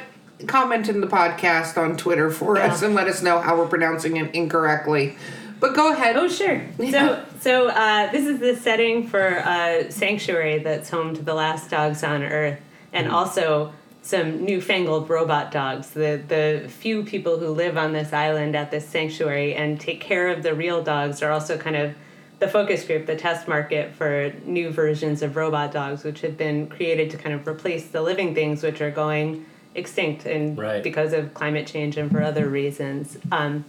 Comment 0.46 0.88
in 0.88 1.00
the 1.00 1.06
podcast 1.06 1.76
on 1.78 1.96
Twitter 1.96 2.30
for 2.30 2.56
Yeah. 2.56 2.66
us 2.72 2.82
and 2.82 2.94
let 2.94 3.06
us 3.08 3.22
know 3.22 3.40
how 3.40 3.56
we're 3.56 3.66
pronouncing 3.66 4.16
it 4.16 4.34
incorrectly. 4.34 5.16
But 5.60 5.74
go 5.74 5.92
ahead. 5.92 6.16
Oh, 6.16 6.28
sure. 6.28 6.62
Yeah. 6.78 6.90
So, 6.90 7.24
so 7.40 7.68
uh, 7.68 8.10
this 8.10 8.26
is 8.26 8.40
the 8.40 8.56
setting 8.56 9.06
for 9.06 9.20
a 9.26 9.90
sanctuary 9.90 10.58
that's 10.58 10.90
home 10.90 11.14
to 11.14 11.22
the 11.22 11.34
last 11.34 11.70
dogs 11.70 12.02
on 12.02 12.22
Earth, 12.22 12.58
and 12.92 13.08
also 13.10 13.72
some 14.02 14.44
newfangled 14.44 15.08
robot 15.10 15.52
dogs. 15.52 15.90
The 15.90 16.20
the 16.26 16.68
few 16.68 17.04
people 17.04 17.38
who 17.38 17.48
live 17.48 17.76
on 17.76 17.92
this 17.92 18.12
island 18.12 18.56
at 18.56 18.70
this 18.70 18.88
sanctuary 18.88 19.54
and 19.54 19.78
take 19.78 20.00
care 20.00 20.28
of 20.28 20.42
the 20.42 20.54
real 20.54 20.82
dogs 20.82 21.22
are 21.22 21.30
also 21.30 21.58
kind 21.58 21.76
of 21.76 21.94
the 22.38 22.48
focus 22.48 22.86
group, 22.86 23.04
the 23.04 23.16
test 23.16 23.46
market 23.46 23.92
for 23.94 24.32
new 24.46 24.70
versions 24.70 25.20
of 25.20 25.36
robot 25.36 25.70
dogs, 25.72 26.02
which 26.04 26.22
have 26.22 26.38
been 26.38 26.66
created 26.68 27.10
to 27.10 27.18
kind 27.18 27.34
of 27.34 27.46
replace 27.46 27.88
the 27.88 28.00
living 28.00 28.34
things 28.34 28.62
which 28.62 28.80
are 28.80 28.90
going 28.90 29.44
extinct 29.74 30.24
and 30.24 30.56
Right. 30.56 30.82
because 30.82 31.12
of 31.12 31.34
climate 31.34 31.66
change 31.66 31.98
and 31.98 32.10
for 32.10 32.22
other 32.22 32.48
reasons. 32.48 33.18
Um, 33.30 33.66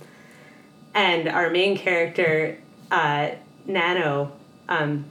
and 0.94 1.28
our 1.28 1.50
main 1.50 1.78
character, 1.78 2.58
uh, 2.90 3.32
Nano, 3.66 4.32
um, 4.68 5.06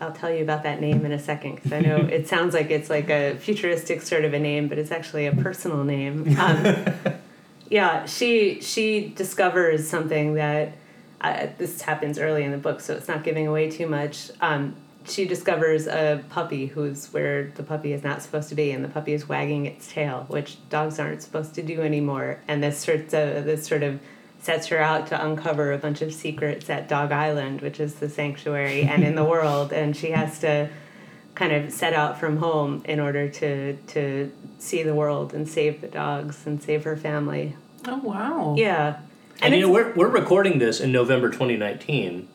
I'll 0.00 0.12
tell 0.12 0.32
you 0.32 0.42
about 0.42 0.62
that 0.62 0.80
name 0.80 1.04
in 1.04 1.12
a 1.12 1.18
second 1.18 1.56
because 1.56 1.72
I 1.72 1.80
know 1.80 1.96
it 2.10 2.28
sounds 2.28 2.54
like 2.54 2.70
it's 2.70 2.90
like 2.90 3.10
a 3.10 3.36
futuristic 3.36 4.02
sort 4.02 4.24
of 4.24 4.32
a 4.32 4.38
name, 4.38 4.68
but 4.68 4.78
it's 4.78 4.90
actually 4.90 5.26
a 5.26 5.32
personal 5.32 5.84
name. 5.84 6.38
Um, 6.38 6.86
yeah, 7.70 8.06
she 8.06 8.60
she 8.60 9.08
discovers 9.08 9.88
something 9.88 10.34
that 10.34 10.72
uh, 11.20 11.48
this 11.58 11.82
happens 11.82 12.18
early 12.18 12.44
in 12.44 12.52
the 12.52 12.58
book, 12.58 12.80
so 12.80 12.94
it's 12.94 13.08
not 13.08 13.24
giving 13.24 13.46
away 13.46 13.70
too 13.70 13.88
much. 13.88 14.30
Um, 14.40 14.76
she 15.04 15.24
discovers 15.24 15.86
a 15.86 16.22
puppy 16.28 16.66
who's 16.66 17.12
where 17.12 17.50
the 17.56 17.62
puppy 17.62 17.92
is 17.92 18.04
not 18.04 18.22
supposed 18.22 18.50
to 18.50 18.54
be, 18.54 18.70
and 18.70 18.84
the 18.84 18.88
puppy 18.88 19.14
is 19.14 19.28
wagging 19.28 19.66
its 19.66 19.90
tail, 19.90 20.26
which 20.28 20.56
dogs 20.68 20.98
aren't 20.98 21.22
supposed 21.22 21.54
to 21.54 21.62
do 21.62 21.80
anymore. 21.80 22.40
And 22.46 22.62
this 22.62 22.78
sort 22.78 23.12
of 23.14 23.44
this 23.44 23.66
sort 23.66 23.82
of 23.82 24.00
sets 24.40 24.68
her 24.68 24.78
out 24.78 25.06
to 25.08 25.24
uncover 25.24 25.72
a 25.72 25.78
bunch 25.78 26.00
of 26.00 26.12
secrets 26.14 26.70
at 26.70 26.88
Dog 26.88 27.12
Island, 27.12 27.60
which 27.60 27.80
is 27.80 27.96
the 27.96 28.08
sanctuary 28.08 28.82
and 28.82 29.02
in 29.02 29.14
the 29.14 29.24
world, 29.34 29.72
and 29.72 29.96
she 29.96 30.10
has 30.10 30.38
to 30.40 30.68
kind 31.34 31.52
of 31.52 31.72
set 31.72 31.92
out 31.92 32.18
from 32.18 32.38
home 32.38 32.82
in 32.84 32.98
order 32.98 33.28
to 33.28 33.76
to 33.76 34.32
see 34.58 34.82
the 34.82 34.94
world 34.94 35.32
and 35.34 35.48
save 35.48 35.80
the 35.80 35.86
dogs 35.88 36.46
and 36.46 36.62
save 36.62 36.84
her 36.84 36.96
family. 36.96 37.54
Oh, 37.86 37.98
wow. 37.98 38.54
Yeah. 38.58 38.98
And, 39.40 39.54
you 39.54 39.60
know, 39.60 39.70
we're, 39.70 39.92
we're 39.94 40.08
recording 40.08 40.58
this 40.58 40.80
in 40.80 40.90
November 40.90 41.30
2019, 41.30 42.26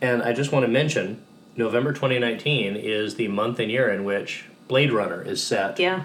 and 0.00 0.22
I 0.22 0.32
just 0.32 0.52
want 0.52 0.64
to 0.64 0.70
mention 0.70 1.20
November 1.56 1.92
2019 1.92 2.76
is 2.76 3.16
the 3.16 3.26
month 3.26 3.58
and 3.58 3.68
year 3.68 3.90
in 3.90 4.04
which 4.04 4.44
Blade 4.68 4.92
Runner 4.92 5.20
is 5.22 5.42
set. 5.42 5.80
yeah. 5.80 6.04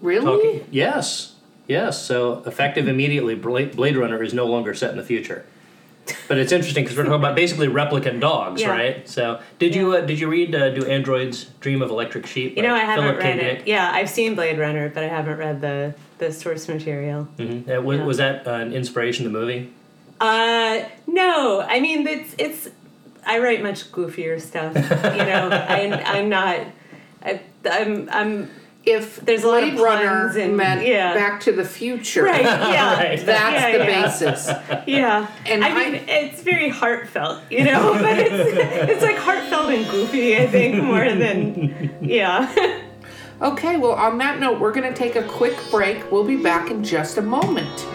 Really? 0.00 0.24
Talking, 0.24 0.68
yes, 0.70 1.34
yes. 1.68 2.04
So 2.04 2.42
effective 2.46 2.88
immediately, 2.88 3.34
Blade, 3.36 3.96
Runner 3.96 4.22
is 4.22 4.34
no 4.34 4.46
longer 4.46 4.74
set 4.74 4.90
in 4.90 4.96
the 4.96 5.04
future. 5.04 5.44
But 6.26 6.38
it's 6.38 6.52
interesting 6.52 6.84
because 6.84 6.96
we're 6.96 7.04
talking 7.04 7.18
about 7.20 7.36
basically 7.36 7.68
replicant 7.68 8.20
dogs, 8.20 8.62
Yeah. 8.62 8.70
right? 8.70 9.06
So 9.08 9.40
did 9.58 9.74
you 9.74 9.92
uh, 9.92 10.00
did 10.00 10.18
you 10.18 10.26
read 10.28 10.54
uh, 10.54 10.70
Do 10.70 10.86
Androids 10.86 11.44
Dream 11.60 11.82
of 11.82 11.90
Electric 11.90 12.26
Sheep? 12.26 12.56
You 12.56 12.62
know, 12.62 12.74
I 12.74 12.78
haven't 12.78 13.04
Philip 13.04 13.22
read 13.22 13.38
it. 13.38 13.66
Yeah, 13.68 13.90
I've 13.92 14.08
seen 14.08 14.34
Blade 14.34 14.58
Runner, 14.58 14.88
but 14.88 15.04
I 15.04 15.08
haven't 15.08 15.36
read 15.36 15.60
the 15.60 15.94
the 16.16 16.32
source 16.32 16.66
material. 16.66 17.28
Mhm. 17.38 17.68
Uh, 17.78 17.82
was, 17.82 17.98
Yeah. 17.98 18.04
was 18.04 18.16
that 18.16 18.46
uh, 18.46 18.52
an 18.52 18.72
inspiration? 18.72 19.24
To 19.26 19.30
the 19.30 19.38
movie? 19.38 19.70
Uh, 20.18 20.80
no, 21.06 21.60
I 21.60 21.78
mean 21.80 22.06
it's 22.08 22.34
it's. 22.38 22.70
I 23.26 23.40
write 23.40 23.62
much 23.62 23.92
goofier 23.92 24.40
stuff. 24.40 24.74
You 24.74 25.24
know, 25.26 25.50
I, 25.68 26.02
I'm 26.06 26.30
not. 26.30 26.60
I, 27.22 27.40
I'm 27.70 28.08
I'm 28.10 28.50
If 28.90 29.16
There's 29.20 29.44
a 29.44 29.48
lot 29.48 29.62
of 29.62 29.70
Blade 29.74 29.80
Runner 29.82 30.20
puns 30.24 30.36
and- 30.36 30.56
meant 30.56 30.86
yeah. 30.86 31.14
Back 31.14 31.40
to 31.42 31.52
the 31.52 31.64
Future, 31.64 32.24
right. 32.24 32.42
Yeah, 32.42 32.94
Right. 32.98 33.24
that's 33.26 33.52
Yeah, 33.62 33.72
the 33.78 33.84
yeah. 33.84 34.02
basis. 34.02 34.50
Yeah, 34.86 35.26
And 35.46 35.64
I 35.64 35.68
I- 35.68 35.74
mean 35.90 36.02
it's 36.08 36.42
very 36.42 36.68
heartfelt, 36.70 37.42
you 37.50 37.64
know, 37.64 37.92
but 38.00 38.18
it's 38.18 38.90
it's 38.90 39.02
like 39.02 39.16
heartfelt 39.16 39.70
and 39.70 39.88
goofy. 39.90 40.36
I 40.38 40.46
think 40.46 40.82
more 40.82 41.04
than 41.04 41.98
yeah. 42.00 42.52
Okay, 43.40 43.76
well, 43.76 43.92
on 43.92 44.18
that 44.18 44.40
note, 44.40 44.58
we're 44.58 44.72
going 44.72 44.92
to 44.92 44.98
take 44.98 45.14
a 45.14 45.22
quick 45.22 45.54
break. 45.70 46.10
We'll 46.10 46.24
be 46.24 46.36
back 46.42 46.72
in 46.72 46.82
just 46.82 47.18
a 47.18 47.22
moment. 47.22 47.86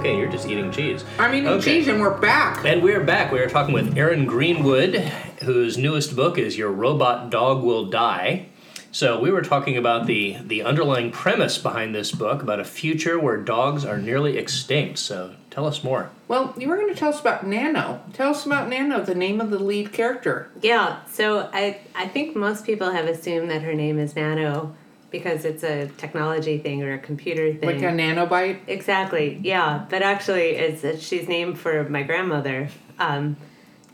Okay, 0.00 0.16
you're 0.16 0.30
just 0.30 0.48
eating 0.48 0.72
cheese. 0.72 1.04
I 1.18 1.30
mean, 1.30 1.46
Okay. 1.46 1.60
geez, 1.80 1.88
and 1.88 2.00
we're 2.00 2.16
back. 2.18 2.64
And 2.64 2.82
we're 2.82 3.04
back. 3.04 3.30
We 3.30 3.38
are 3.40 3.50
talking 3.50 3.74
with 3.74 3.96
Arin 3.96 4.26
Greenwood, 4.26 4.94
whose 5.42 5.76
newest 5.76 6.16
book 6.16 6.38
is 6.38 6.56
Your 6.56 6.70
Robot 6.70 7.28
Dog 7.28 7.62
Will 7.62 7.84
Die. 7.84 8.46
So 8.92 9.20
we 9.20 9.30
were 9.30 9.42
talking 9.42 9.76
about 9.76 10.06
the 10.06 10.38
the 10.42 10.62
underlying 10.62 11.10
premise 11.10 11.58
behind 11.58 11.94
this 11.94 12.12
book 12.12 12.40
about 12.42 12.60
a 12.60 12.64
future 12.64 13.18
where 13.20 13.36
dogs 13.36 13.84
are 13.84 13.98
nearly 13.98 14.38
extinct. 14.38 14.98
So 15.00 15.32
tell 15.50 15.66
us 15.66 15.84
more. 15.84 16.08
Well, 16.28 16.54
you 16.56 16.68
were 16.68 16.76
going 16.76 16.88
to 16.88 16.98
tell 16.98 17.10
us 17.10 17.20
about 17.20 17.46
Nano. 17.46 18.00
Tell 18.14 18.30
us 18.30 18.46
about 18.46 18.70
Nano, 18.70 19.02
the 19.02 19.14
name 19.14 19.38
of 19.38 19.50
the 19.50 19.58
lead 19.58 19.92
character. 19.92 20.48
Yeah, 20.62 21.00
so 21.12 21.50
I 21.52 21.76
I 21.94 22.08
think 22.08 22.34
most 22.34 22.64
people 22.64 22.90
have 22.90 23.04
assumed 23.04 23.50
that 23.50 23.60
her 23.62 23.74
name 23.74 23.98
is 23.98 24.16
Nano 24.16 24.74
because 25.10 25.44
it's 25.44 25.62
a 25.64 25.88
technology 25.98 26.58
thing 26.58 26.82
or 26.82 26.94
a 26.94 26.98
computer 26.98 27.52
thing. 27.54 27.68
Like 27.68 27.78
a 27.82 27.92
nanobite. 27.94 28.58
Exactly. 28.66 29.38
Yeah, 29.42 29.84
but 29.90 30.02
actually, 30.02 30.50
it's, 30.50 30.84
it's 30.84 31.02
she's 31.02 31.28
named 31.28 31.58
for 31.58 31.88
my 31.88 32.02
grandmother. 32.02 32.68
Um, 32.98 33.36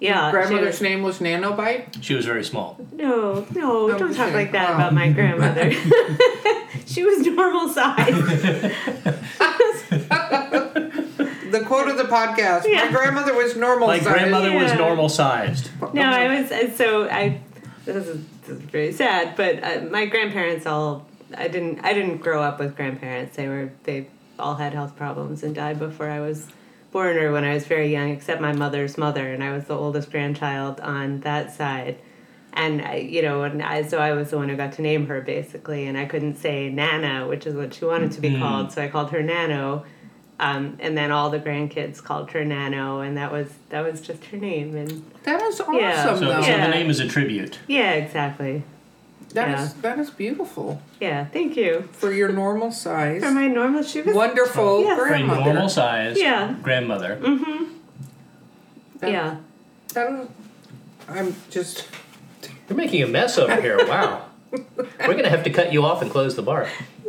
yeah. 0.01 0.29
she 0.29 0.33
Grandmother's 0.33 0.67
was- 0.75 0.83
name 0.83 1.03
was 1.03 1.19
Nanobite. 1.21 2.03
She 2.03 2.15
was 2.15 2.27
very 2.27 2.45
small. 2.45 2.79
No, 2.93 3.47
no, 3.55 3.91
Oh, 3.91 3.99
don't 3.99 4.15
talk 4.15 4.33
like 4.35 4.53
that 4.53 4.71
Oh. 4.71 4.75
about 4.75 4.93
my 4.95 5.11
grandmother. 5.11 5.73
she 6.87 7.03
was 7.05 7.27
normal 7.27 7.69
size. 7.71 8.15
The 11.51 11.61
quote 11.65 11.89
of 11.89 11.97
the 11.97 12.05
podcast. 12.05 12.65
My 12.71 12.91
grandmother 12.91 13.33
was 13.33 13.57
normal 13.57 13.87
sized. 13.89 14.05
My 14.05 14.11
size. 14.11 14.19
grandmother 14.19 14.53
was 14.53 14.73
normal 14.75 15.09
sized. 15.09 15.71
No, 15.95 16.03
I 16.03 16.41
was 16.41 16.51
uh, 16.51 16.71
so 16.75 17.09
I. 17.09 17.41
This 17.85 18.09
is 18.09 18.25
very 18.47 18.93
sad, 18.93 19.37
but 19.37 19.63
uh, 19.63 19.81
my 19.91 20.07
grandparents 20.07 20.67
all. 20.67 21.07
I 21.37 21.49
didn't. 21.49 21.81
I 21.85 21.93
didn't 21.93 22.19
grow 22.19 22.43
up 22.43 22.59
with 22.59 22.77
grandparents. 22.77 23.37
They 23.37 23.49
were. 23.49 23.73
They 23.85 24.09
all 24.39 24.55
had 24.55 24.75
health 24.75 24.97
problems 24.97 25.43
and 25.43 25.55
died 25.55 25.79
before 25.79 26.09
I 26.09 26.21
was 26.21 26.47
born 26.93 27.17
or 27.17 27.33
when 27.33 27.45
I 27.45 27.55
was 27.55 27.67
very 27.67 27.91
young. 27.93 28.11
Except 28.11 28.41
my 28.41 28.53
mother's 28.53 28.97
mother, 28.97 29.33
and 29.33 29.43
I 29.43 29.53
was 29.53 29.65
the 29.65 29.77
oldest 29.77 30.11
grandchild 30.11 30.81
on 30.81 31.21
that 31.21 31.55
side. 31.55 31.99
And 32.53 32.81
I, 32.81 32.95
you 32.97 33.21
know, 33.21 33.43
and 33.43 33.63
I, 33.63 33.83
so 33.83 33.99
I 33.99 34.13
was 34.13 34.31
the 34.31 34.39
one 34.39 34.49
who 34.49 34.57
got 34.57 34.73
to 34.75 34.83
name 34.83 35.07
her 35.09 35.21
basically, 35.21 35.87
and 35.87 35.99
I 35.99 36.07
couldn't 36.07 36.37
say 36.37 36.71
Nana, 36.71 37.27
which 37.27 37.47
is 37.47 37.55
what 37.55 37.75
she 37.75 37.85
wanted 37.85 38.13
to 38.13 38.21
be 38.23 38.39
called, 38.39 38.73
so 38.73 38.83
I 38.83 38.89
called 38.89 39.11
her 39.11 39.23
Nano. 39.23 39.85
Um, 40.39 40.77
and 40.81 40.97
then 40.99 41.13
all 41.13 41.31
the 41.31 41.39
grandkids 41.39 42.03
called 42.03 42.31
her 42.33 42.45
Nano, 42.45 43.01
and 43.01 43.17
that 43.17 43.33
was 43.33 43.49
that 43.71 43.81
was 43.83 44.01
just 44.03 44.23
her 44.27 44.37
name. 44.37 44.77
And 44.77 45.03
That 45.23 45.41
is 45.43 45.61
awesome, 45.61 45.77
Yeah. 45.77 46.05
So, 46.05 46.17
though. 46.19 46.43
so 46.43 46.49
Yeah. 46.49 46.67
the 46.67 46.73
name 46.75 46.91
is 46.91 47.01
a 47.01 47.09
tribute. 47.09 47.59
yeah, 47.67 47.93
exactly. 47.93 48.63
That 49.33 49.49
Yeah. 49.49 49.63
is 49.65 49.73
that 49.75 49.99
is 49.99 50.11
beautiful 50.11 50.81
Yeah, 51.01 51.25
thank 51.27 51.57
you. 51.57 51.89
for 51.93 52.13
your 52.13 52.29
normal 52.31 52.71
size, 52.71 53.23
For 53.23 53.31
my 53.31 53.49
normal 53.49 53.83
she 53.83 54.03
was 54.03 54.15
wonderful 54.15 54.83
Yes. 54.83 54.99
For 54.99 55.07
a 55.07 55.09
grandmother. 55.09 55.45
normal 55.45 55.69
size, 55.71 56.19
Yeah. 56.21 56.55
grandmother. 56.63 57.19
That- 59.01 59.11
Yeah. 59.11 59.37
that 59.95 60.13
is- 60.13 60.29
I'm 61.09 61.35
just. 61.51 61.87
You're 62.69 62.77
making 62.77 63.03
a 63.03 63.07
mess 63.07 63.39
over 63.39 63.61
here. 63.61 63.79
Wow. 63.87 64.23
We're 64.51 65.15
gonna 65.15 65.29
have 65.31 65.45
to 65.45 65.51
cut 65.51 65.73
you 65.73 65.83
off 65.85 66.03
and 66.03 66.11
close 66.11 66.35
the 66.37 66.43
bar. 66.43 66.67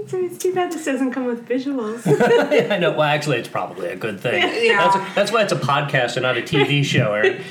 It's, 0.07 0.13
it's 0.33 0.37
too 0.43 0.53
bad 0.53 0.71
this 0.71 0.85
doesn't 0.85 1.11
come 1.11 1.25
with 1.25 1.47
visuals. 1.47 2.05
yeah, 2.51 2.73
I 2.73 2.79
know. 2.79 2.91
Well, 2.91 3.01
actually, 3.03 3.37
it's 3.39 3.49
probably 3.49 3.89
a 3.89 3.95
good 3.95 4.19
thing. 4.21 4.41
Yeah. 4.63 4.87
That's, 4.87 5.15
that's 5.15 5.31
why 5.31 5.43
it's 5.43 5.51
a 5.51 5.57
podcast 5.57 6.15
and 6.15 6.23
not 6.23 6.37
a 6.37 6.41
TV 6.41 6.83
show, 6.83 7.13
Eric. 7.13 7.41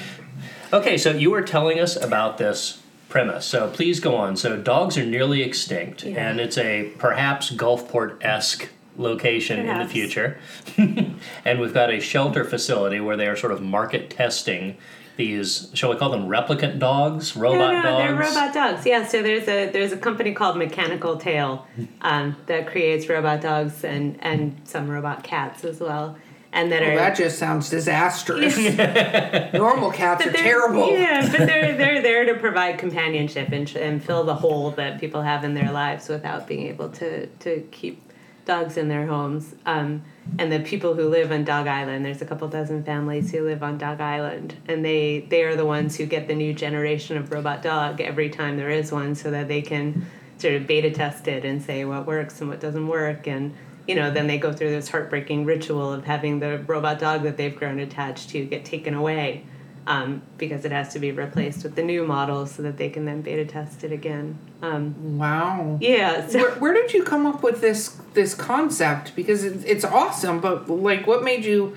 Okay, 0.73 0.97
so 0.97 1.11
you 1.11 1.31
were 1.31 1.43
telling 1.43 1.79
us 1.79 1.97
about 2.03 2.39
this 2.39 2.83
premise. 3.11 3.45
So 3.45 3.69
please 3.71 4.01
go 4.01 4.17
on. 4.17 4.37
So 4.37 4.57
dogs 4.57 4.97
are 4.97 5.05
nearly 5.05 5.43
extinct, 5.43 6.05
Yeah. 6.05 6.29
and 6.29 6.41
it's 6.41 6.57
a 6.57 6.93
perhaps 6.99 7.51
Gulfport 7.53 8.25
esque 8.25 8.69
location 8.97 9.61
in 9.61 9.79
the 9.79 9.87
future. 9.87 10.39
and 10.79 11.61
we've 11.61 11.75
got 11.75 11.93
a 11.93 12.01
shelter 12.01 12.45
facility 12.45 13.01
where 13.01 13.17
they 13.17 13.27
are 13.27 13.37
sort 13.37 13.53
of 13.53 13.61
market 13.61 14.09
testing 14.09 14.79
these, 15.17 15.71
shall 15.75 15.91
we 15.91 15.97
call 15.97 16.11
them 16.11 16.29
replicant 16.29 16.79
dogs, 16.79 17.37
robot 17.37 17.59
no, 17.59 17.73
no, 17.73 17.83
dogs? 17.83 17.99
they're 17.99 18.15
robot 18.15 18.55
dogs. 18.55 18.87
Yeah, 18.87 19.07
so 19.07 19.23
there's 19.23 19.49
a 19.49 19.71
there's 19.71 19.93
a 19.93 19.97
company 19.97 20.33
called 20.33 20.57
Mechanical 20.59 21.17
Tail 21.17 21.67
um, 22.03 22.37
that 22.47 22.67
creates 22.67 23.09
robot 23.09 23.41
dogs 23.41 23.83
and 23.85 24.19
and 24.23 24.61
some 24.65 24.89
robot 24.89 25.23
cats 25.23 25.65
as 25.65 25.81
well, 25.81 26.17
and 26.53 26.71
that 26.71 26.83
Well, 26.83 26.93
are 26.93 26.97
that 26.97 27.17
just 27.17 27.39
sounds 27.39 27.71
disastrous. 27.71 28.57
Normal 29.53 29.91
cats 29.91 30.27
are 30.27 30.31
they're- 30.31 30.43
terrible. 30.43 30.91
Yeah, 30.93 31.29
but 31.31 31.47
they're 31.47 31.77
they're 31.79 32.03
there 32.03 32.25
to 32.27 32.35
provide 32.39 32.79
companionship 32.79 33.51
and, 33.53 33.75
and 33.77 34.03
fill 34.05 34.25
the 34.25 34.35
hole 34.35 34.71
that 34.73 35.01
people 35.01 35.23
have 35.23 35.45
in 35.45 35.55
their 35.55 35.73
lives 35.73 36.09
without 36.09 36.47
being 36.47 36.67
able 36.67 36.89
to 36.91 37.27
to 37.27 37.61
keep 37.71 38.03
dogs 38.45 38.77
in 38.77 38.89
their 38.89 39.07
homes. 39.07 39.55
Um, 39.65 40.03
and 40.39 40.53
the 40.53 40.61
people 40.61 40.95
who 40.95 41.09
live 41.09 41.33
on 41.33 41.45
Dog 41.45 41.67
Island, 41.67 42.05
there's 42.05 42.23
a 42.23 42.27
couple 42.27 42.49
dozen 42.49 42.85
families 42.85 43.31
who 43.33 43.45
live 43.45 43.63
on 43.63 43.79
Dog 43.79 44.01
Island, 44.01 44.57
and 44.69 44.85
they 44.85 45.21
they 45.29 45.43
are 45.45 45.57
the 45.57 45.67
ones 45.67 45.97
who 45.97 46.07
get 46.07 46.29
the 46.29 46.35
new 46.35 46.53
generation 46.53 47.17
of 47.17 47.33
robot 47.33 47.63
dog 47.63 48.01
every 48.01 48.29
time 48.29 48.57
there 48.57 48.71
is 48.71 48.93
one, 48.93 49.15
so 49.15 49.31
that 49.31 49.49
they 49.49 49.63
can 49.63 50.07
sort 50.39 50.55
of 50.55 50.67
beta 50.67 50.91
test 50.91 51.29
it 51.29 51.45
and 51.45 51.63
say 51.63 51.85
what 51.85 52.07
works 52.07 52.41
and 52.41 52.51
what 52.51 52.61
doesn't 52.61 52.89
work 52.89 53.27
and 53.27 53.55
you 53.87 53.95
know, 53.95 54.11
then 54.11 54.27
they 54.27 54.37
go 54.37 54.53
through 54.53 54.71
this 54.71 54.89
heartbreaking 54.89 55.45
ritual 55.45 55.93
of 55.93 56.05
having 56.05 56.41
the 56.41 56.59
robot 56.67 56.99
dog 56.99 57.23
that 57.23 57.37
they've 57.37 57.55
grown 57.55 57.79
attached 57.79 58.31
to 58.31 58.45
get 58.45 58.65
taken 58.65 58.95
away 58.95 59.45
um, 59.87 60.23
because 60.39 60.65
it 60.65 60.73
has 60.73 60.93
to 60.95 60.99
be 60.99 61.13
replaced 61.13 61.63
with 61.63 61.77
the 61.77 61.83
new 61.83 62.05
model 62.07 62.47
so 62.47 62.63
that 62.63 62.77
they 62.77 62.89
can 62.89 63.05
then 63.05 63.23
beta 63.23 63.45
test 63.45 63.85
it 63.85 63.93
again. 63.93 64.37
Um, 64.63 65.19
Wow. 65.19 65.79
yeah, 65.81 66.27
so 66.27 66.41
Where, 66.41 66.51
where 66.57 66.73
did 66.75 66.93
you 66.93 67.05
come 67.05 67.25
up 67.27 67.43
with 67.43 67.61
this 67.61 67.97
this 68.15 68.35
concept? 68.35 69.15
Because 69.15 69.45
it's, 69.45 69.65
it's 69.65 69.85
awesome, 69.85 70.41
but 70.41 70.69
like, 70.69 71.07
what 71.07 71.23
made 71.23 71.45
you? 71.45 71.77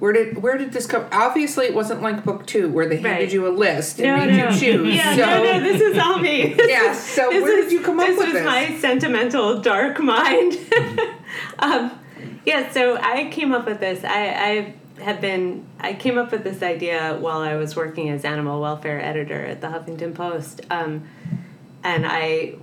Where 0.00 0.12
did 0.12 0.42
where 0.42 0.58
did 0.58 0.72
this 0.72 0.86
come? 0.86 1.06
Obviously, 1.12 1.66
it 1.66 1.74
wasn't 1.74 2.02
like 2.02 2.24
book 2.24 2.46
two 2.46 2.68
where 2.68 2.86
they 2.88 2.96
handed 2.96 3.22
Right. 3.26 3.32
you 3.32 3.46
a 3.46 3.50
list 3.50 4.00
and 4.00 4.08
no, 4.08 4.26
made 4.26 4.36
no, 4.36 4.50
you 4.50 4.58
choose. 4.58 4.94
yeah, 4.94 5.14
so, 5.14 5.20
no, 5.24 5.44
no, 5.44 5.60
this 5.60 5.80
is 5.80 5.96
all 5.98 6.18
me. 6.18 6.52
This 6.56 6.68
Yeah, 6.68 6.90
is- 6.90 6.98
so 6.98 7.30
this 7.30 7.42
where 7.42 7.58
is- 7.60 7.66
did 7.66 7.72
you 7.72 7.80
come 7.80 8.00
up 8.00 8.08
with 8.08 8.16
this 8.18 8.26
with 8.26 8.34
was 8.34 8.44
my 8.44 8.76
sentimental 8.80 9.60
dark 9.60 10.00
mind. 10.14 10.58
um, 11.60 11.92
yeah, 12.44 12.70
so 12.72 12.96
I 13.00 13.30
came 13.30 13.52
up 13.52 13.66
with 13.66 13.78
this. 13.80 14.02
I, 14.04 14.26
I 14.50 14.74
have 15.04 15.20
been. 15.20 15.66
I 15.78 15.92
came 15.94 16.18
up 16.18 16.32
with 16.32 16.44
this 16.44 16.62
idea 16.62 17.16
while 17.20 17.40
I 17.40 17.56
was 17.56 17.76
working 17.76 18.08
as 18.08 18.24
animal 18.24 18.60
welfare 18.60 19.00
editor 19.00 19.44
at 19.44 19.60
the 19.60 19.68
Huffington 19.68 20.14
Post, 20.14 20.62
um, 20.70 21.06
and 21.82 22.06
I, 22.06 22.54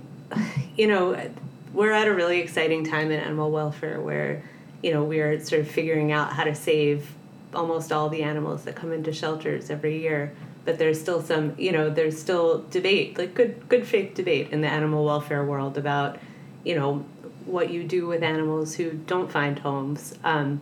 you 0.76 0.88
know, 0.88 1.30
we're 1.72 1.92
at 1.92 2.08
a 2.08 2.14
really 2.14 2.40
exciting 2.40 2.84
time 2.84 3.10
in 3.10 3.20
animal 3.20 3.50
welfare 3.50 4.00
where, 4.00 4.42
you 4.82 4.92
know, 4.92 5.04
we 5.04 5.20
are 5.20 5.40
sort 5.40 5.62
of 5.62 5.68
figuring 5.68 6.12
out 6.12 6.32
how 6.32 6.44
to 6.44 6.54
save 6.54 7.14
almost 7.54 7.92
all 7.92 8.08
the 8.08 8.22
animals 8.22 8.64
that 8.64 8.74
come 8.74 8.92
into 8.92 9.12
shelters 9.12 9.70
every 9.70 10.00
year. 10.00 10.32
But 10.64 10.78
there's 10.78 11.00
still 11.00 11.22
some, 11.22 11.54
you 11.58 11.72
know, 11.72 11.90
there's 11.90 12.20
still 12.20 12.64
debate, 12.70 13.18
like 13.18 13.34
good, 13.34 13.68
good 13.68 13.86
faith 13.86 14.14
debate 14.14 14.50
in 14.52 14.60
the 14.60 14.68
animal 14.68 15.04
welfare 15.04 15.44
world 15.44 15.76
about, 15.76 16.18
you 16.64 16.74
know, 16.74 17.04
what 17.46 17.70
you 17.70 17.82
do 17.82 18.06
with 18.06 18.22
animals 18.22 18.74
who 18.74 18.92
don't 18.92 19.30
find 19.30 19.58
homes. 19.58 20.14
Um, 20.22 20.60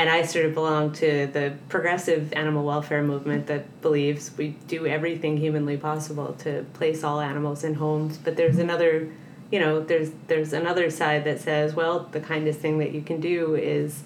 and 0.00 0.08
I 0.08 0.22
sort 0.22 0.46
of 0.46 0.54
belong 0.54 0.92
to 0.94 1.26
the 1.26 1.52
progressive 1.68 2.32
animal 2.32 2.64
welfare 2.64 3.02
movement 3.02 3.46
that 3.48 3.62
believes 3.82 4.30
we 4.38 4.48
do 4.66 4.86
everything 4.86 5.36
humanly 5.36 5.76
possible 5.76 6.32
to 6.44 6.64
place 6.72 7.04
all 7.04 7.20
animals 7.20 7.64
in 7.64 7.74
homes. 7.74 8.16
But 8.16 8.36
there's 8.36 8.58
another, 8.58 9.08
you 9.52 9.60
know, 9.60 9.80
there's 9.80 10.10
there's 10.26 10.52
another 10.54 10.88
side 10.90 11.24
that 11.24 11.40
says, 11.40 11.74
well, 11.74 12.08
the 12.12 12.20
kindest 12.20 12.60
thing 12.60 12.78
that 12.78 12.92
you 12.92 13.02
can 13.02 13.20
do 13.20 13.54
is, 13.54 14.02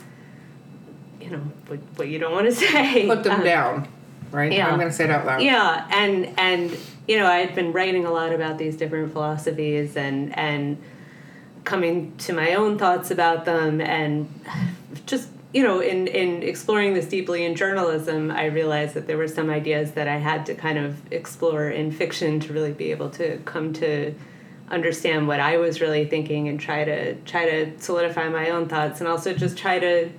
you 1.20 1.30
know, 1.30 1.42
what, 1.68 1.78
what 1.96 2.08
you 2.08 2.18
don't 2.18 2.32
want 2.32 2.46
to 2.46 2.54
say. 2.66 3.06
put 3.06 3.22
them 3.22 3.38
Um, 3.40 3.44
down. 3.44 3.88
Right. 4.32 4.52
yeah. 4.52 4.66
I'm 4.68 4.78
going 4.80 4.90
to 4.90 4.94
say 4.94 5.04
it 5.04 5.10
out 5.10 5.24
loud. 5.26 5.42
yeah, 5.42 5.86
and 5.92 6.28
and 6.38 6.76
you 7.06 7.18
know, 7.18 7.26
I 7.26 7.36
had 7.36 7.54
been 7.54 7.70
writing 7.72 8.04
a 8.04 8.10
lot 8.10 8.32
about 8.32 8.58
these 8.58 8.76
different 8.76 9.12
philosophies 9.12 9.96
and 9.96 10.36
and 10.36 10.76
coming 11.64 12.16
to 12.18 12.32
my 12.32 12.54
own 12.54 12.76
thoughts 12.78 13.10
about 13.12 13.44
them 13.44 13.80
and 13.80 14.28
just 15.06 15.28
you 15.54 15.62
know 15.62 15.80
in 15.80 16.06
in 16.08 16.42
exploring 16.42 16.92
this 16.92 17.06
deeply 17.06 17.44
in 17.44 17.54
journalism 17.54 18.30
i 18.30 18.44
realized 18.44 18.92
that 18.94 19.06
there 19.06 19.16
were 19.16 19.28
some 19.28 19.48
ideas 19.48 19.92
that 19.92 20.08
i 20.08 20.16
had 20.16 20.44
to 20.44 20.54
kind 20.54 20.76
of 20.76 21.00
explore 21.12 21.70
in 21.70 21.90
fiction 21.90 22.40
to 22.40 22.52
really 22.52 22.72
be 22.72 22.90
able 22.90 23.08
to 23.08 23.38
come 23.46 23.72
to 23.72 24.14
understand 24.70 25.26
what 25.28 25.40
i 25.40 25.56
was 25.56 25.80
really 25.80 26.04
thinking 26.04 26.48
and 26.48 26.60
try 26.60 26.84
to 26.84 27.14
try 27.22 27.48
to 27.48 27.78
solidify 27.78 28.28
my 28.28 28.50
own 28.50 28.68
thoughts 28.68 29.00
and 29.00 29.08
also 29.08 29.32
just 29.32 29.56
try 29.56 29.78
to 29.78 30.10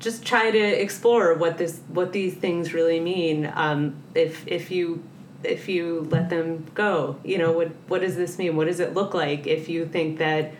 just 0.00 0.24
try 0.24 0.50
to 0.50 0.58
explore 0.58 1.34
what 1.34 1.58
this 1.58 1.80
what 1.88 2.12
these 2.12 2.34
things 2.34 2.74
really 2.74 2.98
mean 2.98 3.50
um, 3.54 3.94
if 4.14 4.46
if 4.48 4.70
you 4.70 5.02
if 5.44 5.68
you 5.68 6.06
let 6.10 6.30
them 6.30 6.66
go. 6.74 7.16
You 7.24 7.38
know 7.38 7.52
what 7.52 7.68
what 7.86 8.00
does 8.00 8.16
this 8.16 8.38
mean? 8.38 8.56
What 8.56 8.66
does 8.66 8.80
it 8.80 8.94
look 8.94 9.14
like 9.14 9.46
if 9.46 9.68
you 9.68 9.86
think 9.86 10.18
that 10.18 10.52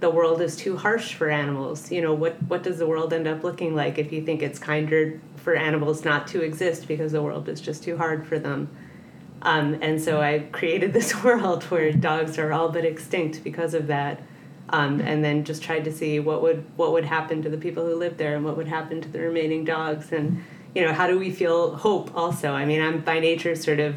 the 0.00 0.10
world 0.10 0.40
is 0.40 0.56
too 0.56 0.76
harsh 0.76 1.14
for 1.14 1.28
animals. 1.28 1.92
You 1.92 2.00
know 2.02 2.14
what 2.14 2.42
what 2.44 2.62
does 2.62 2.78
the 2.78 2.86
world 2.86 3.12
end 3.12 3.28
up 3.28 3.44
looking 3.44 3.74
like 3.74 3.98
if 3.98 4.12
you 4.12 4.22
think 4.22 4.42
it's 4.42 4.58
kinder 4.58 5.20
for 5.36 5.54
animals 5.54 6.04
not 6.04 6.26
to 6.28 6.42
exist 6.42 6.88
because 6.88 7.12
the 7.12 7.22
world 7.22 7.48
is 7.48 7.60
just 7.60 7.84
too 7.84 7.96
hard 7.96 8.26
for 8.26 8.38
them? 8.38 8.68
Um, 9.42 9.78
and 9.80 10.00
so 10.00 10.20
I 10.20 10.40
created 10.52 10.92
this 10.92 11.22
world 11.24 11.64
where 11.64 11.92
dogs 11.92 12.38
are 12.38 12.52
all 12.52 12.70
but 12.70 12.84
extinct 12.84 13.44
because 13.44 13.74
of 13.74 13.86
that. 13.86 14.22
Um, 14.72 15.00
and 15.00 15.24
then 15.24 15.44
just 15.44 15.64
tried 15.64 15.84
to 15.84 15.92
see 15.92 16.20
what 16.20 16.42
would 16.42 16.64
what 16.76 16.92
would 16.92 17.04
happen 17.04 17.42
to 17.42 17.50
the 17.50 17.58
people 17.58 17.84
who 17.84 17.94
live 17.96 18.16
there 18.16 18.36
and 18.36 18.44
what 18.44 18.56
would 18.56 18.68
happen 18.68 19.00
to 19.02 19.08
the 19.08 19.20
remaining 19.20 19.64
dogs. 19.64 20.12
And 20.12 20.42
you 20.74 20.82
know 20.82 20.92
how 20.94 21.06
do 21.08 21.18
we 21.18 21.30
feel 21.30 21.76
hope 21.76 22.16
also? 22.16 22.52
I 22.52 22.64
mean 22.64 22.80
i'm 22.80 23.00
by 23.00 23.18
nature 23.20 23.54
sort 23.56 23.80
of 23.80 23.96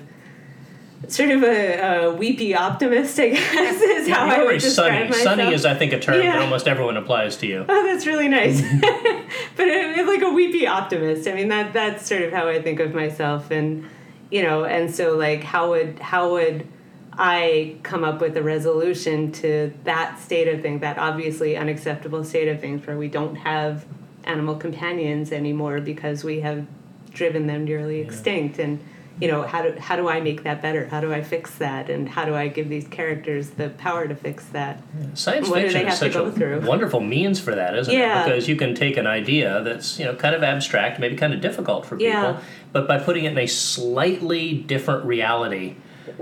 sort 1.07 1.29
of 1.31 1.43
a, 1.43 2.05
a 2.05 2.13
weepy 2.13 2.55
optimist 2.55 3.19
i 3.19 3.29
guess 3.29 3.81
is 3.81 4.07
how 4.07 4.25
You're 4.25 4.35
i 4.35 4.43
would 4.45 4.61
describe 4.61 4.91
sunny. 4.91 5.09
myself 5.09 5.23
Sunny 5.23 5.53
is, 5.53 5.65
I 5.65 5.75
think, 5.75 5.93
a 5.93 5.99
term 5.99 6.21
Yeah. 6.21 6.33
that 6.33 6.41
almost 6.41 6.67
everyone 6.67 6.97
applies 6.97 7.35
to 7.37 7.47
you. 7.47 7.65
Oh, 7.67 7.83
that's 7.83 8.05
really 8.05 8.27
nice. 8.27 8.61
Mm-hmm. 8.61 8.79
but 9.57 9.67
it, 9.67 9.97
it- 9.99 10.07
like 10.07 10.21
a 10.21 10.29
weepy 10.29 10.65
optimist. 10.67 11.27
I 11.27 11.33
mean, 11.33 11.47
that 11.49 11.73
that's 11.73 12.07
sort 12.07 12.21
of 12.21 12.31
how 12.31 12.47
I 12.47 12.61
think 12.61 12.79
of 12.79 12.93
myself, 12.93 13.51
and 13.51 13.85
you 14.31 14.43
know, 14.43 14.63
and 14.65 14.93
so 14.93 15.15
like, 15.17 15.43
how 15.43 15.69
would 15.71 15.99
how 15.99 16.31
would 16.31 16.67
I 17.13 17.77
come 17.83 18.03
up 18.03 18.21
with 18.21 18.35
a 18.37 18.43
resolution 18.43 19.31
to 19.33 19.73
that 19.83 20.19
state 20.19 20.47
of 20.47 20.61
things, 20.61 20.81
that 20.81 20.97
obviously 20.97 21.55
unacceptable 21.57 22.23
state 22.23 22.47
of 22.47 22.59
things, 22.61 22.85
where 22.87 22.97
we 22.97 23.07
don't 23.07 23.35
have 23.35 23.85
animal 24.25 24.55
companions 24.55 25.31
anymore 25.31 25.79
because 25.81 26.23
we 26.23 26.39
have 26.41 26.65
driven 27.11 27.47
them 27.47 27.65
nearly 27.65 27.99
extinct, 27.99 28.57
and 28.59 28.79
you 29.21 29.27
know, 29.27 29.43
how 29.43 29.61
do 29.61 29.75
how 29.79 29.95
do 29.95 30.09
I 30.09 30.19
make 30.21 30.43
that 30.43 30.61
better? 30.61 30.87
How 30.87 30.99
do 30.99 31.13
I 31.13 31.21
fix 31.21 31.55
that? 31.55 31.89
And 31.89 32.09
how 32.09 32.25
do 32.25 32.33
I 32.33 32.47
give 32.47 32.67
these 32.67 32.87
characters 32.87 33.51
the 33.51 33.69
power 33.69 34.07
to 34.07 34.15
fix 34.15 34.45
that? 34.47 34.81
Science 35.13 35.47
What 35.49 35.61
fiction 35.61 35.87
is 35.87 35.99
such 35.99 36.15
a 36.15 36.31
through? 36.31 36.61
wonderful 36.61 36.99
means 36.99 37.39
for 37.39 37.53
that, 37.53 37.75
isn't 37.77 37.93
Yeah. 37.93 38.21
it? 38.21 38.25
Because 38.25 38.47
you 38.49 38.55
can 38.55 38.73
take 38.73 38.97
an 38.97 39.05
idea 39.07 39.61
that's 39.63 39.99
you 39.99 40.05
know 40.05 40.15
kind 40.15 40.35
of 40.35 40.43
abstract, 40.43 40.99
maybe 40.99 41.15
kind 41.15 41.33
of 41.33 41.41
difficult 41.41 41.85
for 41.85 41.95
people, 41.95 42.11
Yeah. 42.11 42.37
but 42.71 42.87
by 42.87 42.97
putting 42.97 43.25
it 43.25 43.31
in 43.33 43.37
a 43.37 43.47
slightly 43.47 44.53
different 44.53 45.05
reality, 45.05 45.75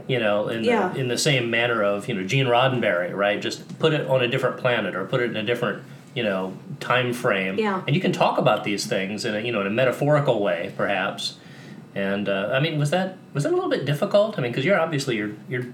you 0.08 0.20
know, 0.20 0.50
in 0.50 0.64
Yeah. 0.64 0.90
the, 0.94 1.00
in 1.00 1.08
the 1.08 1.18
same 1.18 1.50
manner 1.50 1.82
of 1.84 2.10
you 2.10 2.14
know 2.16 2.24
Gene 2.24 2.48
Roddenberry, 2.48 3.16
right? 3.16 3.42
Just 3.42 3.80
put 3.80 3.94
it 3.94 4.06
on 4.08 4.22
a 4.22 4.28
different 4.28 4.58
planet 4.58 4.96
or 4.96 5.06
put 5.06 5.22
it 5.22 5.30
in 5.32 5.38
a 5.38 5.44
different 5.44 5.82
you 6.14 6.24
know 6.24 6.54
time 6.82 7.14
frame, 7.14 7.58
Yeah. 7.58 7.82
and 7.88 7.96
you 7.96 8.02
can 8.02 8.12
talk 8.12 8.38
about 8.38 8.66
these 8.66 8.86
things 8.86 9.24
in 9.24 9.34
a 9.34 9.40
you 9.40 9.54
know 9.54 9.62
in 9.62 9.68
a 9.68 9.72
metaphorical 9.72 10.42
way, 10.44 10.74
perhaps. 10.76 11.36
And 11.94 12.30
uh, 12.30 12.50
I 12.54 12.60
mean, 12.60 12.80
was 12.80 12.90
that 12.92 13.18
was 13.34 13.44
that 13.44 13.52
a 13.52 13.56
little 13.56 13.70
bit 13.70 13.86
difficult? 13.86 14.38
I 14.38 14.42
mean, 14.42 14.52
because 14.52 14.66
you're 14.66 14.80
obviously 14.80 15.18
you're 15.18 15.34
you're 15.50 15.68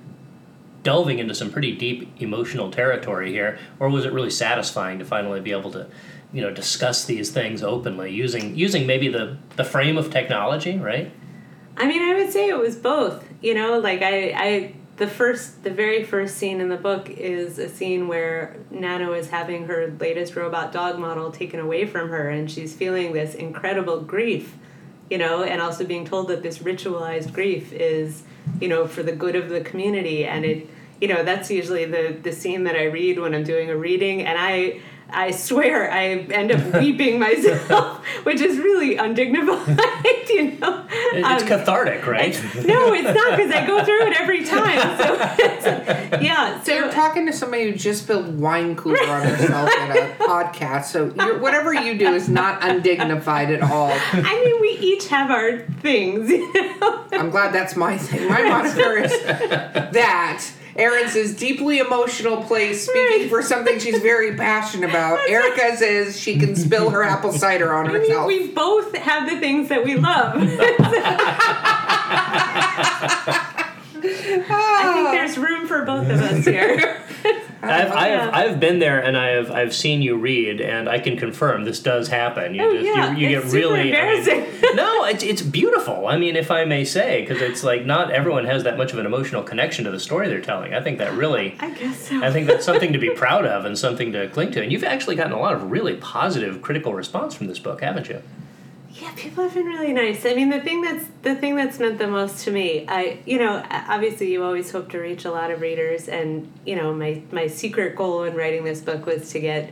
delving 0.84 1.20
into 1.20 1.36
some 1.36 1.52
pretty 1.52 1.76
deep 1.76 2.10
emotional 2.22 2.72
territory 2.72 3.32
here, 3.32 3.60
or 3.80 3.90
was 3.90 4.06
it 4.06 4.14
really 4.14 4.30
satisfying 4.30 5.00
to 5.00 5.06
finally 5.06 5.42
be 5.42 5.52
able 5.52 5.72
to, 5.72 5.88
you 6.32 6.42
know, 6.42 6.52
discuss 6.52 7.06
these 7.06 7.30
things 7.30 7.62
openly 7.62 8.12
using 8.12 8.56
using 8.56 8.88
maybe 8.88 9.08
the 9.08 9.38
the 9.56 9.64
frame 9.64 9.98
of 9.98 10.10
technology, 10.10 10.78
right? 10.78 11.12
I 11.78 11.86
mean, 11.86 12.02
I 12.02 12.16
would 12.16 12.32
say 12.32 12.50
it 12.50 12.58
was 12.58 12.76
both. 12.76 13.24
You 13.42 13.54
know, 13.54 13.80
like 13.80 14.02
I, 14.02 14.32
I, 14.36 14.76
the 14.98 15.06
first, 15.08 15.64
the 15.64 15.70
very 15.70 16.04
first 16.04 16.38
scene 16.38 16.60
in 16.60 16.70
the 16.70 16.78
book 16.78 17.08
is 17.08 17.60
a 17.60 17.70
scene 17.70 18.08
where 18.08 18.58
Nano 18.72 19.14
is 19.14 19.30
having 19.30 19.68
her 19.68 19.96
latest 20.00 20.36
robot 20.36 20.72
dog 20.72 20.98
model 20.98 21.32
taken 21.32 21.60
away 21.60 21.86
from 21.86 22.10
her, 22.10 22.30
and 22.30 22.50
she's 22.50 22.76
feeling 22.76 23.14
this 23.14 23.36
incredible 23.36 24.02
grief. 24.02 24.58
You 25.10 25.18
know, 25.18 25.44
and 25.44 25.62
also 25.62 25.86
being 25.86 26.06
told 26.06 26.28
that 26.28 26.44
this 26.44 26.60
ritualized 26.60 27.34
grief 27.34 27.72
is, 27.72 28.24
you 28.60 28.68
know, 28.68 28.88
for 28.88 29.04
the 29.04 29.14
good 29.14 29.36
of 29.36 29.50
the 29.50 29.62
community, 29.62 30.26
and 30.26 30.44
it, 30.44 30.68
you 31.00 31.08
know, 31.08 31.24
that's 31.24 31.50
usually 31.50 31.86
the 31.86 32.18
the 32.22 32.32
scene 32.32 32.64
that 32.66 32.76
I 32.76 32.86
read 32.86 33.20
when 33.20 33.34
I'm 33.34 33.44
doing 33.44 33.70
a 33.70 33.76
reading, 33.78 34.24
and 34.24 34.38
I. 34.38 34.82
I 35.10 35.32
swear 35.32 35.90
I 35.92 36.06
end 36.08 36.52
up 36.52 36.82
weeping 36.82 37.18
myself, 37.28 38.06
which 38.24 38.42
is 38.42 38.58
really 38.58 38.98
undignified, 38.98 39.78
you 40.30 40.52
know. 40.60 40.86
It's 40.90 41.44
Um, 41.44 41.48
cathartic, 41.48 42.06
right? 42.06 42.34
no, 42.66 42.94
it's 42.94 43.16
not 43.16 43.38
because 43.38 43.52
I 43.52 43.66
go 43.66 43.84
through 43.86 44.08
it 44.08 44.20
every 44.20 44.44
time. 44.44 44.98
So 44.98 45.18
it's, 45.40 46.22
yeah, 46.24 46.62
So 46.62 46.74
you're 46.74 46.92
talking 46.92 47.26
to 47.28 47.34
somebody 47.34 47.72
who 47.72 47.78
just 47.78 48.04
spilled 48.04 48.40
wine 48.40 48.76
cooler 48.76 49.02
on 49.08 49.22
herself 49.28 49.70
at 49.70 49.96
a 49.96 50.24
podcast. 50.24 50.86
So 50.86 51.12
you're, 51.16 51.40
whatever 51.40 51.74
you 51.74 51.98
do 51.98 52.14
is 52.14 52.28
not 52.30 52.64
undignified 52.64 53.50
at 53.52 53.62
all. 53.62 53.92
I 54.14 54.44
mean, 54.46 54.62
we 54.62 54.70
each 54.86 55.08
have 55.08 55.32
our 55.32 55.60
things. 55.82 56.30
You 56.30 56.52
know? 56.80 57.06
I'm 57.14 57.30
glad 57.30 57.54
that's 57.54 57.76
my 57.76 57.98
thing. 57.98 58.28
My 58.30 58.44
moniker 58.44 58.98
is 58.98 59.12
that. 59.24 60.44
Arin's 60.78 61.16
is 61.16 61.36
deeply 61.36 61.80
emotional 61.80 62.44
place, 62.44 62.88
speaking 62.88 63.30
for 63.30 63.42
something 63.42 63.80
she's 63.80 64.00
very 64.02 64.36
passionate 64.36 64.90
about. 64.90 65.20
Erica's 65.30 65.82
is 65.82 66.20
she 66.20 66.38
can 66.38 66.56
spill 66.56 66.90
her 66.92 67.04
apple 67.04 67.34
cider 67.34 67.74
on 67.74 67.88
I 67.88 67.94
mean, 67.94 68.02
herself. 68.02 68.28
we 68.28 68.50
both 68.50 68.96
have 68.96 69.30
the 69.30 69.40
things 69.40 69.70
that 69.70 69.84
we 69.84 69.96
love. 69.96 70.36
I 74.08 74.14
think 74.32 74.46
ah. 74.50 75.10
there's 75.12 75.38
room 75.38 75.68
for 75.68 75.84
both 75.84 76.10
of 76.10 76.22
us 76.22 76.46
here. 76.46 77.02
I've, 77.62 77.92
I've, 77.92 78.34
I've 78.34 78.60
been 78.60 78.80
there 78.80 79.04
and 79.04 79.18
I've 79.18 79.50
I've 79.52 79.74
seen 79.74 80.02
you 80.02 80.16
read 80.16 80.62
and 80.62 80.88
I 80.88 81.00
can 81.00 81.18
confirm 81.18 81.64
this 81.66 81.80
does 81.80 82.08
happen. 82.08 82.54
You 82.54 82.64
Oh, 82.64 82.74
just 82.74 82.86
yeah, 82.86 83.16
you, 83.16 83.28
you 83.28 83.38
it's 83.38 83.46
get 83.46 83.52
super 83.52 83.74
really 83.74 83.98
I 83.98 84.20
mean- 84.20 84.48
no, 84.76 85.06
it's 85.06 85.24
it's 85.24 85.42
beautiful. 85.42 86.08
I 86.08 86.18
mean, 86.18 86.36
if 86.36 86.52
I 86.52 86.66
may 86.66 86.86
say, 86.86 87.22
because 87.22 87.42
it's 87.42 87.64
like 87.64 87.86
not 87.86 88.12
everyone 88.12 88.46
has 88.46 88.64
that 88.64 88.78
much 88.78 88.94
of 88.94 89.00
an 89.00 89.06
emotional 89.06 89.42
connection 89.44 89.86
to 89.86 89.92
the 89.92 90.00
story 90.00 90.28
they're 90.28 90.40
telling. 90.42 90.74
I 90.74 90.82
think 90.82 91.00
that 91.00 91.14
really. 91.14 91.56
I 91.60 91.72
guess 91.72 92.10
so. 92.10 92.24
I 92.24 92.32
think 92.32 92.48
that's 92.48 92.66
something 92.72 92.94
to 92.94 93.00
be 93.00 93.10
proud 93.10 93.46
of 93.46 93.66
and 93.66 93.78
something 93.78 94.12
to 94.14 94.28
cling 94.30 94.52
to. 94.52 94.62
And 94.62 94.72
you've 94.72 94.84
actually 94.84 95.16
gotten 95.16 95.34
a 95.34 95.40
lot 95.40 95.54
of 95.54 95.72
really 95.72 95.96
positive 95.96 96.62
critical 96.62 96.94
response 96.94 97.34
from 97.34 97.48
this 97.48 97.60
book, 97.60 97.82
haven't 97.82 98.08
you? 98.08 98.22
Yeah, 99.00 99.12
people 99.16 99.44
have 99.44 99.54
been 99.54 99.68
really 99.68 99.94
nice. 99.94 100.26
I 100.26 100.34
mean, 100.34 100.50
the 100.50 100.60
thing 100.60 100.82
that's 100.82 101.06
the 101.22 101.36
thing 101.36 101.56
that's 101.56 101.78
meant 101.78 102.00
the 102.00 102.08
most 102.08 102.44
to 102.46 102.52
me. 102.52 102.86
I, 102.88 103.20
you 103.28 103.38
know, 103.38 103.64
obviously 103.70 104.32
you 104.32 104.44
always 104.44 104.72
hope 104.72 104.90
to 104.92 104.98
reach 104.98 105.24
a 105.24 105.32
lot 105.32 105.52
of 105.52 105.62
readers, 105.62 106.08
and 106.08 106.52
you 106.66 106.76
know, 106.76 106.94
my 106.94 107.22
my 107.32 107.46
secret 107.46 107.96
goal 107.96 108.24
in 108.24 108.34
writing 108.34 108.64
this 108.64 108.82
book 108.82 109.06
was 109.06 109.30
to 109.34 109.40
get 109.40 109.72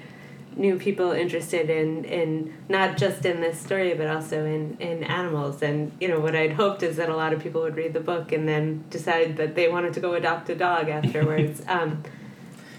new 0.56 0.78
people 0.78 1.12
interested 1.12 1.72
in 1.72 2.06
in 2.06 2.54
not 2.70 2.98
just 2.98 3.26
in 3.26 3.42
this 3.42 3.60
story, 3.60 3.96
but 3.96 4.06
also 4.08 4.46
in 4.46 4.78
in 4.80 5.04
animals. 5.04 5.64
And 5.64 5.92
you 6.00 6.08
know, 6.08 6.20
what 6.20 6.36
I'd 6.36 6.54
hoped 6.54 6.84
is 6.84 6.98
that 6.98 7.10
a 7.10 7.16
lot 7.16 7.34
of 7.34 7.42
people 7.42 7.62
would 7.62 7.76
read 7.76 7.94
the 7.94 8.02
book 8.02 8.32
and 8.32 8.48
then 8.48 8.84
decide 8.92 9.38
that 9.38 9.56
they 9.56 9.68
wanted 9.68 9.96
to 9.96 10.02
go 10.02 10.14
adopt 10.14 10.52
a 10.52 10.56
dog 10.56 10.88
afterwards. 10.88 11.64
um, 11.68 12.04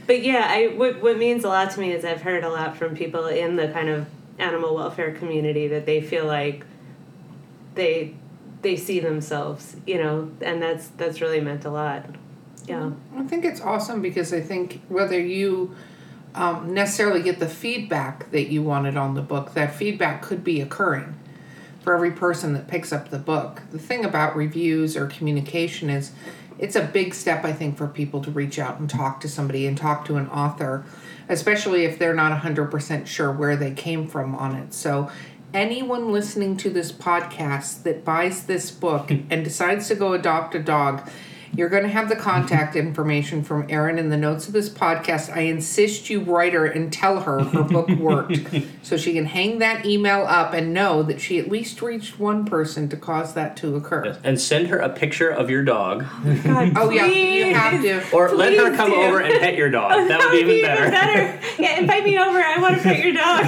but 0.06 0.22
yeah, 0.22 0.46
I 0.48 0.68
what 0.68 1.02
what 1.02 1.18
means 1.18 1.42
a 1.42 1.48
lot 1.48 1.72
to 1.72 1.80
me 1.80 1.90
is 1.90 2.04
I've 2.04 2.22
heard 2.22 2.44
a 2.44 2.50
lot 2.50 2.76
from 2.76 2.94
people 2.94 3.26
in 3.26 3.56
the 3.56 3.66
kind 3.66 3.88
of 3.88 4.06
animal 4.38 4.74
welfare 4.74 5.12
community 5.12 5.68
that 5.68 5.86
they 5.86 6.00
feel 6.00 6.26
like 6.26 6.64
they 7.74 8.14
they 8.62 8.76
see 8.76 9.00
themselves, 9.00 9.76
you 9.86 9.98
know, 9.98 10.30
and 10.40 10.62
that's 10.62 10.88
that's 10.88 11.20
really 11.20 11.40
meant 11.40 11.64
a 11.64 11.70
lot. 11.70 12.04
Yeah. 12.66 12.90
I 13.16 13.22
think 13.22 13.44
it's 13.44 13.60
awesome 13.60 14.02
because 14.02 14.32
I 14.32 14.40
think 14.40 14.80
whether 14.88 15.20
you 15.20 15.74
um, 16.34 16.74
necessarily 16.74 17.22
get 17.22 17.38
the 17.38 17.48
feedback 17.48 18.30
that 18.30 18.50
you 18.50 18.62
wanted 18.62 18.96
on 18.96 19.14
the 19.14 19.22
book, 19.22 19.54
that 19.54 19.74
feedback 19.74 20.22
could 20.22 20.42
be 20.42 20.60
occurring 20.60 21.14
for 21.80 21.94
every 21.94 22.10
person 22.10 22.52
that 22.54 22.66
picks 22.66 22.92
up 22.92 23.10
the 23.10 23.18
book. 23.18 23.62
The 23.70 23.78
thing 23.78 24.04
about 24.04 24.34
reviews 24.34 24.96
or 24.96 25.06
communication 25.06 25.88
is 25.88 26.10
it's 26.58 26.74
a 26.74 26.82
big 26.82 27.14
step, 27.14 27.44
I 27.44 27.52
think, 27.52 27.76
for 27.76 27.86
people 27.86 28.20
to 28.22 28.30
reach 28.30 28.58
out 28.58 28.80
and 28.80 28.90
talk 28.90 29.20
to 29.20 29.28
somebody 29.28 29.66
and 29.66 29.78
talk 29.78 30.04
to 30.06 30.16
an 30.16 30.28
author, 30.28 30.84
especially 31.28 31.84
if 31.84 31.98
they're 31.98 32.14
not 32.14 32.40
100% 32.42 33.06
sure 33.06 33.32
where 33.32 33.56
they 33.56 33.72
came 33.72 34.06
from 34.06 34.34
on 34.34 34.54
it. 34.54 34.72
So, 34.74 35.10
anyone 35.54 36.12
listening 36.12 36.56
to 36.58 36.70
this 36.70 36.92
podcast 36.92 37.82
that 37.84 38.04
buys 38.04 38.46
this 38.46 38.70
book 38.70 39.10
and 39.30 39.44
decides 39.44 39.88
to 39.88 39.94
go 39.94 40.12
adopt 40.12 40.54
a 40.54 40.62
dog, 40.62 41.08
you're 41.56 41.68
going 41.68 41.82
to 41.84 41.88
have 41.88 42.08
the 42.08 42.16
contact 42.16 42.76
information 42.76 43.42
from 43.42 43.66
Arin 43.68 43.98
in 43.98 44.10
the 44.10 44.16
notes 44.16 44.46
of 44.46 44.52
this 44.52 44.68
podcast. 44.68 45.34
I 45.34 45.40
insist 45.40 46.10
you 46.10 46.20
write 46.20 46.52
her 46.52 46.66
and 46.66 46.92
tell 46.92 47.20
her 47.20 47.42
her 47.44 47.62
book 47.62 47.88
worked 47.98 48.38
so 48.82 48.96
she 48.96 49.12
can 49.14 49.24
hang 49.26 49.58
that 49.60 49.86
email 49.86 50.24
up 50.28 50.52
and 50.52 50.74
know 50.74 51.02
that 51.02 51.20
she 51.20 51.38
at 51.38 51.48
least 51.48 51.80
reached 51.82 52.18
one 52.20 52.44
person 52.44 52.88
to 52.90 52.96
cause 52.96 53.34
that 53.34 53.56
to 53.58 53.74
occur. 53.76 54.18
And 54.22 54.40
send 54.40 54.68
her 54.68 54.78
a 54.78 54.88
picture 54.90 55.30
of 55.30 55.48
your 55.50 55.64
dog, 55.64 56.04
oh 56.24 56.40
God, 56.44 56.72
Oh, 56.76 56.90
yeah, 56.90 57.06
you 57.06 57.54
have 57.54 57.80
please. 57.80 58.10
to. 58.10 58.14
or 58.16 58.34
let 58.34 58.52
her 58.54 58.76
come 58.76 58.90
do. 58.90 58.96
over 58.96 59.20
and 59.20 59.40
pet 59.40 59.54
your 59.56 59.70
dog. 59.70 60.08
That 60.08 60.20
would 60.20 60.32
be 60.46 60.52
even 60.52 60.62
better. 60.62 61.40
Yeah, 61.62 61.78
invite 61.80 62.04
me 62.04 62.18
over. 62.18 62.38
I 62.38 62.58
want 62.60 62.76
to 62.76 62.82
pet 62.82 63.02
your 63.02 63.12
dog. 63.14 63.42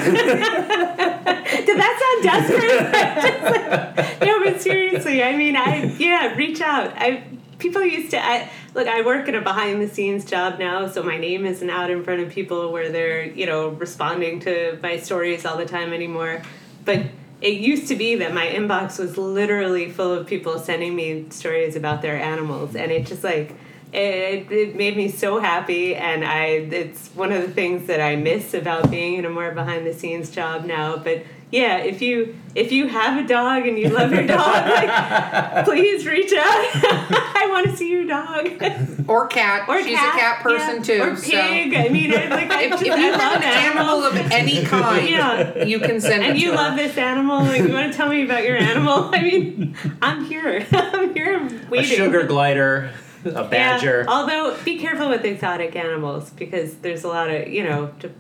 Did 1.67 1.79
that 1.79 1.95
sound 2.01 2.23
desperate? 2.25 3.97
Like- 3.99 4.21
no, 4.23 4.45
but 4.45 4.61
seriously, 4.61 5.23
I 5.23 5.37
mean, 5.37 5.57
I 5.57 5.85
yeah, 5.99 6.35
reach 6.35 6.61
out. 6.61 6.93
I 6.97 7.23
people 7.59 7.85
used 7.85 8.11
to. 8.13 8.25
I 8.25 8.51
look. 8.75 8.89
I 8.89 9.03
work 9.03 9.29
in 9.29 9.35
a 9.35 9.41
behind 9.41 9.83
the 9.83 9.89
scenes 9.89 10.25
job 10.25 10.59
now, 10.59 10.89
so 10.89 11.03
my 11.03 11.19
name 11.19 11.45
isn't 11.47 11.71
out 11.71 11.91
in 11.91 12.03
front 12.05 12.21
of 12.21 12.31
people 12.31 12.73
where 12.73 12.91
they're 12.91 13.25
you 13.25 13.47
know 13.47 13.69
responding 13.69 14.41
to 14.41 14.79
my 14.83 14.99
stories 14.99 15.45
all 15.45 15.57
the 15.57 15.67
time 15.67 15.93
anymore. 15.93 16.43
But 16.85 17.07
it 17.41 17.61
used 17.61 17.89
to 17.89 17.97
be 17.97 18.17
that 18.17 18.35
my 18.35 18.47
inbox 18.47 18.99
was 18.99 19.17
literally 19.17 19.91
full 19.91 20.13
of 20.13 20.27
people 20.27 20.59
sending 20.59 20.97
me 20.97 21.27
stories 21.31 21.77
about 21.77 22.03
their 22.03 22.17
animals, 22.17 22.75
and 22.75 22.91
it 22.91 23.07
just 23.07 23.25
like 23.25 23.55
it, 23.93 24.51
it 24.53 24.77
made 24.77 24.97
me 24.97 25.09
so 25.09 25.39
happy 25.39 25.95
and 25.95 26.25
i 26.25 26.45
it's 26.45 27.09
one 27.15 27.33
of 27.33 27.41
the 27.41 27.49
things 27.49 27.87
that 27.87 28.01
i 28.01 28.17
miss 28.17 28.53
about 28.53 28.91
being 28.91 29.15
in 29.15 29.25
a 29.25 29.31
more 29.31 29.51
behind 29.53 29.87
the 29.87 29.95
scenes 29.95 30.31
job 30.31 30.65
now 30.65 30.97
but 30.97 31.23
yeah 31.51 31.79
if 31.79 32.03
you 32.03 32.37
if 32.55 32.73
you 32.73 32.89
have 32.89 33.25
a 33.25 33.27
dog 33.27 33.67
and 33.67 33.79
you 33.79 33.89
love 33.89 34.13
your 34.13 34.27
dog 34.27 34.47
like 34.69 35.65
please 35.65 36.05
reach 36.07 36.33
out 36.33 36.45
i 36.45 37.47
want 37.51 37.67
to 37.71 37.77
see 37.77 37.91
your 37.91 38.05
dog 38.07 38.47
Or 39.09 39.27
cat. 39.27 39.67
or 39.71 39.83
She's 39.83 39.97
cat, 39.97 40.15
a 40.15 40.19
cat 40.19 40.43
person 40.43 40.77
yeah. 40.77 40.83
too. 40.83 41.03
or 41.03 41.17
pig 41.17 41.75
i 41.75 41.89
mean 41.89 42.13
I, 42.13 42.27
like 42.29 42.51
I, 42.51 42.63
if, 42.65 42.71
just, 42.73 42.83
if 42.83 42.93
I 42.93 42.97
you 42.97 43.13
have 43.13 43.19
love 43.19 43.37
an 43.37 43.43
animal 43.45 43.83
animals 44.05 44.05
of 44.27 44.33
any 44.33 44.63
kind, 44.65 45.09
Yeah. 45.09 45.65
you 45.65 45.79
can 45.81 45.99
send 46.01 46.23
it 46.25 46.31
and 46.31 46.39
to 46.39 46.45
you 46.45 46.51
her. 46.51 46.57
love 46.57 46.77
this 46.77 46.99
animal 46.99 47.43
like 47.45 47.63
you 47.63 47.73
want 47.73 47.91
to 47.91 47.97
tell 47.97 48.11
me 48.11 48.23
about 48.25 48.45
your 48.45 48.59
animal 48.59 49.09
i 49.15 49.23
mean 49.23 49.75
i'm 50.03 50.25
here 50.27 50.67
i'm 50.73 51.15
here 51.15 51.37
A 51.39 51.71
waiting 51.71 51.97
sugar 51.97 52.25
glider, 52.25 52.91
a 53.25 53.31
Yeah, 53.31 53.43
badger. 53.45 54.05
although 54.07 54.55
be 54.65 54.79
careful 54.79 55.09
with 55.09 55.25
exotic 55.25 55.75
animals 55.77 56.29
because 56.31 56.75
there's 56.77 57.05
a 57.05 57.09
lot 57.09 57.31
of 57.31 57.49
you 57.49 57.65
know 57.65 57.91
to, 58.01 58.11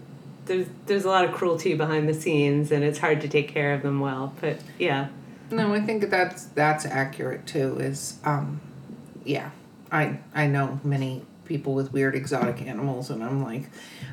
there's 0.48 0.66
there's 0.86 1.04
a 1.04 1.08
lot 1.08 1.24
of 1.24 1.32
cruelty 1.32 1.74
behind 1.74 2.08
the 2.08 2.14
scenes 2.14 2.72
and 2.72 2.82
it's 2.82 2.98
hard 2.98 3.20
to 3.20 3.28
take 3.28 3.48
care 3.48 3.72
of 3.74 3.82
them 3.82 4.00
well. 4.00 4.34
But 4.40 4.58
yeah, 4.78 5.08
No, 5.50 5.72
I 5.72 5.80
think 5.80 6.10
that's 6.10 6.46
that's 6.46 6.84
accurate 6.84 7.46
too. 7.46 7.78
Is 7.78 8.18
um, 8.24 8.60
yeah, 9.24 9.50
I 9.92 10.18
I 10.34 10.48
know 10.48 10.80
many 10.82 11.24
people 11.44 11.74
with 11.74 11.92
weird 11.92 12.14
exotic 12.14 12.60
animals, 12.62 13.10
and 13.10 13.24
I'm 13.24 13.42
like, 13.42 13.70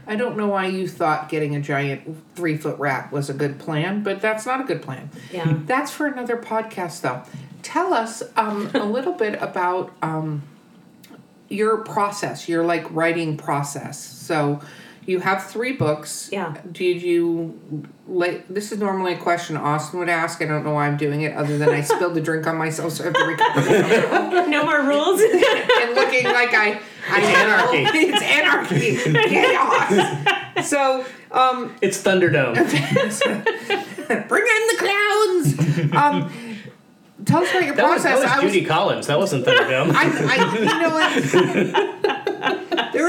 I 0.08 0.16
don't 0.16 0.38
know 0.38 0.48
why 0.48 0.68
you 0.68 0.88
thought 0.88 1.30
getting 1.30 1.56
a 1.56 1.60
giant 1.62 2.16
three 2.36 2.58
foot 2.58 2.80
rat 2.80 3.12
was 3.12 3.30
a 3.30 3.34
good 3.34 3.60
plan, 3.60 4.04
but 4.04 4.22
that's 4.22 4.46
not 4.46 4.62
a 4.62 4.64
good 4.64 4.82
plan. 4.82 5.10
yeah. 5.32 5.58
That's 5.66 5.92
for 5.92 6.08
another 6.08 6.38
podcast, 6.38 7.02
though. 7.02 7.24
Tell 7.62 7.94
us 7.94 8.24
um, 8.36 8.70
a 8.74 8.86
little 8.86 9.14
bit 9.14 9.42
about 9.42 9.92
um, 10.02 10.44
your 11.50 11.78
process, 11.78 12.48
your 12.48 12.64
like 12.64 12.90
writing 12.92 13.38
process. 13.38 14.00
So 14.00 14.62
you 15.06 15.20
have 15.20 15.46
three 15.46 15.74
books. 15.74 16.30
Yeah. 16.32 16.58
Did 16.72 17.02
you 17.02 17.60
like? 18.08 18.48
This 18.48 18.72
is 18.72 18.80
normally 18.80 19.14
a 19.14 19.18
question 19.18 19.56
Austin 19.58 20.00
would 20.00 20.10
ask. 20.10 20.42
I 20.42 20.46
don't 20.46 20.64
know 20.64 20.74
why 20.74 20.88
I'm 20.88 20.98
doing 20.98 21.22
it, 21.22 21.36
other 21.36 21.58
than 21.58 21.70
I 21.70 21.82
spilled 21.82 22.16
the 22.16 22.22
drink 22.22 22.48
on 22.48 22.58
myself, 22.58 22.94
so 22.94 23.04
I 23.04 23.08
have 23.08 23.14
to 23.14 23.26
recover. 23.26 24.48
no 24.50 24.64
more 24.66 24.82
rules. 24.82 25.22
and 25.22 25.96
looking 25.96 26.26
like 26.26 26.54
I, 26.54 26.80
I 27.10 27.22
anarchy. 27.22 28.00
it's 28.08 28.22
anarchy, 28.24 28.98
chaos. 29.30 30.68
So 30.68 31.06
um, 31.32 31.76
It's 31.82 32.02
Thunderdome. 32.02 32.56
bring 34.28 34.44
in 34.48 34.68
the 34.68 34.78
clowns. 34.80 35.94
Um, 35.94 36.32
tell 37.26 37.44
us 37.44 37.50
about 37.52 37.66
your 37.66 37.76
That 37.76 37.90
was, 37.90 38.02
process. 38.02 38.22
that 38.22 38.30
I 38.30 38.36
was 38.38 38.46
was 38.46 38.54
Judy 38.54 38.66
Collins. 38.66 39.08
That 39.08 39.20
wasn't 39.20 39.46
Thunderdome. 39.46 39.92
I, 39.94 40.04
I, 40.06 40.58
you 40.58 40.66
know 40.82 40.90
what? 40.90 42.05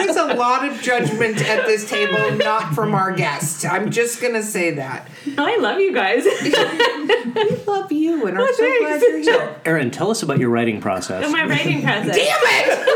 There 0.06 0.24
is 0.24 0.34
a 0.34 0.36
lot 0.36 0.64
of 0.64 0.80
judgment 0.80 1.40
at 1.48 1.66
this 1.66 1.88
table, 1.88 2.36
not 2.36 2.74
from 2.74 2.94
our 2.94 3.10
guests. 3.12 3.64
I'm 3.64 3.90
just 3.90 4.22
gonna 4.22 4.42
say 4.42 4.70
that. 4.72 5.08
I 5.36 5.56
love 5.56 5.80
you 5.80 5.92
guys. 5.92 6.24
We 7.36 7.56
love 7.66 7.92
you 7.92 8.26
and 8.26 8.38
are 8.38 8.42
oh, 8.42 8.46
so 8.52 8.56
thanks. 8.56 8.80
glad 8.80 9.02
you're 9.02 9.18
here. 9.18 9.60
Arin, 9.64 9.92
tell 9.92 10.10
us 10.10 10.22
about 10.22 10.38
your 10.38 10.48
writing 10.48 10.80
process. 10.80 11.24
Oh, 11.26 11.30
my 11.30 11.44
writing 11.44 11.82
process. 11.82 12.16
Damn 12.16 12.40
it! 12.42 12.88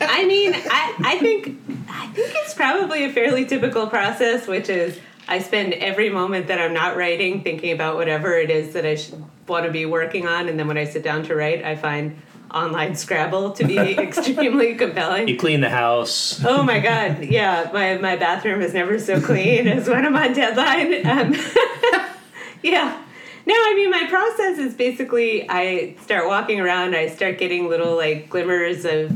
I 0.00 0.26
mean, 0.26 0.52
I, 0.54 0.94
I 0.98 1.18
think 1.18 1.58
I 1.88 2.08
think 2.08 2.32
it's 2.34 2.54
probably 2.54 3.04
a 3.04 3.12
fairly 3.12 3.46
typical 3.46 3.86
process, 3.86 4.46
which 4.46 4.68
is 4.68 4.98
I 5.28 5.38
spend 5.38 5.74
every 5.74 6.10
moment 6.10 6.48
that 6.48 6.60
I'm 6.60 6.74
not 6.74 6.96
writing 6.96 7.42
thinking 7.42 7.72
about 7.72 7.94
whatever 7.96 8.34
it 8.36 8.50
is 8.50 8.74
that 8.74 8.84
I 8.84 8.96
should 8.96 9.24
want 9.46 9.64
to 9.64 9.70
be 9.70 9.86
working 9.86 10.26
on, 10.26 10.48
and 10.48 10.58
then 10.58 10.66
when 10.66 10.76
I 10.76 10.84
sit 10.84 11.02
down 11.02 11.22
to 11.24 11.34
write, 11.34 11.64
I 11.64 11.76
find 11.76 12.20
online 12.52 12.94
Scrabble 12.94 13.52
to 13.52 13.66
be 13.66 13.76
extremely 13.98 14.74
compelling. 14.74 15.28
You 15.28 15.36
clean 15.36 15.60
the 15.60 15.70
house. 15.70 16.44
Oh 16.44 16.62
my 16.62 16.80
god, 16.80 17.24
yeah, 17.24 17.70
my, 17.72 17.98
my 17.98 18.16
bathroom 18.16 18.60
is 18.60 18.74
never 18.74 18.98
so 18.98 19.20
clean 19.20 19.68
as 19.68 19.88
when 19.88 20.04
I'm 20.04 20.16
on 20.16 20.32
deadline. 20.32 21.06
Um, 21.06 21.34
yeah. 22.62 23.02
No, 23.46 23.54
I 23.54 23.74
mean, 23.74 23.90
my 23.90 24.06
process 24.08 24.58
is 24.58 24.74
basically 24.74 25.48
I 25.48 25.96
start 26.02 26.26
walking 26.26 26.60
around, 26.60 26.94
I 26.94 27.08
start 27.08 27.38
getting 27.38 27.68
little 27.68 27.96
like 27.96 28.28
glimmers 28.28 28.84
of 28.84 29.12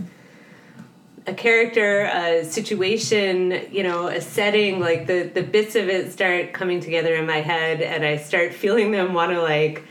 a 1.27 1.35
character, 1.35 2.05
a 2.05 2.45
situation, 2.45 3.67
you 3.71 3.83
know, 3.83 4.09
a 4.09 4.21
setting, 4.21 4.81
like 4.81 5.07
the, 5.07 5.31
the 5.33 5.43
bits 5.43 5.75
of 5.75 5.89
it 5.89 6.13
start 6.13 6.53
coming 6.53 6.81
together 6.81 7.15
in 7.15 7.27
my 7.27 7.41
head 7.41 7.81
and 7.81 8.05
I 8.05 8.17
start 8.19 8.53
feeling 8.53 8.93
them 8.93 9.15
want 9.15 9.33
to 9.33 9.41
like 9.41 9.85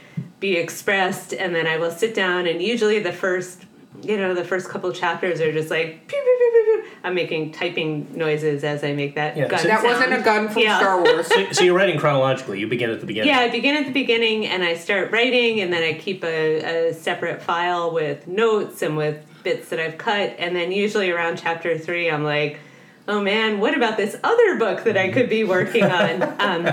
be 0.44 0.58
expressed 0.58 1.32
and 1.34 1.56
then 1.56 1.66
I 1.66 1.78
will 1.78 1.90
sit 1.90 2.14
down 2.14 2.48
and 2.48 2.62
usually 2.62 3.00
the 3.00 3.14
first 3.14 3.64
you 4.02 4.18
know, 4.18 4.34
the 4.34 4.44
first 4.44 4.68
couple 4.68 4.92
chapters 4.92 5.40
are 5.40 5.54
just 5.54 5.70
like 5.70 6.08
pew, 6.10 6.20
pew, 6.22 6.38
pew, 6.40 6.52
pew, 6.66 6.82
pew. 6.82 6.92
I'm 7.06 7.16
making 7.16 7.54
typing 7.54 8.06
noises 8.18 8.66
as 8.66 8.84
I 8.84 8.92
make 8.92 9.16
that 9.16 9.38
Yeah, 9.38 9.48
gun 9.48 9.60
so- 9.60 9.68
That 9.70 9.82
sound. 9.82 9.94
wasn't 9.94 10.14
a 10.14 10.22
gun 10.22 10.50
from 10.50 10.62
Yeah. 10.64 10.78
Star 10.80 11.02
Wars. 11.04 11.28
So, 11.28 11.52
so 11.54 11.64
you're 11.64 11.76
writing 11.78 11.98
chronologically. 11.98 12.60
You 12.60 12.68
begin 12.68 12.90
at 12.90 13.00
the 13.00 13.06
beginning. 13.06 13.30
Yeah, 13.30 13.40
I 13.40 13.50
begin 13.50 13.76
at 13.78 13.86
the 13.86 13.94
beginning 13.94 14.46
and 14.48 14.62
I 14.64 14.74
start 14.76 15.12
writing, 15.14 15.62
and 15.62 15.72
then 15.72 15.84
I 15.84 15.94
keep 15.98 16.22
a, 16.26 16.90
a 16.90 16.94
separate 16.94 17.42
file 17.42 17.94
with 17.94 18.28
notes 18.28 18.82
and 18.82 18.98
with 18.98 19.24
bits 19.44 19.70
that 19.70 19.80
I've 19.80 19.98
cut. 19.98 20.36
And 20.38 20.54
then 20.54 20.74
usually 20.74 21.10
around 21.10 21.38
chapter 21.38 21.78
three, 21.78 22.10
I'm 22.10 22.26
like, 22.26 22.60
oh 23.08 23.22
man, 23.22 23.62
what 23.62 23.78
about 23.78 23.96
this 23.96 24.18
other 24.22 24.58
book 24.58 24.84
that 24.84 24.98
I 24.98 25.10
could 25.14 25.30
be 25.30 25.46
working 25.46 25.86
on? 25.86 26.22
Um, 26.42 26.68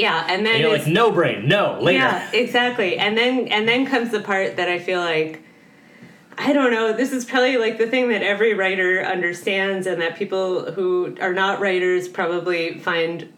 yeah, 0.00 0.26
and 0.28 0.44
then 0.46 0.54
And 0.54 0.62
you're 0.62 0.74
it's, 0.76 0.86
like, 0.86 0.94
no 0.94 1.10
brain, 1.10 1.46
no, 1.46 1.78
later. 1.80 1.98
yeah, 1.98 2.30
exactly. 2.32 2.96
And 2.96 3.16
then 3.18 3.48
and 3.48 3.68
then 3.68 3.86
comes 3.86 4.10
the 4.10 4.20
part 4.20 4.56
that 4.56 4.68
I 4.68 4.78
feel 4.78 5.00
like 5.00 5.42
I 6.38 6.54
don't 6.54 6.70
know, 6.70 6.94
this 6.94 7.12
is 7.12 7.26
probably 7.26 7.58
like 7.58 7.76
the 7.76 7.86
thing 7.86 8.08
that 8.08 8.22
every 8.22 8.54
writer 8.54 9.02
understands 9.04 9.86
and 9.86 10.00
that 10.00 10.16
people 10.16 10.72
who 10.72 11.14
are 11.20 11.34
not 11.34 11.60
writers 11.60 12.08
probably 12.08 12.78
find 12.78 13.30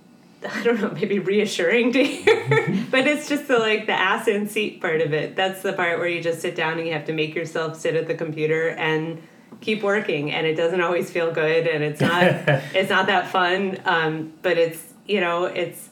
I 0.49 0.63
don't 0.65 0.81
know, 0.81 0.91
maybe 0.91 1.19
reassuring 1.21 1.93
to 1.93 2.03
hear. 2.05 2.87
but 2.91 3.07
it's 3.07 3.29
just 3.29 3.49
the 3.49 3.59
like 3.59 3.87
the 3.87 3.93
ass 3.93 4.29
in 4.29 4.49
seat 4.49 4.81
part 4.81 5.01
of 5.01 5.13
it. 5.13 5.35
That's 5.37 5.63
the 5.63 5.73
part 5.73 5.99
where 5.99 6.09
you 6.09 6.23
just 6.23 6.41
sit 6.41 6.55
down 6.55 6.79
and 6.79 6.87
you 6.87 6.93
have 6.93 7.07
to 7.07 7.13
make 7.13 7.35
yourself 7.35 7.77
sit 7.79 7.95
at 7.97 8.07
the 8.07 8.15
computer 8.15 8.69
and 8.69 9.21
keep 9.61 9.83
working 9.83 10.33
and 10.33 10.45
it 10.47 10.55
doesn't 10.57 10.81
always 10.81 11.09
feel 11.11 11.31
good 11.33 11.69
and 11.69 11.85
it's 11.85 12.01
not 12.01 12.25
it's 12.75 12.91
not 12.91 13.07
that 13.07 13.29
fun. 13.33 13.81
Um, 13.85 14.33
but 14.43 14.59
it's 14.59 14.93
you 15.07 15.21
know, 15.21 15.45
it's 15.47 15.91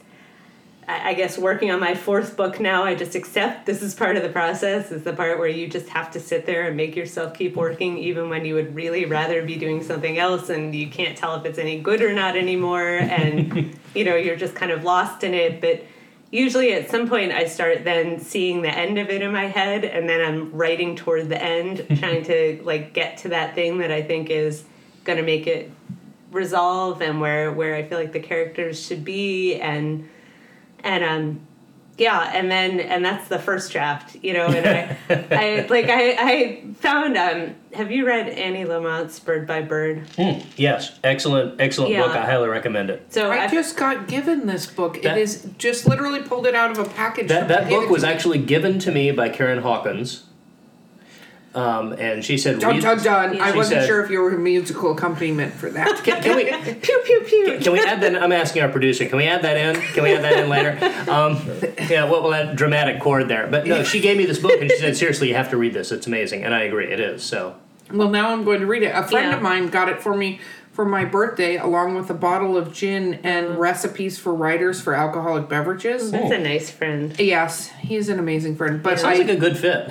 I 0.90 1.14
guess 1.14 1.38
working 1.38 1.70
on 1.70 1.80
my 1.80 1.94
fourth 1.94 2.36
book 2.36 2.58
now, 2.58 2.84
I 2.84 2.94
just 2.94 3.14
accept 3.14 3.66
this 3.66 3.82
is 3.82 3.94
part 3.94 4.16
of 4.16 4.22
the 4.22 4.28
process. 4.28 4.90
Is 4.90 5.04
the 5.04 5.12
part 5.12 5.38
where 5.38 5.48
you 5.48 5.68
just 5.68 5.88
have 5.88 6.10
to 6.12 6.20
sit 6.20 6.46
there 6.46 6.66
and 6.66 6.76
make 6.76 6.96
yourself 6.96 7.34
keep 7.34 7.56
working, 7.56 7.98
even 7.98 8.28
when 8.28 8.44
you 8.44 8.54
would 8.54 8.74
really 8.74 9.04
rather 9.04 9.42
be 9.44 9.56
doing 9.56 9.82
something 9.82 10.18
else, 10.18 10.48
and 10.48 10.74
you 10.74 10.88
can't 10.88 11.16
tell 11.16 11.34
if 11.36 11.44
it's 11.44 11.58
any 11.58 11.80
good 11.80 12.02
or 12.02 12.12
not 12.12 12.36
anymore, 12.36 12.98
and 12.98 13.76
you 13.94 14.04
know 14.04 14.16
you're 14.16 14.36
just 14.36 14.54
kind 14.54 14.72
of 14.72 14.84
lost 14.84 15.22
in 15.22 15.34
it. 15.34 15.60
But 15.60 15.84
usually, 16.30 16.72
at 16.72 16.90
some 16.90 17.08
point, 17.08 17.32
I 17.32 17.46
start 17.46 17.84
then 17.84 18.18
seeing 18.20 18.62
the 18.62 18.70
end 18.76 18.98
of 18.98 19.08
it 19.10 19.22
in 19.22 19.32
my 19.32 19.46
head, 19.46 19.84
and 19.84 20.08
then 20.08 20.20
I'm 20.20 20.52
writing 20.52 20.96
toward 20.96 21.28
the 21.28 21.42
end, 21.42 21.86
trying 21.98 22.24
to 22.24 22.60
like 22.64 22.92
get 22.94 23.18
to 23.18 23.28
that 23.30 23.54
thing 23.54 23.78
that 23.78 23.90
I 23.90 24.02
think 24.02 24.30
is 24.30 24.64
going 25.04 25.18
to 25.18 25.24
make 25.24 25.46
it 25.46 25.70
resolve, 26.32 27.00
and 27.02 27.20
where 27.20 27.52
where 27.52 27.74
I 27.74 27.82
feel 27.82 27.98
like 27.98 28.12
the 28.12 28.20
characters 28.20 28.84
should 28.84 29.04
be, 29.04 29.56
and 29.56 30.08
and 30.84 31.04
um 31.04 31.40
yeah 31.98 32.30
and 32.34 32.50
then 32.50 32.80
and 32.80 33.04
that's 33.04 33.28
the 33.28 33.38
first 33.38 33.70
draft 33.72 34.16
you 34.22 34.32
know 34.32 34.46
and 34.46 34.66
i 34.66 34.96
i 35.30 35.66
like 35.68 35.86
i 35.88 36.12
i 36.18 36.64
found 36.76 37.16
um 37.18 37.54
have 37.74 37.90
you 37.90 38.06
read 38.06 38.28
annie 38.28 38.64
Lamott's 38.64 39.20
bird 39.20 39.46
by 39.46 39.60
bird 39.60 40.06
Hmm, 40.16 40.40
yes, 40.56 40.98
excellent, 41.04 41.60
excellent 41.60 41.92
Yeah. 41.92 42.02
book. 42.06 42.16
I 42.16 42.24
highly 42.26 42.48
recommend 42.48 42.90
it. 42.90 43.12
so 43.12 43.30
I 43.30 43.44
I, 43.44 43.48
just 43.48 43.76
got 43.76 44.08
given 44.08 44.46
this 44.46 44.66
book. 44.66 45.02
That- 45.02 45.16
it 45.18 45.20
is 45.20 45.48
just 45.58 45.86
literally 45.86 46.20
pulled 46.22 46.46
it 46.46 46.54
out 46.54 46.70
of 46.72 46.78
a 46.78 46.88
package. 46.88 47.28
That, 47.28 47.48
that 47.48 47.68
book 47.68 47.88
was 47.90 48.02
actually 48.02 48.38
given 48.38 48.78
to 48.80 48.90
me 48.90 49.12
by 49.12 49.28
Karen 49.28 49.62
Hawkins. 49.62 50.24
Um, 51.52 51.94
and 51.94 52.24
she 52.24 52.38
said, 52.38 52.60
Dun 52.60 52.74
read- 52.74 52.82
dun 52.82 53.02
dun. 53.02 53.34
Yeah. 53.36 53.44
I 53.44 53.56
wasn't 53.56 53.80
said- 53.80 53.86
sure 53.88 54.04
if 54.04 54.10
you 54.10 54.20
were 54.20 54.30
a 54.34 54.38
musical 54.38 54.92
accompaniment 54.92 55.52
for 55.52 55.68
that. 55.70 56.02
Can, 56.04 56.22
can 56.22 56.36
we 56.36 56.44
pew 56.74 57.02
pew 57.04 57.20
pew 57.26 57.58
can 57.60 57.72
we 57.72 57.80
add 57.80 58.00
that? 58.02 58.22
I'm 58.22 58.30
asking 58.30 58.62
our 58.62 58.68
producer. 58.68 59.06
Can 59.06 59.16
we 59.16 59.24
add 59.24 59.42
that 59.42 59.56
in? 59.56 59.80
Can 59.92 60.04
we 60.04 60.12
add 60.14 60.22
that 60.22 60.38
in 60.38 60.48
later? 60.48 60.78
Um, 61.10 61.40
yeah, 61.90 62.04
what 62.08 62.22
will 62.22 62.30
that 62.30 62.54
dramatic 62.54 63.00
chord 63.00 63.26
there? 63.26 63.48
But 63.48 63.66
no, 63.66 63.82
she 63.82 64.00
gave 64.00 64.16
me 64.16 64.26
this 64.26 64.38
book 64.38 64.60
and 64.60 64.70
she 64.70 64.78
said, 64.78 64.96
seriously, 64.96 65.28
you 65.28 65.34
have 65.34 65.50
to 65.50 65.56
read 65.56 65.74
this. 65.74 65.90
It's 65.90 66.06
amazing, 66.06 66.44
and 66.44 66.54
I 66.54 66.62
agree, 66.62 66.86
it 66.92 67.00
is. 67.00 67.24
So 67.24 67.56
Well, 67.92 68.10
now 68.10 68.30
I'm 68.30 68.44
going 68.44 68.60
to 68.60 68.66
read 68.66 68.84
it. 68.84 68.94
A 68.94 69.02
friend 69.02 69.30
Yeah. 69.30 69.36
of 69.36 69.42
mine 69.42 69.68
got 69.70 69.88
it 69.88 70.00
for 70.00 70.16
me 70.16 70.40
for 70.72 70.84
my 70.84 71.04
birthday, 71.04 71.56
along 71.56 71.96
with 71.96 72.08
a 72.10 72.14
bottle 72.14 72.56
of 72.56 72.72
gin 72.72 73.14
and 73.24 73.58
recipes 73.58 74.18
for 74.20 74.32
writers 74.32 74.80
for 74.80 74.94
alcoholic 74.94 75.48
beverages. 75.48 76.12
that's 76.12 76.30
a 76.30 76.38
nice 76.38 76.70
friend 76.70 77.18
Yes, 77.18 77.68
he's 77.80 78.08
an 78.08 78.20
amazing 78.20 78.54
friend. 78.54 78.80
But 78.80 79.00
sounds 79.00 79.18
I, 79.18 79.22
like 79.24 79.36
a 79.36 79.40
good 79.40 79.58
fit 79.58 79.90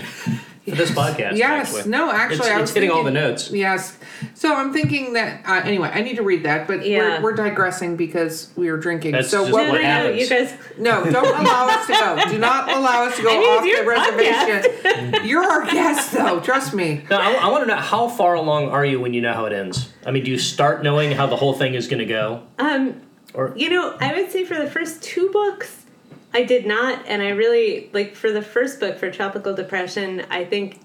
for 0.66 0.72
this 0.76 0.92
podcast. 0.92 1.36
yes, 1.38 1.76
actually. 1.76 1.90
no, 1.92 2.12
actually, 2.12 2.38
it's, 2.38 2.48
I 2.48 2.54
it's 2.54 2.62
was 2.62 2.74
hitting 2.74 2.92
all 2.92 3.04
the 3.04 3.12
notes. 3.12 3.52
Yes, 3.52 3.98
so 4.36 4.54
I'm 4.54 4.72
thinking 4.74 5.14
that 5.14 5.46
uh, 5.48 5.62
anyway. 5.64 5.90
I 5.94 6.02
need 6.02 6.18
to 6.18 6.24
read 6.24 6.44
that, 6.44 6.68
but 6.68 6.86
Yeah. 6.86 7.18
we're, 7.18 7.24
we're 7.32 7.34
digressing 7.36 7.96
because 7.96 8.52
we 8.56 8.70
are 8.70 8.78
drinking. 8.78 9.14
That's 9.14 9.30
so 9.30 9.42
just 9.44 9.54
what 9.54 9.64
no, 9.66 9.70
what 9.72 9.82
no, 9.82 9.88
no, 9.88 9.90
happens. 9.90 10.22
you 10.22 10.30
guys 10.30 10.54
No, 10.78 11.04
don't 11.10 11.26
allow 11.40 11.68
us 11.70 11.88
to 11.88 11.94
go. 11.94 12.32
Do 12.32 12.38
not 12.38 12.70
allow 12.72 13.06
us 13.06 13.16
to 13.18 13.24
go 13.24 13.30
off 13.30 13.64
the 13.64 13.86
reservation. 13.86 15.28
You're 15.28 15.44
our 15.44 15.66
guest, 15.66 16.12
though. 16.14 16.40
Trust 16.40 16.74
me. 16.74 17.04
Now, 17.10 17.20
I, 17.22 17.34
I 17.34 17.48
want 17.50 17.64
to 17.64 17.68
know 17.68 17.76
how 17.80 18.08
far 18.08 18.36
along 18.36 18.70
are 18.70 18.86
you 18.86 19.00
when 19.00 19.14
you 19.14 19.22
know 19.22 19.34
how 19.34 19.46
it 19.46 19.54
ends? 19.54 19.92
I 20.06 20.12
mean, 20.12 20.24
do 20.24 20.32
you 20.32 20.38
start 20.38 20.84
knowing 20.84 21.12
how 21.12 21.28
the 21.28 21.36
whole 21.36 21.54
thing 21.54 21.74
is 21.76 21.88
going 21.88 22.00
to 22.00 22.06
go? 22.06 22.44
um 22.60 23.02
Or 23.34 23.54
You 23.56 23.70
know, 23.70 23.96
I 24.00 24.14
would 24.14 24.32
say 24.32 24.44
for 24.46 24.56
the 24.58 24.70
first 24.70 25.02
two 25.04 25.30
books, 25.32 25.86
I 26.34 26.44
did 26.44 26.66
not, 26.66 27.06
and 27.08 27.22
I 27.22 27.30
really 27.30 27.90
like 27.92 28.16
for 28.16 28.32
the 28.32 28.42
first 28.42 28.80
book 28.80 28.98
for 28.98 29.10
tropical 29.10 29.54
depression. 29.56 30.26
I 30.30 30.46
think 30.46 30.80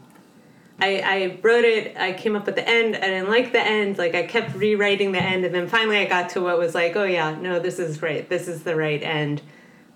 I, 0.80 1.01
I 1.01 1.38
wrote 1.42 1.64
it. 1.64 1.97
I 1.97 2.14
came 2.14 2.34
up 2.34 2.47
with 2.47 2.55
the 2.55 2.68
end. 2.68 2.97
I 2.97 3.01
didn't 3.01 3.28
like 3.28 3.53
the 3.53 3.61
end. 3.61 3.99
Like 3.99 4.14
I 4.14 4.22
kept 4.26 4.55
rewriting 4.57 5.12
the 5.12 5.22
end, 5.22 5.45
and 5.45 5.55
then 5.55 5.68
finally 5.68 5.99
I 5.99 6.07
got 6.07 6.30
to 6.30 6.40
what 6.40 6.59
was 6.59 6.74
like, 6.74 6.97
oh 6.97 7.05
yeah, 7.05 7.36
no, 7.38 7.59
this 7.59 7.78
is 7.78 8.01
right. 8.03 8.28
This 8.28 8.49
is 8.49 8.62
the 8.62 8.74
right 8.74 9.03
end. 9.03 9.42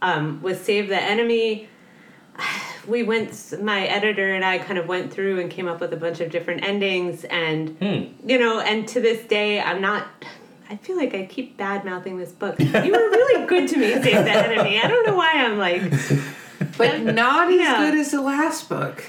Um, 0.03 0.41
with 0.43 0.65
Save 0.65 0.89
the 0.89 1.01
Enemy, 1.01 1.69
we 2.87 3.03
went. 3.03 3.61
My 3.63 3.87
editor 3.87 4.35
and 4.35 4.45
I 4.45 4.59
kind 4.59 4.79
of 4.79 4.87
went 4.87 5.11
through 5.13 5.41
and 5.41 5.51
came 5.51 5.67
up 5.67 5.81
with 5.81 5.93
a 5.95 5.97
bunch 5.97 6.21
of 6.21 6.31
different 6.31 6.63
endings, 6.63 7.25
and 7.25 7.71
Hmm. 7.81 8.29
you 8.29 8.39
know, 8.39 8.61
and 8.61 8.87
to 8.89 9.01
this 9.01 9.27
day, 9.27 9.61
I'm 9.61 9.81
not. 9.81 10.07
I 10.71 10.77
feel 10.77 10.97
like 10.97 11.15
I 11.15 11.25
keep 11.25 11.57
bad 11.57 11.85
mouthing 11.85 12.19
this 12.19 12.33
book. 12.33 12.59
You 12.59 12.67
were 12.69 12.77
really 12.83 13.47
good 13.47 13.69
to 13.69 13.79
me, 13.79 13.93
Save 13.95 14.25
the 14.25 14.31
Enemy. 14.31 14.81
I 14.81 14.87
don't 14.87 15.07
know 15.07 15.17
why 15.17 15.33
I'm 15.35 15.57
like. 15.57 15.83
But 16.79 17.01
not 17.15 17.49
as 17.51 17.57
Yeah. 17.59 17.79
good 17.91 17.99
as 17.99 18.11
the 18.13 18.23
last 18.23 18.69
book. 18.69 19.05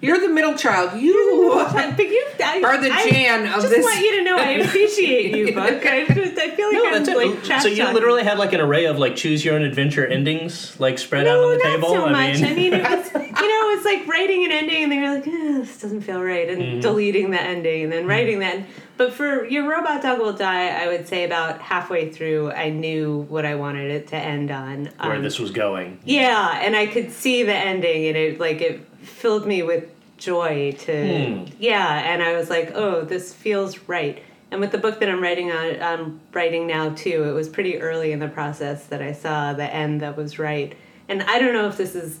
You're 0.00 0.20
the 0.20 0.28
middle 0.28 0.54
child. 0.56 1.00
You 1.00 1.14
But 1.74 1.98
you 1.98 2.24
I, 2.44 2.60
are 2.64 2.80
the 2.80 2.90
I 2.92 3.10
Jan 3.10 3.46
of 3.46 3.62
just 3.62 3.70
this. 3.70 3.82
want 3.84 4.00
you 4.00 4.16
to 4.18 4.24
know 4.24 4.36
I 4.38 4.50
appreciate 4.50 5.34
you, 5.34 5.46
book. 5.54 5.86
I 5.86 6.04
just 6.06 6.38
I 6.38 6.50
feel 6.50 6.66
like 6.66 6.74
no, 6.74 6.86
I'm 6.86 7.04
that's 7.04 7.08
like 7.16 7.44
trash 7.44 7.62
so 7.62 7.68
you 7.68 7.84
literally 7.92 8.22
had 8.24 8.38
like 8.38 8.52
an 8.52 8.60
array 8.60 8.84
of 8.86 8.98
like 8.98 9.16
choose 9.16 9.44
your 9.44 9.54
own 9.54 9.62
adventure 9.62 10.06
endings 10.06 10.78
like 10.80 10.98
spread 10.98 11.26
out 11.26 11.38
on 11.38 11.50
the 11.52 11.56
not 11.58 11.64
table. 11.64 11.88
so 11.90 12.06
I 12.06 12.12
much. 12.12 12.40
mean, 12.40 12.44
I 12.44 12.54
mean, 12.54 12.72
it 12.74 12.82
was 12.82 13.12
you 13.14 13.20
know, 13.48 13.76
it's 13.76 13.84
like 13.84 14.06
writing 14.06 14.44
an 14.44 14.52
ending, 14.52 14.82
and 14.84 14.92
then 14.92 14.98
you're 15.02 15.14
like, 15.14 15.26
eh, 15.26 15.58
this 15.60 15.80
doesn't 15.80 16.02
feel 16.02 16.22
right, 16.22 16.48
and 16.50 16.64
Mm-hmm. 16.64 16.80
deleting 16.80 17.30
the 17.30 17.40
ending, 17.40 17.84
and 17.84 17.92
then 17.92 18.06
writing 18.06 18.38
that. 18.40 18.58
But 18.96 19.12
for 19.12 19.44
your 19.46 19.68
robot 19.68 20.02
dog 20.02 20.18
will 20.20 20.32
die, 20.32 20.68
I 20.68 20.86
would 20.86 21.08
say 21.08 21.24
about 21.24 21.60
halfway 21.60 22.10
through, 22.10 22.52
I 22.52 22.70
knew 22.70 23.26
what 23.28 23.44
I 23.44 23.56
wanted 23.56 23.90
it 23.90 24.06
to 24.08 24.16
end 24.16 24.50
on. 24.52 24.88
where 25.00 25.16
Um, 25.16 25.22
this 25.22 25.38
was 25.40 25.50
going. 25.50 25.98
Yeah, 26.04 26.60
and 26.64 26.74
I 26.74 26.86
could 26.86 27.12
see 27.12 27.42
the 27.42 27.54
ending, 27.54 28.06
and 28.06 28.16
it 28.16 28.40
like 28.40 28.60
it 28.60 28.80
filled 29.02 29.46
me 29.46 29.62
with 29.62 29.84
joy 30.16 30.72
to 30.78 31.28
Hmm. 31.28 31.44
yeah, 31.58 32.12
and 32.12 32.22
I 32.22 32.36
was 32.36 32.48
like, 32.50 32.72
oh, 32.74 33.02
this 33.02 33.32
feels 33.32 33.78
right. 33.88 34.22
And 34.50 34.60
with 34.60 34.70
the 34.70 34.78
book 34.78 35.00
that 35.00 35.08
I'm 35.08 35.20
writing 35.20 35.50
on, 35.50 35.82
I'm 35.82 36.20
writing 36.32 36.66
now 36.66 36.90
too. 36.90 37.24
It 37.24 37.32
was 37.32 37.48
pretty 37.48 37.80
early 37.80 38.12
in 38.12 38.20
the 38.20 38.28
process 38.28 38.86
that 38.86 39.02
I 39.02 39.12
saw 39.12 39.52
the 39.52 39.64
end 39.72 40.00
that 40.02 40.16
was 40.16 40.38
right. 40.38 40.76
And 41.08 41.22
I 41.22 41.38
don't 41.38 41.52
know 41.52 41.66
if 41.66 41.76
this 41.76 41.94
is 41.94 42.20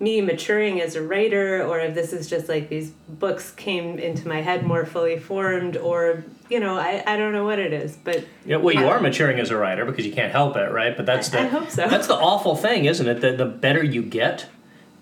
me 0.00 0.20
maturing 0.20 0.80
as 0.80 0.94
a 0.94 1.02
writer 1.02 1.62
or 1.62 1.80
if 1.80 1.94
this 1.94 2.12
is 2.12 2.28
just 2.28 2.48
like 2.48 2.68
these 2.68 2.90
books 3.08 3.50
came 3.52 3.98
into 3.98 4.26
my 4.26 4.40
head 4.42 4.64
more 4.64 4.84
fully 4.86 5.18
formed 5.18 5.76
or 5.76 6.24
you 6.48 6.60
know 6.60 6.74
I, 6.76 7.02
I 7.06 7.16
don't 7.16 7.32
know 7.32 7.44
what 7.44 7.58
it 7.58 7.72
is 7.72 7.96
but 7.96 8.24
Yeah, 8.44 8.56
well, 8.56 8.74
you 8.74 8.86
are 8.86 9.00
maturing 9.00 9.38
as 9.40 9.50
a 9.50 9.56
writer 9.56 9.84
because 9.84 10.06
you 10.06 10.12
can't 10.12 10.32
help 10.32 10.56
it, 10.56 10.70
right? 10.72 10.96
But 10.96 11.06
that's 11.06 11.28
the 11.30 11.40
I 11.40 11.46
hope 11.46 11.70
so. 11.70 11.88
that's 11.88 12.06
the 12.06 12.14
awful 12.14 12.56
thing, 12.56 12.84
isn't 12.86 13.06
it? 13.06 13.20
That 13.20 13.38
the 13.38 13.46
better 13.46 13.82
you 13.82 14.02
get, 14.02 14.46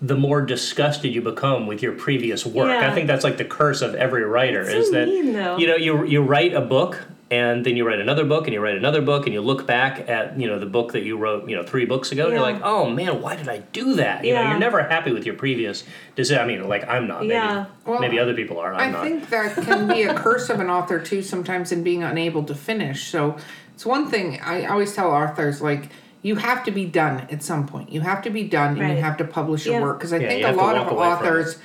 the 0.01 0.15
more 0.15 0.41
disgusted 0.41 1.13
you 1.13 1.21
become 1.21 1.67
with 1.67 1.81
your 1.81 1.93
previous 1.93 2.45
work. 2.45 2.69
Yeah. 2.69 2.89
I 2.89 2.93
think 2.93 3.07
that's 3.07 3.23
like 3.23 3.37
the 3.37 3.45
curse 3.45 3.81
of 3.81 3.95
every 3.95 4.23
writer 4.23 4.61
It's 4.61 4.71
so 4.71 4.77
is 4.79 4.91
that 4.91 5.07
mean, 5.07 5.33
though. 5.33 5.57
you 5.57 5.67
know 5.67 5.75
you 5.75 6.05
you 6.05 6.21
write 6.21 6.53
a 6.53 6.61
book 6.61 7.05
and 7.31 7.65
then 7.65 7.75
you 7.75 7.85
write 7.87 7.99
another 7.99 8.23
book 8.23 8.45
and 8.45 8.53
you 8.53 8.59
write 8.59 8.75
another 8.77 9.01
book 9.01 9.25
and 9.25 9.33
you 9.33 9.41
look 9.41 9.65
back 9.65 10.07
at 10.07 10.39
you 10.39 10.47
know 10.47 10.59
the 10.59 10.65
book 10.65 10.91
that 10.93 11.03
you 11.03 11.17
wrote 11.17 11.49
you 11.49 11.55
know 11.55 11.63
three 11.63 11.85
books 11.85 12.11
ago 12.11 12.25
and 12.25 12.33
you're 12.33 12.41
like 12.41 12.61
oh 12.63 12.87
man 12.89 13.19
why 13.21 13.35
did 13.35 13.49
i 13.49 13.57
do 13.73 13.95
that 13.95 14.23
you 14.23 14.33
know 14.33 14.41
you're 14.41 14.59
never 14.59 14.83
happy 14.83 15.11
with 15.11 15.25
your 15.25 15.33
previous 15.35 15.83
decision 16.15 16.43
i 16.43 16.45
mean 16.45 16.67
like 16.67 16.87
i'm 16.87 17.07
not 17.07 17.21
maybe, 17.21 17.33
Yeah. 17.33 17.65
Well, 17.85 17.99
maybe 17.99 18.19
other 18.19 18.35
people 18.35 18.59
are 18.59 18.73
i'm 18.75 18.89
I 18.89 18.91
not 18.91 19.03
think 19.03 19.29
that 19.29 19.55
can 19.63 19.87
be 19.87 20.03
a 20.03 20.13
curse 20.13 20.49
of 20.51 20.59
an 20.59 20.69
author 20.69 20.99
too, 20.99 21.23
sometimes 21.23 21.71
in 21.71 21.83
being 21.83 22.03
unable 22.03 22.43
to 22.43 22.53
finish. 22.55 23.07
So 23.07 23.37
it's 23.73 23.85
one 23.85 24.09
thing 24.09 24.39
I 24.41 24.65
always 24.65 24.93
tell 24.93 25.09
authors 25.11 25.61
like 25.61 25.89
you 26.21 26.35
have 26.35 26.63
to 26.65 26.71
be 26.71 26.85
done 26.85 27.27
at 27.31 27.43
some 27.43 27.67
point. 27.67 27.91
You 27.91 28.01
have 28.01 28.21
to 28.23 28.29
be 28.31 28.43
done 28.43 28.79
and 28.79 28.95
you 28.97 29.03
have 29.03 29.17
to 29.17 29.23
publish 29.25 29.65
your 29.65 29.75
Yeah. 29.75 29.81
work 29.81 29.99
because 29.99 30.13
I 30.13 30.17
Yeah, 30.17 30.27
think 30.29 30.45
a 30.45 30.51
lot 30.53 30.75
of 30.75 30.87
away 30.87 30.95
from 30.95 31.11
authors 31.13 31.57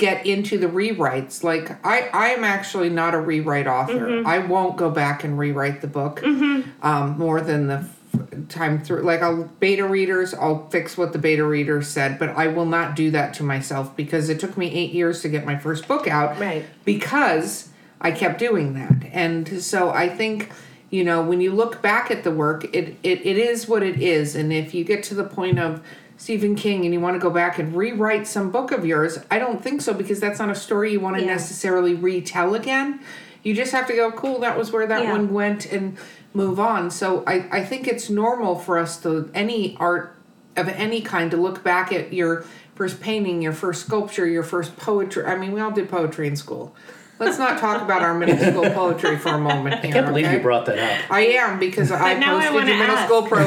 get 0.00 0.24
into 0.24 0.56
the 0.56 0.66
rewrites. 0.66 1.44
Like 1.44 1.84
I, 1.84 2.08
I 2.14 2.28
am 2.30 2.42
actually 2.42 2.88
not 2.88 3.14
a 3.14 3.20
rewrite 3.20 3.66
author. 3.66 4.08
Mm-hmm. 4.08 4.26
I 4.26 4.38
won't 4.38 4.78
go 4.78 4.90
back 4.90 5.24
and 5.24 5.38
rewrite 5.38 5.82
the 5.82 5.86
book 5.86 6.22
um, 6.24 7.18
more 7.18 7.42
than 7.42 7.66
the 7.66 7.84
f- 8.14 8.48
time 8.48 8.82
through. 8.82 9.02
Like 9.02 9.20
I'll 9.20 9.44
beta 9.60 9.86
readers, 9.86 10.32
I'll 10.32 10.70
fix 10.70 10.96
what 10.96 11.12
the 11.12 11.18
beta 11.18 11.44
readers 11.44 11.86
said, 11.86 12.18
but 12.18 12.30
I 12.30 12.46
will 12.46 12.64
not 12.64 12.96
do 12.96 13.10
that 13.10 13.34
to 13.34 13.42
myself 13.42 13.94
because 13.94 14.30
it 14.30 14.40
took 14.40 14.56
me 14.56 14.72
eight 14.72 14.92
years 14.92 15.20
to 15.20 15.28
get 15.28 15.44
my 15.44 15.58
first 15.58 15.86
book 15.86 16.08
out. 16.08 16.40
Right. 16.40 16.64
Because 16.86 17.68
I 18.00 18.10
kept 18.10 18.38
doing 18.38 18.72
that, 18.74 19.04
and 19.12 19.62
so 19.62 19.90
I 19.90 20.08
think. 20.08 20.50
You 20.92 21.04
know, 21.04 21.22
when 21.22 21.40
you 21.40 21.52
look 21.52 21.80
back 21.82 22.10
at 22.10 22.24
the 22.24 22.32
work, 22.32 22.64
it, 22.74 22.96
it, 23.04 23.24
it 23.24 23.38
is 23.38 23.68
what 23.68 23.84
it 23.84 24.00
is. 24.02 24.34
And 24.34 24.52
if 24.52 24.74
you 24.74 24.82
get 24.82 25.04
to 25.04 25.14
the 25.14 25.22
point 25.22 25.60
of 25.60 25.80
Stephen 26.20 26.54
King 26.54 26.84
and 26.84 26.92
you 26.92 27.00
want 27.00 27.14
to 27.14 27.18
go 27.18 27.30
back 27.30 27.58
and 27.58 27.74
rewrite 27.74 28.26
some 28.26 28.50
book 28.50 28.72
of 28.72 28.84
yours, 28.84 29.18
I 29.30 29.38
don't 29.38 29.64
think 29.64 29.80
so 29.80 29.94
because 29.94 30.20
that's 30.20 30.38
not 30.38 30.50
a 30.50 30.54
story 30.54 30.92
you 30.92 31.00
want 31.00 31.16
to 31.16 31.22
Yeah. 31.22 31.28
necessarily 31.32 31.94
retell 31.94 32.54
again. 32.54 33.00
You 33.42 33.54
just 33.54 33.72
have 33.72 33.86
to 33.86 33.94
go, 33.94 34.12
cool, 34.12 34.38
that 34.40 34.58
was 34.58 34.70
where 34.70 34.86
that 34.86 35.04
Yeah. 35.04 35.12
one 35.12 35.32
went 35.32 35.64
and 35.72 35.96
move 36.34 36.60
on. 36.60 36.90
So 36.90 37.24
I, 37.26 37.46
I 37.50 37.64
think 37.64 37.88
it's 37.88 38.10
normal 38.10 38.54
for 38.58 38.76
us 38.76 38.98
to, 38.98 39.30
any 39.32 39.78
art 39.80 40.14
of 40.58 40.68
any 40.68 41.00
kind, 41.00 41.30
to 41.30 41.38
look 41.38 41.64
back 41.64 41.90
at 41.90 42.12
your 42.12 42.44
first 42.74 43.00
painting, 43.00 43.40
your 43.40 43.54
first 43.54 43.86
sculpture, 43.86 44.26
your 44.26 44.42
first 44.42 44.76
poetry. 44.76 45.24
I 45.24 45.36
mean, 45.36 45.52
we 45.52 45.60
all 45.62 45.70
did 45.70 45.88
poetry 45.88 46.26
in 46.28 46.36
school. 46.36 46.74
Let's 47.20 47.38
not 47.38 47.58
talk 47.58 47.82
about 47.82 48.00
our 48.02 48.14
middle 48.14 48.38
school 48.38 48.70
poetry 48.70 49.18
for 49.18 49.28
a 49.28 49.38
moment. 49.38 49.74
i 49.84 49.90
can't 49.90 50.06
believe 50.06 50.32
you 50.32 50.40
brought 50.40 50.64
that 50.66 50.78
up 50.78 51.10
I 51.10 51.26
am 51.26 51.58
because 51.58 51.92
I 51.92 52.14
now 52.14 52.36
I 52.38 52.46
posted 52.48 52.54
wanna 52.54 52.70
your 52.70 52.78
middle 52.78 52.96
ask. 52.96 53.06
school 53.08 53.22
pro- 53.28 53.44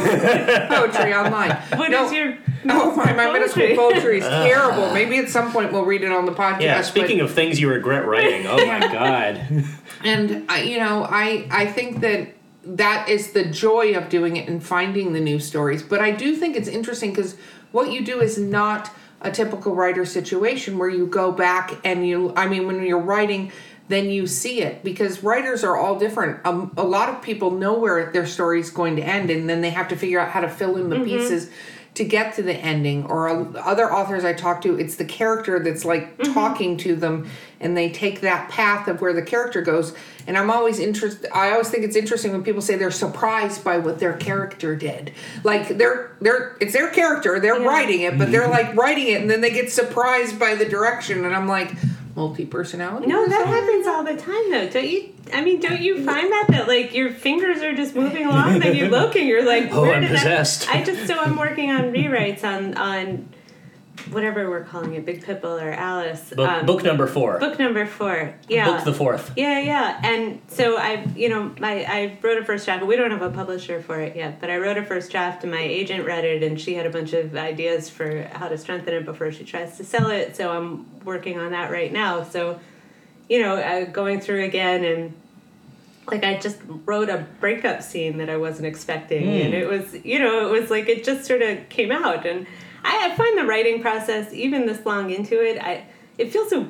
poetry 0.77 1.13
online. 1.13 1.51
What 1.79 1.89
no, 1.89 2.05
is 2.05 2.13
your 2.13 2.37
Oh 2.69 2.95
my, 2.95 3.11
my 3.13 3.31
middle 3.33 3.49
school 3.49 3.63
poetry? 3.75 3.75
poetry 3.75 4.17
is 4.19 4.23
terrible. 4.47 4.93
Maybe 4.93 5.17
at 5.17 5.27
some 5.29 5.51
point 5.51 5.73
we'll 5.73 5.85
read 5.85 6.03
it 6.03 6.11
on 6.11 6.25
the 6.25 6.31
podcast. 6.31 6.61
yeah 6.61 6.77
but- 6.77 6.85
speaking 6.85 7.19
of 7.19 7.31
things 7.33 7.59
you 7.59 7.67
regret 7.69 8.05
writing 8.07 8.45
oh 8.47 8.63
my 8.65 8.79
god 8.93 9.41
and 10.03 10.45
I, 10.49 10.61
you 10.61 10.77
know, 10.77 11.03
I 11.09 11.47
I 11.49 11.65
think 11.65 12.01
that 12.01 12.29
that 12.65 13.09
is 13.09 13.31
the 13.31 13.43
joy 13.45 13.93
of 13.95 14.07
doing 14.07 14.37
it 14.37 14.47
and 14.47 14.63
finding 14.63 15.13
the 15.13 15.19
new 15.19 15.39
stories. 15.39 15.81
But 15.83 15.99
I 15.99 16.11
do 16.11 16.35
think 16.35 16.55
it's 16.55 16.69
interesting 16.69 17.09
because 17.09 17.35
what 17.71 17.91
you 17.91 18.05
do 18.05 18.21
is 18.21 18.37
not 18.37 18.89
a 19.23 19.31
typical 19.31 19.75
writer 19.75 20.05
situation 20.05 20.77
where 20.77 20.89
you 20.89 21.07
go 21.07 21.31
back 21.31 21.79
and 21.83 22.07
you. 22.07 22.33
I 22.35 22.47
mean, 22.47 22.67
when 22.67 22.83
you're 22.83 22.99
writing. 22.99 23.51
Then 23.89 24.09
you 24.09 24.27
see 24.27 24.61
it 24.61 24.81
because 24.81 25.23
writers 25.23 25.61
are 25.61 25.75
all 25.75 25.99
different. 25.99 26.39
Um, 26.45 26.71
a 26.77 26.85
lot 26.85 27.09
of 27.09 27.21
people 27.21 27.51
know 27.51 27.77
where 27.77 28.13
their 28.13 28.25
story 28.25 28.61
is 28.61 28.69
going 28.69 28.95
to 28.95 29.01
end, 29.01 29.29
and 29.29 29.49
then 29.49 29.59
they 29.59 29.71
have 29.71 29.89
to 29.89 29.97
figure 29.97 30.21
out 30.21 30.29
how 30.29 30.39
to 30.39 30.47
fill 30.47 30.77
in 30.77 30.89
the 30.89 31.01
pieces 31.03 31.49
to 31.95 32.03
get 32.03 32.33
to 32.35 32.41
the 32.41 32.53
ending 32.55 33.05
or 33.05 33.29
uh, 33.29 33.43
other 33.61 33.91
authors 33.93 34.23
i 34.25 34.33
talk 34.33 34.61
to 34.61 34.79
it's 34.79 34.95
the 34.95 35.05
character 35.05 35.59
that's 35.59 35.85
like 35.85 36.17
talking 36.33 36.75
to 36.77 36.95
them 36.95 37.27
and 37.59 37.77
they 37.77 37.89
take 37.91 38.21
that 38.21 38.49
path 38.49 38.87
of 38.87 38.99
where 38.99 39.13
the 39.13 39.21
character 39.21 39.61
goes. 39.61 39.93
And 40.27 40.37
i'm 40.37 40.49
always 40.49 40.79
interested 40.79 41.29
i 41.33 41.51
always 41.51 41.69
think 41.69 41.83
it's 41.83 41.95
interesting 41.95 42.31
when 42.31 42.43
people 42.43 42.61
say 42.61 42.75
they're 42.75 42.91
surprised 42.91 43.63
by 43.63 43.77
what 43.77 43.99
their 43.99 44.13
character 44.13 44.75
did. 44.75 45.13
Like 45.43 45.77
they're 45.77 46.11
they're 46.19 46.57
it's 46.59 46.73
their 46.73 46.89
character 46.89 47.39
they're 47.39 47.59
Yeah. 47.61 47.67
writing 47.67 48.01
it 48.01 48.17
but 48.17 48.31
they're 48.31 48.47
like 48.59 48.75
writing 48.75 49.07
it 49.09 49.21
and 49.21 49.29
then 49.29 49.41
they 49.41 49.51
get 49.51 49.71
surprised 49.71 50.39
by 50.39 50.55
the 50.55 50.65
direction 50.65 51.25
and 51.25 51.35
i'm 51.35 51.47
like 51.47 51.71
multi-personality 52.15 53.07
No, 53.07 53.27
that 53.27 53.45
happens 53.47 53.87
all 53.87 54.03
the 54.03 54.15
time 54.15 54.51
though. 54.51 54.69
Don't 54.69 54.87
you? 54.87 55.09
I 55.33 55.43
mean, 55.43 55.59
don't 55.59 55.81
you 55.81 56.03
find 56.03 56.31
that 56.31 56.47
that 56.49 56.67
like 56.67 56.93
your 56.93 57.11
fingers 57.11 57.61
are 57.61 57.73
just 57.75 57.95
moving 57.95 58.25
along, 58.25 58.59
then 58.59 58.75
you 58.75 58.87
look 58.89 59.15
and 59.15 59.27
you're 59.27 59.45
like, 59.45 59.69
Oh, 59.71 59.85
I'm 59.85 60.05
possessed. 60.07 60.69
I, 60.69 60.79
I 60.79 60.83
just 60.83 61.07
so 61.07 61.17
I'm 61.19 61.37
working 61.37 61.71
on 61.71 61.91
rewrites 61.93 62.43
on 62.43 62.75
on 62.75 63.29
whatever 64.11 64.49
we're 64.49 64.63
calling 64.63 64.93
it, 64.95 65.05
Big 65.05 65.23
Pipple 65.23 65.57
or 65.57 65.71
Alice. 65.71 66.31
book, 66.31 66.49
um, 66.49 66.65
book 66.65 66.83
number 66.83 67.07
four 67.07 67.39
book 67.39 67.59
number 67.59 67.85
four. 67.85 68.33
Yeah. 68.47 68.65
book 68.65 68.83
the 68.83 68.93
fourth 68.93 69.31
Yeah, 69.35 69.59
yeah, 69.59 69.99
and 70.03 70.41
so 70.47 70.77
I, 70.77 71.05
you 71.15 71.29
know, 71.29 71.53
my 71.59 71.85
I 71.85 72.17
wrote 72.21 72.37
a 72.37 72.45
first 72.45 72.65
draft. 72.65 72.85
We 72.85 72.95
don't 72.95 73.11
have 73.11 73.21
a 73.21 73.29
publisher 73.29 73.81
for 73.81 73.99
it 73.99 74.15
yet, 74.15 74.39
but 74.39 74.49
I 74.49 74.57
wrote 74.57 74.77
a 74.77 74.83
first 74.83 75.11
draft, 75.11 75.43
and 75.43 75.51
my 75.51 75.61
agent 75.61 76.05
read 76.05 76.25
it, 76.25 76.43
and 76.43 76.59
she 76.59 76.73
had 76.75 76.85
a 76.85 76.89
bunch 76.89 77.13
of 77.13 77.35
ideas 77.35 77.89
for 77.89 78.23
how 78.33 78.47
to 78.47 78.57
strengthen 78.57 78.93
it 78.93 79.05
before 79.05 79.31
she 79.31 79.43
tries 79.43 79.77
to 79.77 79.83
sell 79.83 80.09
it. 80.09 80.35
So 80.35 80.51
I'm 80.51 81.03
working 81.03 81.39
on 81.39 81.51
that 81.51 81.71
right 81.71 81.91
now. 81.91 82.23
So, 82.23 82.59
you 83.29 83.41
know, 83.41 83.55
uh, 83.55 83.85
going 83.85 84.19
through 84.19 84.43
again 84.45 84.83
and. 84.83 85.13
Like 86.05 86.25
I 86.25 86.37
just 86.37 86.59
wrote 86.85 87.07
a 87.07 87.25
breakup 87.39 87.81
scene 87.81 88.17
that 88.17 88.29
I 88.29 88.35
wasn't 88.35 88.67
expecting, 88.67 89.25
and 89.25 89.53
it 89.53 89.69
was, 89.69 89.95
you 90.03 90.19
know, 90.19 90.45
it 90.45 90.59
was 90.59 90.69
like 90.69 90.89
it 90.89 91.05
just 91.05 91.23
sort 91.23 91.41
of 91.41 91.69
came 91.69 91.93
out, 91.93 92.25
and 92.25 92.45
I, 92.83 93.13
find 93.15 93.37
the 93.37 93.45
writing 93.45 93.81
process, 93.81 94.33
even 94.33 94.65
this 94.65 94.85
long 94.85 95.09
into 95.09 95.41
it, 95.41 95.61
I 95.61 95.85
it 96.17 96.31
feels 96.31 96.49
so 96.49 96.67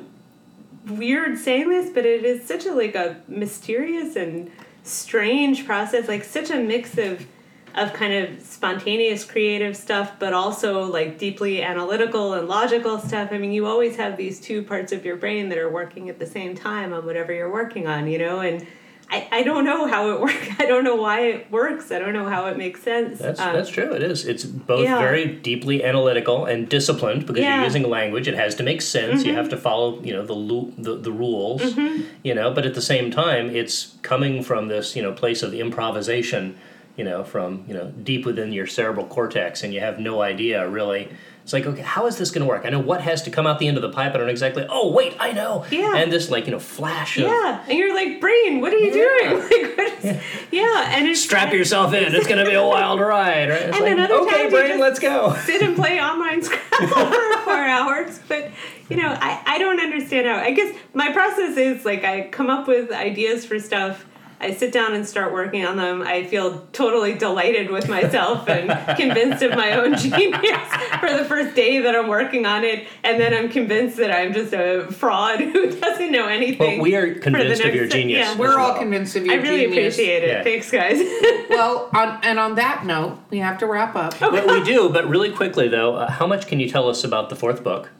weird 0.86 1.38
saying 1.38 1.68
this, 1.68 1.90
but 1.90 2.04
it 2.06 2.24
is 2.24 2.46
such 2.46 2.66
a 2.66 2.72
like 2.72 2.94
a 2.94 3.20
mysterious 3.28 4.16
and 4.16 4.50
strange 4.82 5.66
process, 5.66 6.08
like 6.08 6.24
such 6.24 6.50
a 6.50 6.56
mix 6.56 6.98
of 6.98 7.26
of 7.74 7.92
kind 7.92 8.12
of 8.12 8.40
spontaneous 8.40 9.24
creative 9.24 9.76
stuff, 9.76 10.12
but 10.20 10.32
also 10.32 10.84
like 10.84 11.18
deeply 11.18 11.60
analytical 11.60 12.34
and 12.34 12.46
logical 12.46 13.00
stuff. 13.00 13.30
I 13.32 13.38
mean, 13.38 13.50
you 13.50 13.66
always 13.66 13.96
have 13.96 14.16
these 14.16 14.40
two 14.40 14.62
parts 14.62 14.92
of 14.92 15.04
your 15.04 15.16
brain 15.16 15.48
that 15.48 15.58
are 15.58 15.70
working 15.70 16.08
at 16.08 16.20
the 16.20 16.26
same 16.26 16.54
time 16.54 16.92
on 16.92 17.04
whatever 17.04 17.32
you're 17.32 17.52
working 17.52 17.88
on, 17.88 18.06
you 18.06 18.18
know, 18.18 18.40
and 18.40 18.64
I, 19.10 19.28
I 19.30 19.42
don't 19.42 19.64
know 19.64 19.86
how 19.86 20.10
it 20.12 20.20
works. 20.20 20.48
I 20.58 20.64
don't 20.66 20.82
know 20.82 20.96
why 20.96 21.20
it 21.26 21.50
works. 21.50 21.92
I 21.92 21.98
don't 21.98 22.12
know 22.14 22.28
how 22.28 22.46
it 22.46 22.56
makes 22.56 22.82
sense. 22.82 23.18
That's 23.18 23.38
Um, 23.38 23.52
that's 23.54 23.68
true. 23.70 23.92
It 23.92 24.02
is. 24.02 24.26
It's 24.26 24.44
both 24.44 24.84
yeah. 24.84 24.98
very 24.98 25.26
deeply 25.26 25.84
analytical 25.84 26.46
and 26.46 26.68
disciplined 26.68 27.26
because 27.26 27.42
Yeah. 27.42 27.50
Mm-hmm. 27.52 27.56
you're 27.60 27.64
using 27.66 27.90
language. 27.90 28.26
It 28.28 28.34
has 28.34 28.54
to 28.56 28.62
make 28.62 28.82
sense. 28.82 29.24
You 29.24 29.34
have 29.34 29.48
to 29.50 29.56
follow, 29.56 30.00
you 30.02 30.12
know, 30.14 30.24
the 30.24 30.32
lu- 30.32 30.72
the, 30.78 30.96
the 30.96 31.12
rules. 31.12 31.76
You 32.22 32.34
know, 32.34 32.50
but 32.52 32.64
at 32.66 32.74
the 32.74 32.82
same 32.82 33.10
time, 33.10 33.54
it's 33.54 33.94
coming 34.02 34.42
from 34.42 34.68
this, 34.68 34.96
you 34.96 35.02
know, 35.02 35.12
place 35.12 35.42
of 35.42 35.52
improvisation. 35.54 36.56
You 36.96 37.02
know, 37.04 37.24
from 37.24 37.64
you 37.66 37.74
know 37.74 37.90
deep 38.04 38.24
within 38.24 38.52
your 38.52 38.68
cerebral 38.68 39.06
cortex, 39.06 39.64
and 39.64 39.74
you 39.74 39.80
have 39.80 39.98
no 39.98 40.22
idea 40.22 40.68
really. 40.68 41.08
It's 41.44 41.52
like, 41.52 41.66
okay, 41.66 41.82
how 41.82 42.06
is 42.06 42.16
this 42.16 42.30
going 42.30 42.40
to 42.40 42.48
work? 42.48 42.62
I 42.64 42.70
know 42.70 42.80
what 42.80 43.02
has 43.02 43.20
to 43.24 43.30
come 43.30 43.46
out 43.46 43.58
the 43.58 43.68
end 43.68 43.76
of 43.76 43.82
the 43.82 43.90
pipe. 43.90 44.14
I 44.14 44.16
don't 44.16 44.30
exactly. 44.30 44.66
Oh, 44.66 44.90
wait, 44.92 45.14
I 45.20 45.32
know. 45.32 45.66
Yeah. 45.70 45.94
And 45.94 46.10
this 46.10 46.30
like 46.30 46.46
you 46.46 46.52
know 46.52 46.58
flash 46.58 47.18
of 47.18 47.24
yeah, 47.24 47.62
and 47.68 47.76
you're 47.78 47.94
like, 47.94 48.18
brain, 48.18 48.62
what 48.62 48.72
are 48.72 48.78
you 48.78 48.86
Yeah. 48.86 49.28
doing? 49.28 49.42
Like, 49.50 49.76
what 49.76 50.04
is, 50.04 50.22
yeah. 50.50 50.96
and 50.96 51.06
it's 51.06 51.20
strap 51.20 51.52
yourself 51.52 51.92
in. 51.92 52.14
It's 52.14 52.26
going 52.26 52.42
to 52.42 52.48
be 52.50 52.54
a 52.56 52.64
wild 52.64 52.98
ride. 52.98 53.50
Right? 53.50 53.60
It's 53.62 53.76
And 53.76 53.84
like, 53.98 54.10
other 54.10 54.14
okay, 54.22 54.30
times 54.30 54.52
you 54.52 54.58
brain, 54.58 54.68
just- 54.68 54.80
let's 54.80 54.98
go. 54.98 55.34
sit 55.44 55.60
and 55.62 55.76
play 55.76 56.00
online 56.00 56.42
Scrabble 56.42 56.86
for 56.88 57.38
four 57.44 57.54
hours. 57.54 58.20
But 58.26 58.50
you 58.88 58.96
know, 58.96 59.08
I, 59.20 59.42
I 59.46 59.58
don't 59.58 59.80
understand 59.80 60.26
how. 60.26 60.36
I 60.36 60.50
guess 60.52 60.74
my 60.94 61.12
process 61.12 61.58
is 61.58 61.84
like 61.84 62.04
I 62.04 62.28
come 62.28 62.48
up 62.48 62.66
with 62.66 62.90
ideas 62.90 63.44
for 63.44 63.58
stuff. 63.60 64.06
I 64.40 64.52
sit 64.52 64.72
down 64.72 64.94
and 64.94 65.06
start 65.06 65.32
working 65.32 65.64
on 65.64 65.76
them. 65.76 66.02
I 66.02 66.24
feel 66.24 66.66
totally 66.72 67.14
delighted 67.14 67.70
with 67.70 67.88
myself 67.88 68.46
and 68.48 68.68
convinced 68.96 69.42
of 69.42 69.52
my 69.52 69.72
own 69.72 69.96
genius 69.98 70.68
for 71.00 71.12
the 71.16 71.24
first 71.26 71.54
day 71.56 71.80
that 71.80 71.94
I'm 71.94 72.08
working 72.08 72.44
on 72.44 72.62
it, 72.64 72.86
and 73.02 73.18
then 73.20 73.32
I'm 73.32 73.48
convinced 73.48 73.96
that 73.96 74.10
I'm 74.10 74.32
just 74.34 74.52
a 74.52 74.86
fraud 74.90 75.40
who 75.40 75.70
doesn't 75.80 76.10
know 76.12 76.26
anything. 76.26 76.78
Well, 76.78 76.82
we 76.82 76.94
are 76.96 77.08
for 77.08 77.14
the 77.14 77.20
convinced 77.20 77.64
of 77.64 77.74
your 77.74 77.86
genius. 77.86 78.18
yeah. 78.26 78.36
We're 78.36 78.58
all 78.58 78.70
well. 78.72 78.78
convinced 78.78 79.16
of 79.16 79.24
your 79.24 79.36
genius. 79.36 79.48
I 79.48 79.52
really 79.52 79.64
genius. 79.74 79.94
appreciate 79.94 80.22
it. 80.24 80.28
Yeah. 80.28 80.42
Thanks, 80.42 80.70
guys. 80.70 81.00
Well, 81.54 81.88
on, 81.94 82.18
and 82.24 82.38
on 82.40 82.56
that 82.56 82.84
note, 82.84 83.18
we 83.30 83.38
have 83.38 83.58
to 83.58 83.66
wrap 83.66 83.94
up. 83.94 84.18
But 84.18 84.32
we 84.46 84.64
do. 84.64 84.88
But 84.88 85.08
really 85.08 85.30
quickly, 85.30 85.68
though, 85.68 85.94
uh, 85.94 86.10
how 86.10 86.26
much 86.26 86.46
can 86.48 86.58
you 86.58 86.68
tell 86.68 86.88
us 86.88 87.04
about 87.04 87.28
the 87.30 87.36
fourth 87.36 87.62
book? 87.62 87.90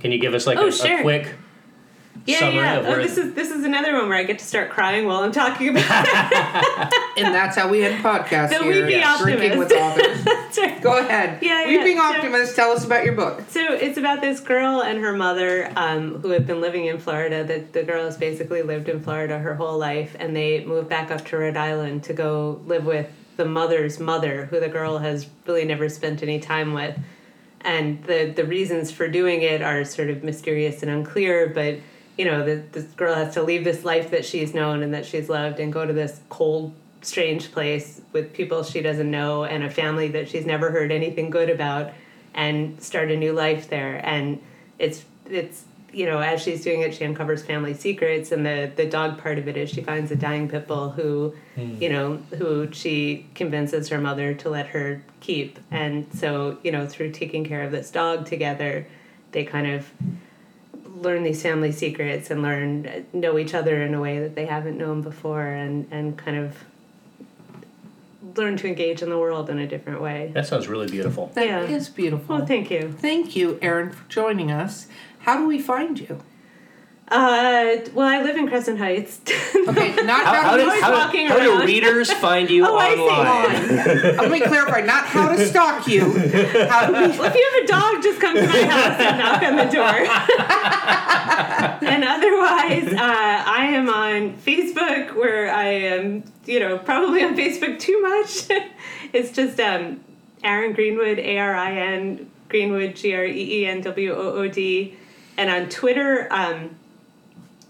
Can 0.00 0.12
you 0.12 0.18
give 0.18 0.32
us 0.34 0.46
like 0.46 0.56
Oh, 0.58 0.68
a, 0.68 0.72
sure. 0.72 1.00
a 1.00 1.02
quick 1.02 1.34
yeah, 2.24 2.38
summary 2.38 2.54
yeah. 2.56 2.78
of 2.78 2.86
Oh, 2.86 2.96
this 2.96 3.18
is 3.18 3.34
this 3.34 3.50
is 3.50 3.64
another 3.64 3.94
one 3.94 4.08
where 4.08 4.16
I 4.18 4.22
get 4.24 4.38
to 4.38 4.44
start 4.44 4.70
crying 4.70 5.06
while 5.06 5.22
I'm 5.22 5.32
talking 5.32 5.68
about 5.70 5.84
it. 6.08 6.92
And 7.24 7.34
that's 7.34 7.56
how 7.56 7.68
we 7.68 7.84
end 7.84 8.02
podcasts. 8.02 8.50
The 8.50 8.62
here. 8.62 8.86
Weepy 8.86 9.02
Drinking 9.22 9.58
with 9.58 9.72
authors. 9.72 10.26
Right. 10.56 10.80
Go 10.80 10.98
ahead. 10.98 11.42
Yeah, 11.42 11.66
yeah. 11.66 11.78
Weeping 11.78 11.98
So- 11.98 12.02
Optimist, 12.02 12.56
tell 12.56 12.70
us 12.72 12.82
about 12.84 13.04
your 13.04 13.14
book. 13.14 13.42
So 13.48 13.60
it's 13.74 13.98
about 13.98 14.22
this 14.22 14.40
girl 14.40 14.82
and 14.82 15.00
her 15.00 15.12
mother 15.12 15.70
um, 15.76 16.14
who 16.20 16.30
have 16.30 16.46
been 16.46 16.62
living 16.62 16.86
in 16.86 16.98
Florida. 16.98 17.44
The, 17.44 17.58
the 17.72 17.82
girl 17.82 18.04
has 18.06 18.16
basically 18.16 18.62
lived 18.62 18.88
in 18.88 19.00
Florida 19.02 19.38
her 19.38 19.54
whole 19.54 19.76
life, 19.76 20.16
and 20.18 20.34
they 20.34 20.64
moved 20.64 20.88
back 20.88 21.10
up 21.10 21.26
to 21.26 21.36
Rhode 21.36 21.58
Island 21.58 22.04
to 22.04 22.14
go 22.14 22.62
live 22.64 22.86
with 22.86 23.06
the 23.36 23.44
mother's 23.44 24.00
mother, 24.00 24.46
who 24.46 24.58
the 24.58 24.68
girl 24.70 24.96
has 24.96 25.28
really 25.46 25.66
never 25.66 25.90
spent 25.90 26.22
any 26.22 26.40
time 26.40 26.72
with. 26.72 26.98
And 27.60 28.02
the, 28.04 28.32
the 28.34 28.44
reasons 28.44 28.90
for 28.90 29.08
doing 29.08 29.42
it 29.42 29.60
are 29.60 29.84
sort 29.84 30.08
of 30.08 30.24
mysterious 30.24 30.82
and 30.82 30.90
unclear, 30.90 31.48
but 31.48 31.76
you 32.16 32.24
know, 32.24 32.44
that 32.44 32.72
this 32.72 32.84
girl 32.92 33.14
has 33.14 33.34
to 33.34 33.42
leave 33.42 33.64
this 33.64 33.84
life 33.84 34.10
that 34.10 34.24
she's 34.24 34.54
known 34.54 34.82
and 34.82 34.94
that 34.94 35.04
she's 35.04 35.28
loved 35.28 35.60
and 35.60 35.72
go 35.72 35.86
to 35.86 35.92
this 35.92 36.20
cold, 36.28 36.72
strange 37.02 37.52
place 37.52 38.00
with 38.12 38.32
people 38.32 38.62
she 38.62 38.80
doesn't 38.80 39.10
know 39.10 39.44
and 39.44 39.62
a 39.62 39.70
family 39.70 40.08
that 40.08 40.28
she's 40.28 40.46
never 40.46 40.70
heard 40.70 40.90
anything 40.90 41.30
good 41.30 41.50
about 41.50 41.92
and 42.34 42.82
start 42.82 43.10
a 43.10 43.16
new 43.16 43.32
life 43.32 43.68
there. 43.68 44.00
And 44.04 44.40
it's 44.78 45.04
it's 45.28 45.64
you 45.96 46.04
know, 46.04 46.18
as 46.18 46.42
she's 46.42 46.62
doing 46.62 46.82
it, 46.82 46.94
she 46.94 47.06
uncovers 47.06 47.42
family 47.42 47.72
secrets, 47.72 48.30
and 48.30 48.44
the 48.44 48.70
the 48.76 48.84
dog 48.84 49.16
part 49.16 49.38
of 49.38 49.48
it 49.48 49.56
is 49.56 49.70
she 49.70 49.80
finds 49.80 50.10
a 50.10 50.16
dying 50.16 50.46
pit 50.46 50.66
bull 50.66 50.90
who, 50.90 51.34
hmm. 51.54 51.80
you 51.80 51.88
know, 51.88 52.16
who 52.36 52.70
she 52.70 53.26
convinces 53.34 53.88
her 53.88 53.98
mother 53.98 54.34
to 54.34 54.50
let 54.50 54.66
her 54.66 55.02
keep, 55.20 55.58
and 55.70 56.06
so 56.12 56.58
you 56.62 56.70
know, 56.70 56.86
through 56.86 57.12
taking 57.12 57.46
care 57.46 57.62
of 57.62 57.72
this 57.72 57.90
dog 57.90 58.26
together, 58.26 58.86
they 59.32 59.44
kind 59.44 59.66
of 59.66 59.90
learn 61.00 61.22
these 61.22 61.42
family 61.42 61.72
secrets 61.72 62.30
and 62.30 62.42
learn 62.42 62.86
uh, 62.86 63.00
know 63.12 63.38
each 63.38 63.54
other 63.54 63.82
in 63.82 63.94
a 63.94 64.00
way 64.00 64.18
that 64.20 64.34
they 64.34 64.46
haven't 64.46 64.78
known 64.78 65.02
before, 65.02 65.46
and 65.46 65.86
and 65.90 66.16
kind 66.16 66.36
of 66.36 66.56
learn 68.36 68.56
to 68.58 68.66
engage 68.66 69.02
in 69.02 69.08
the 69.10 69.18
world 69.18 69.48
in 69.48 69.58
a 69.58 69.66
different 69.66 70.00
way. 70.00 70.30
That 70.34 70.46
sounds 70.46 70.68
really 70.68 70.88
beautiful. 70.88 71.30
That 71.34 71.70
is 71.70 71.88
Yeah. 71.88 71.94
beautiful. 71.94 72.36
Well, 72.38 72.46
thank 72.46 72.70
you. 72.70 72.92
Thank 72.98 73.36
you, 73.36 73.54
Arin, 73.62 73.92
for 73.94 74.08
joining 74.08 74.50
us. 74.50 74.88
How 75.20 75.38
do 75.38 75.46
we 75.46 75.58
find 75.60 75.98
you? 75.98 76.20
Uh, 77.08 77.76
well, 77.94 78.08
I 78.08 78.20
live 78.20 78.36
in 78.36 78.48
Crescent 78.48 78.78
Heights. 78.78 79.20
Okay, 79.66 79.96
not 80.04 80.24
How, 80.24 80.34
how, 80.34 80.42
how, 80.42 80.56
to 80.56 80.62
do, 80.62 80.68
always 80.68 80.82
how, 80.82 80.92
walking 80.92 81.26
how 81.26 81.40
do 81.40 81.64
readers 81.64 82.12
find 82.12 82.48
you 82.48 82.64
Oh, 82.68 82.76
I 82.76 82.94
see. 82.94 83.00
online? 83.00 84.16
Let 84.16 84.30
me 84.30 84.40
clarify. 84.40 84.82
Not 84.82 85.06
how 85.06 85.34
to 85.34 85.44
stalk 85.44 85.88
you. 85.88 86.02
How 86.68 86.86
do 86.86 86.92
we? 86.92 87.18
Well, 87.18 87.24
if 87.24 87.34
you 87.34 87.50
have 87.52 87.64
a 87.64 87.66
dog, 87.66 88.02
just 88.02 88.20
come 88.20 88.36
to 88.36 88.46
my 88.46 88.62
house 88.62 89.00
and 89.00 89.18
knock 89.18 89.42
on 89.42 89.56
the 89.56 89.64
door. 89.64 90.06
and 91.90 92.04
otherwise, 92.04 92.92
uh, 92.92 93.42
I 93.50 93.66
am 93.72 93.88
on 93.88 94.34
Facebook, 94.36 95.16
where 95.16 95.50
I 95.50 95.64
am, 95.66 96.22
you 96.44 96.60
know, 96.60 96.78
probably 96.78 97.24
on 97.24 97.36
Facebook 97.36 97.80
too 97.80 98.00
much. 98.02 98.46
it's 99.12 99.32
just 99.32 99.58
um, 99.58 99.98
Arin 100.44 100.76
Greenwood, 100.76 101.18
A 101.18 101.38
R 101.38 101.56
I 101.56 101.72
N 101.72 102.30
Greenwood, 102.48 102.94
G 102.94 103.16
R 103.16 103.24
E 103.24 103.62
E 103.62 103.66
N 103.66 103.80
W 103.80 104.12
O 104.14 104.34
O 104.34 104.46
D, 104.48 104.96
and 105.36 105.50
on 105.50 105.68
Twitter. 105.68 106.32
Um, 106.32 106.76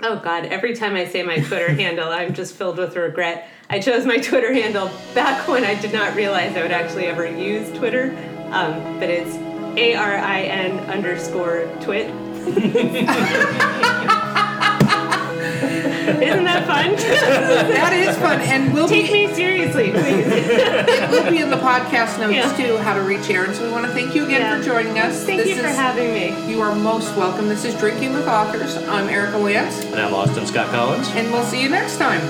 Oh 0.02 0.18
God! 0.18 0.44
Every 0.46 0.74
time 0.74 0.94
I 0.94 1.06
say 1.06 1.22
my 1.22 1.38
Twitter 1.38 1.72
handle, 1.82 2.10
I'm 2.10 2.34
just 2.34 2.54
filled 2.54 2.78
with 2.78 2.96
regret. 2.96 3.48
I 3.70 3.80
chose 3.80 4.04
my 4.04 4.18
Twitter 4.18 4.52
handle 4.52 4.90
back 5.14 5.48
when 5.48 5.64
I 5.64 5.74
did 5.80 5.92
not 5.92 6.14
realize 6.14 6.56
I 6.56 6.62
would 6.62 6.70
actually 6.70 7.06
ever 7.06 7.26
use 7.26 7.70
Twitter, 7.76 8.16
um, 8.50 9.00
but 9.00 9.08
it's 9.08 9.34
A 9.78 9.94
R 9.94 10.16
I 10.16 10.42
N 10.42 10.78
underscore 10.90 11.68
twit. 11.80 12.12
Isn't 16.08 16.44
that 16.44 16.66
fun? 16.66 16.96
That 17.76 17.92
is 17.92 18.16
fun, 18.16 18.40
and 18.40 18.72
we'll 18.74 18.88
Take 18.88 19.06
be 19.12 19.26
me 19.28 19.34
seriously, 19.34 19.90
please. 19.92 20.26
it 20.28 21.10
will 21.10 21.30
be 21.30 21.38
in 21.38 21.50
the 21.50 21.56
podcast 21.56 22.18
notes 22.18 22.34
Yeah. 22.34 22.56
too. 22.56 22.76
How 22.78 22.94
to 22.94 23.00
reach 23.02 23.22
Arin. 23.22 23.54
So 23.54 23.64
we 23.64 23.70
want 23.70 23.86
to 23.86 23.92
thank 23.92 24.14
you 24.14 24.24
again 24.24 24.40
Yeah. 24.40 24.56
for 24.58 24.64
joining 24.64 24.98
us. 24.98 25.24
Thank 25.24 25.42
this 25.42 25.50
you 25.50 25.62
for 25.62 25.68
is, 25.68 25.76
having 25.76 26.12
me. 26.12 26.50
You 26.50 26.60
are 26.62 26.74
most 26.74 27.14
welcome. 27.16 27.48
This 27.48 27.64
is 27.64 27.74
Drinking 27.74 28.12
with 28.14 28.26
Authors. 28.26 28.76
I'm 28.76 29.08
Erica 29.08 29.38
Lance, 29.38 29.84
And 29.84 29.96
I'm 30.00 30.14
Austin 30.14 30.46
Scott 30.46 30.68
Collins. 30.70 31.08
and 31.10 31.30
we'll 31.32 31.44
see 31.44 31.62
you 31.62 31.68
next 31.68 31.96
time. 31.98 32.20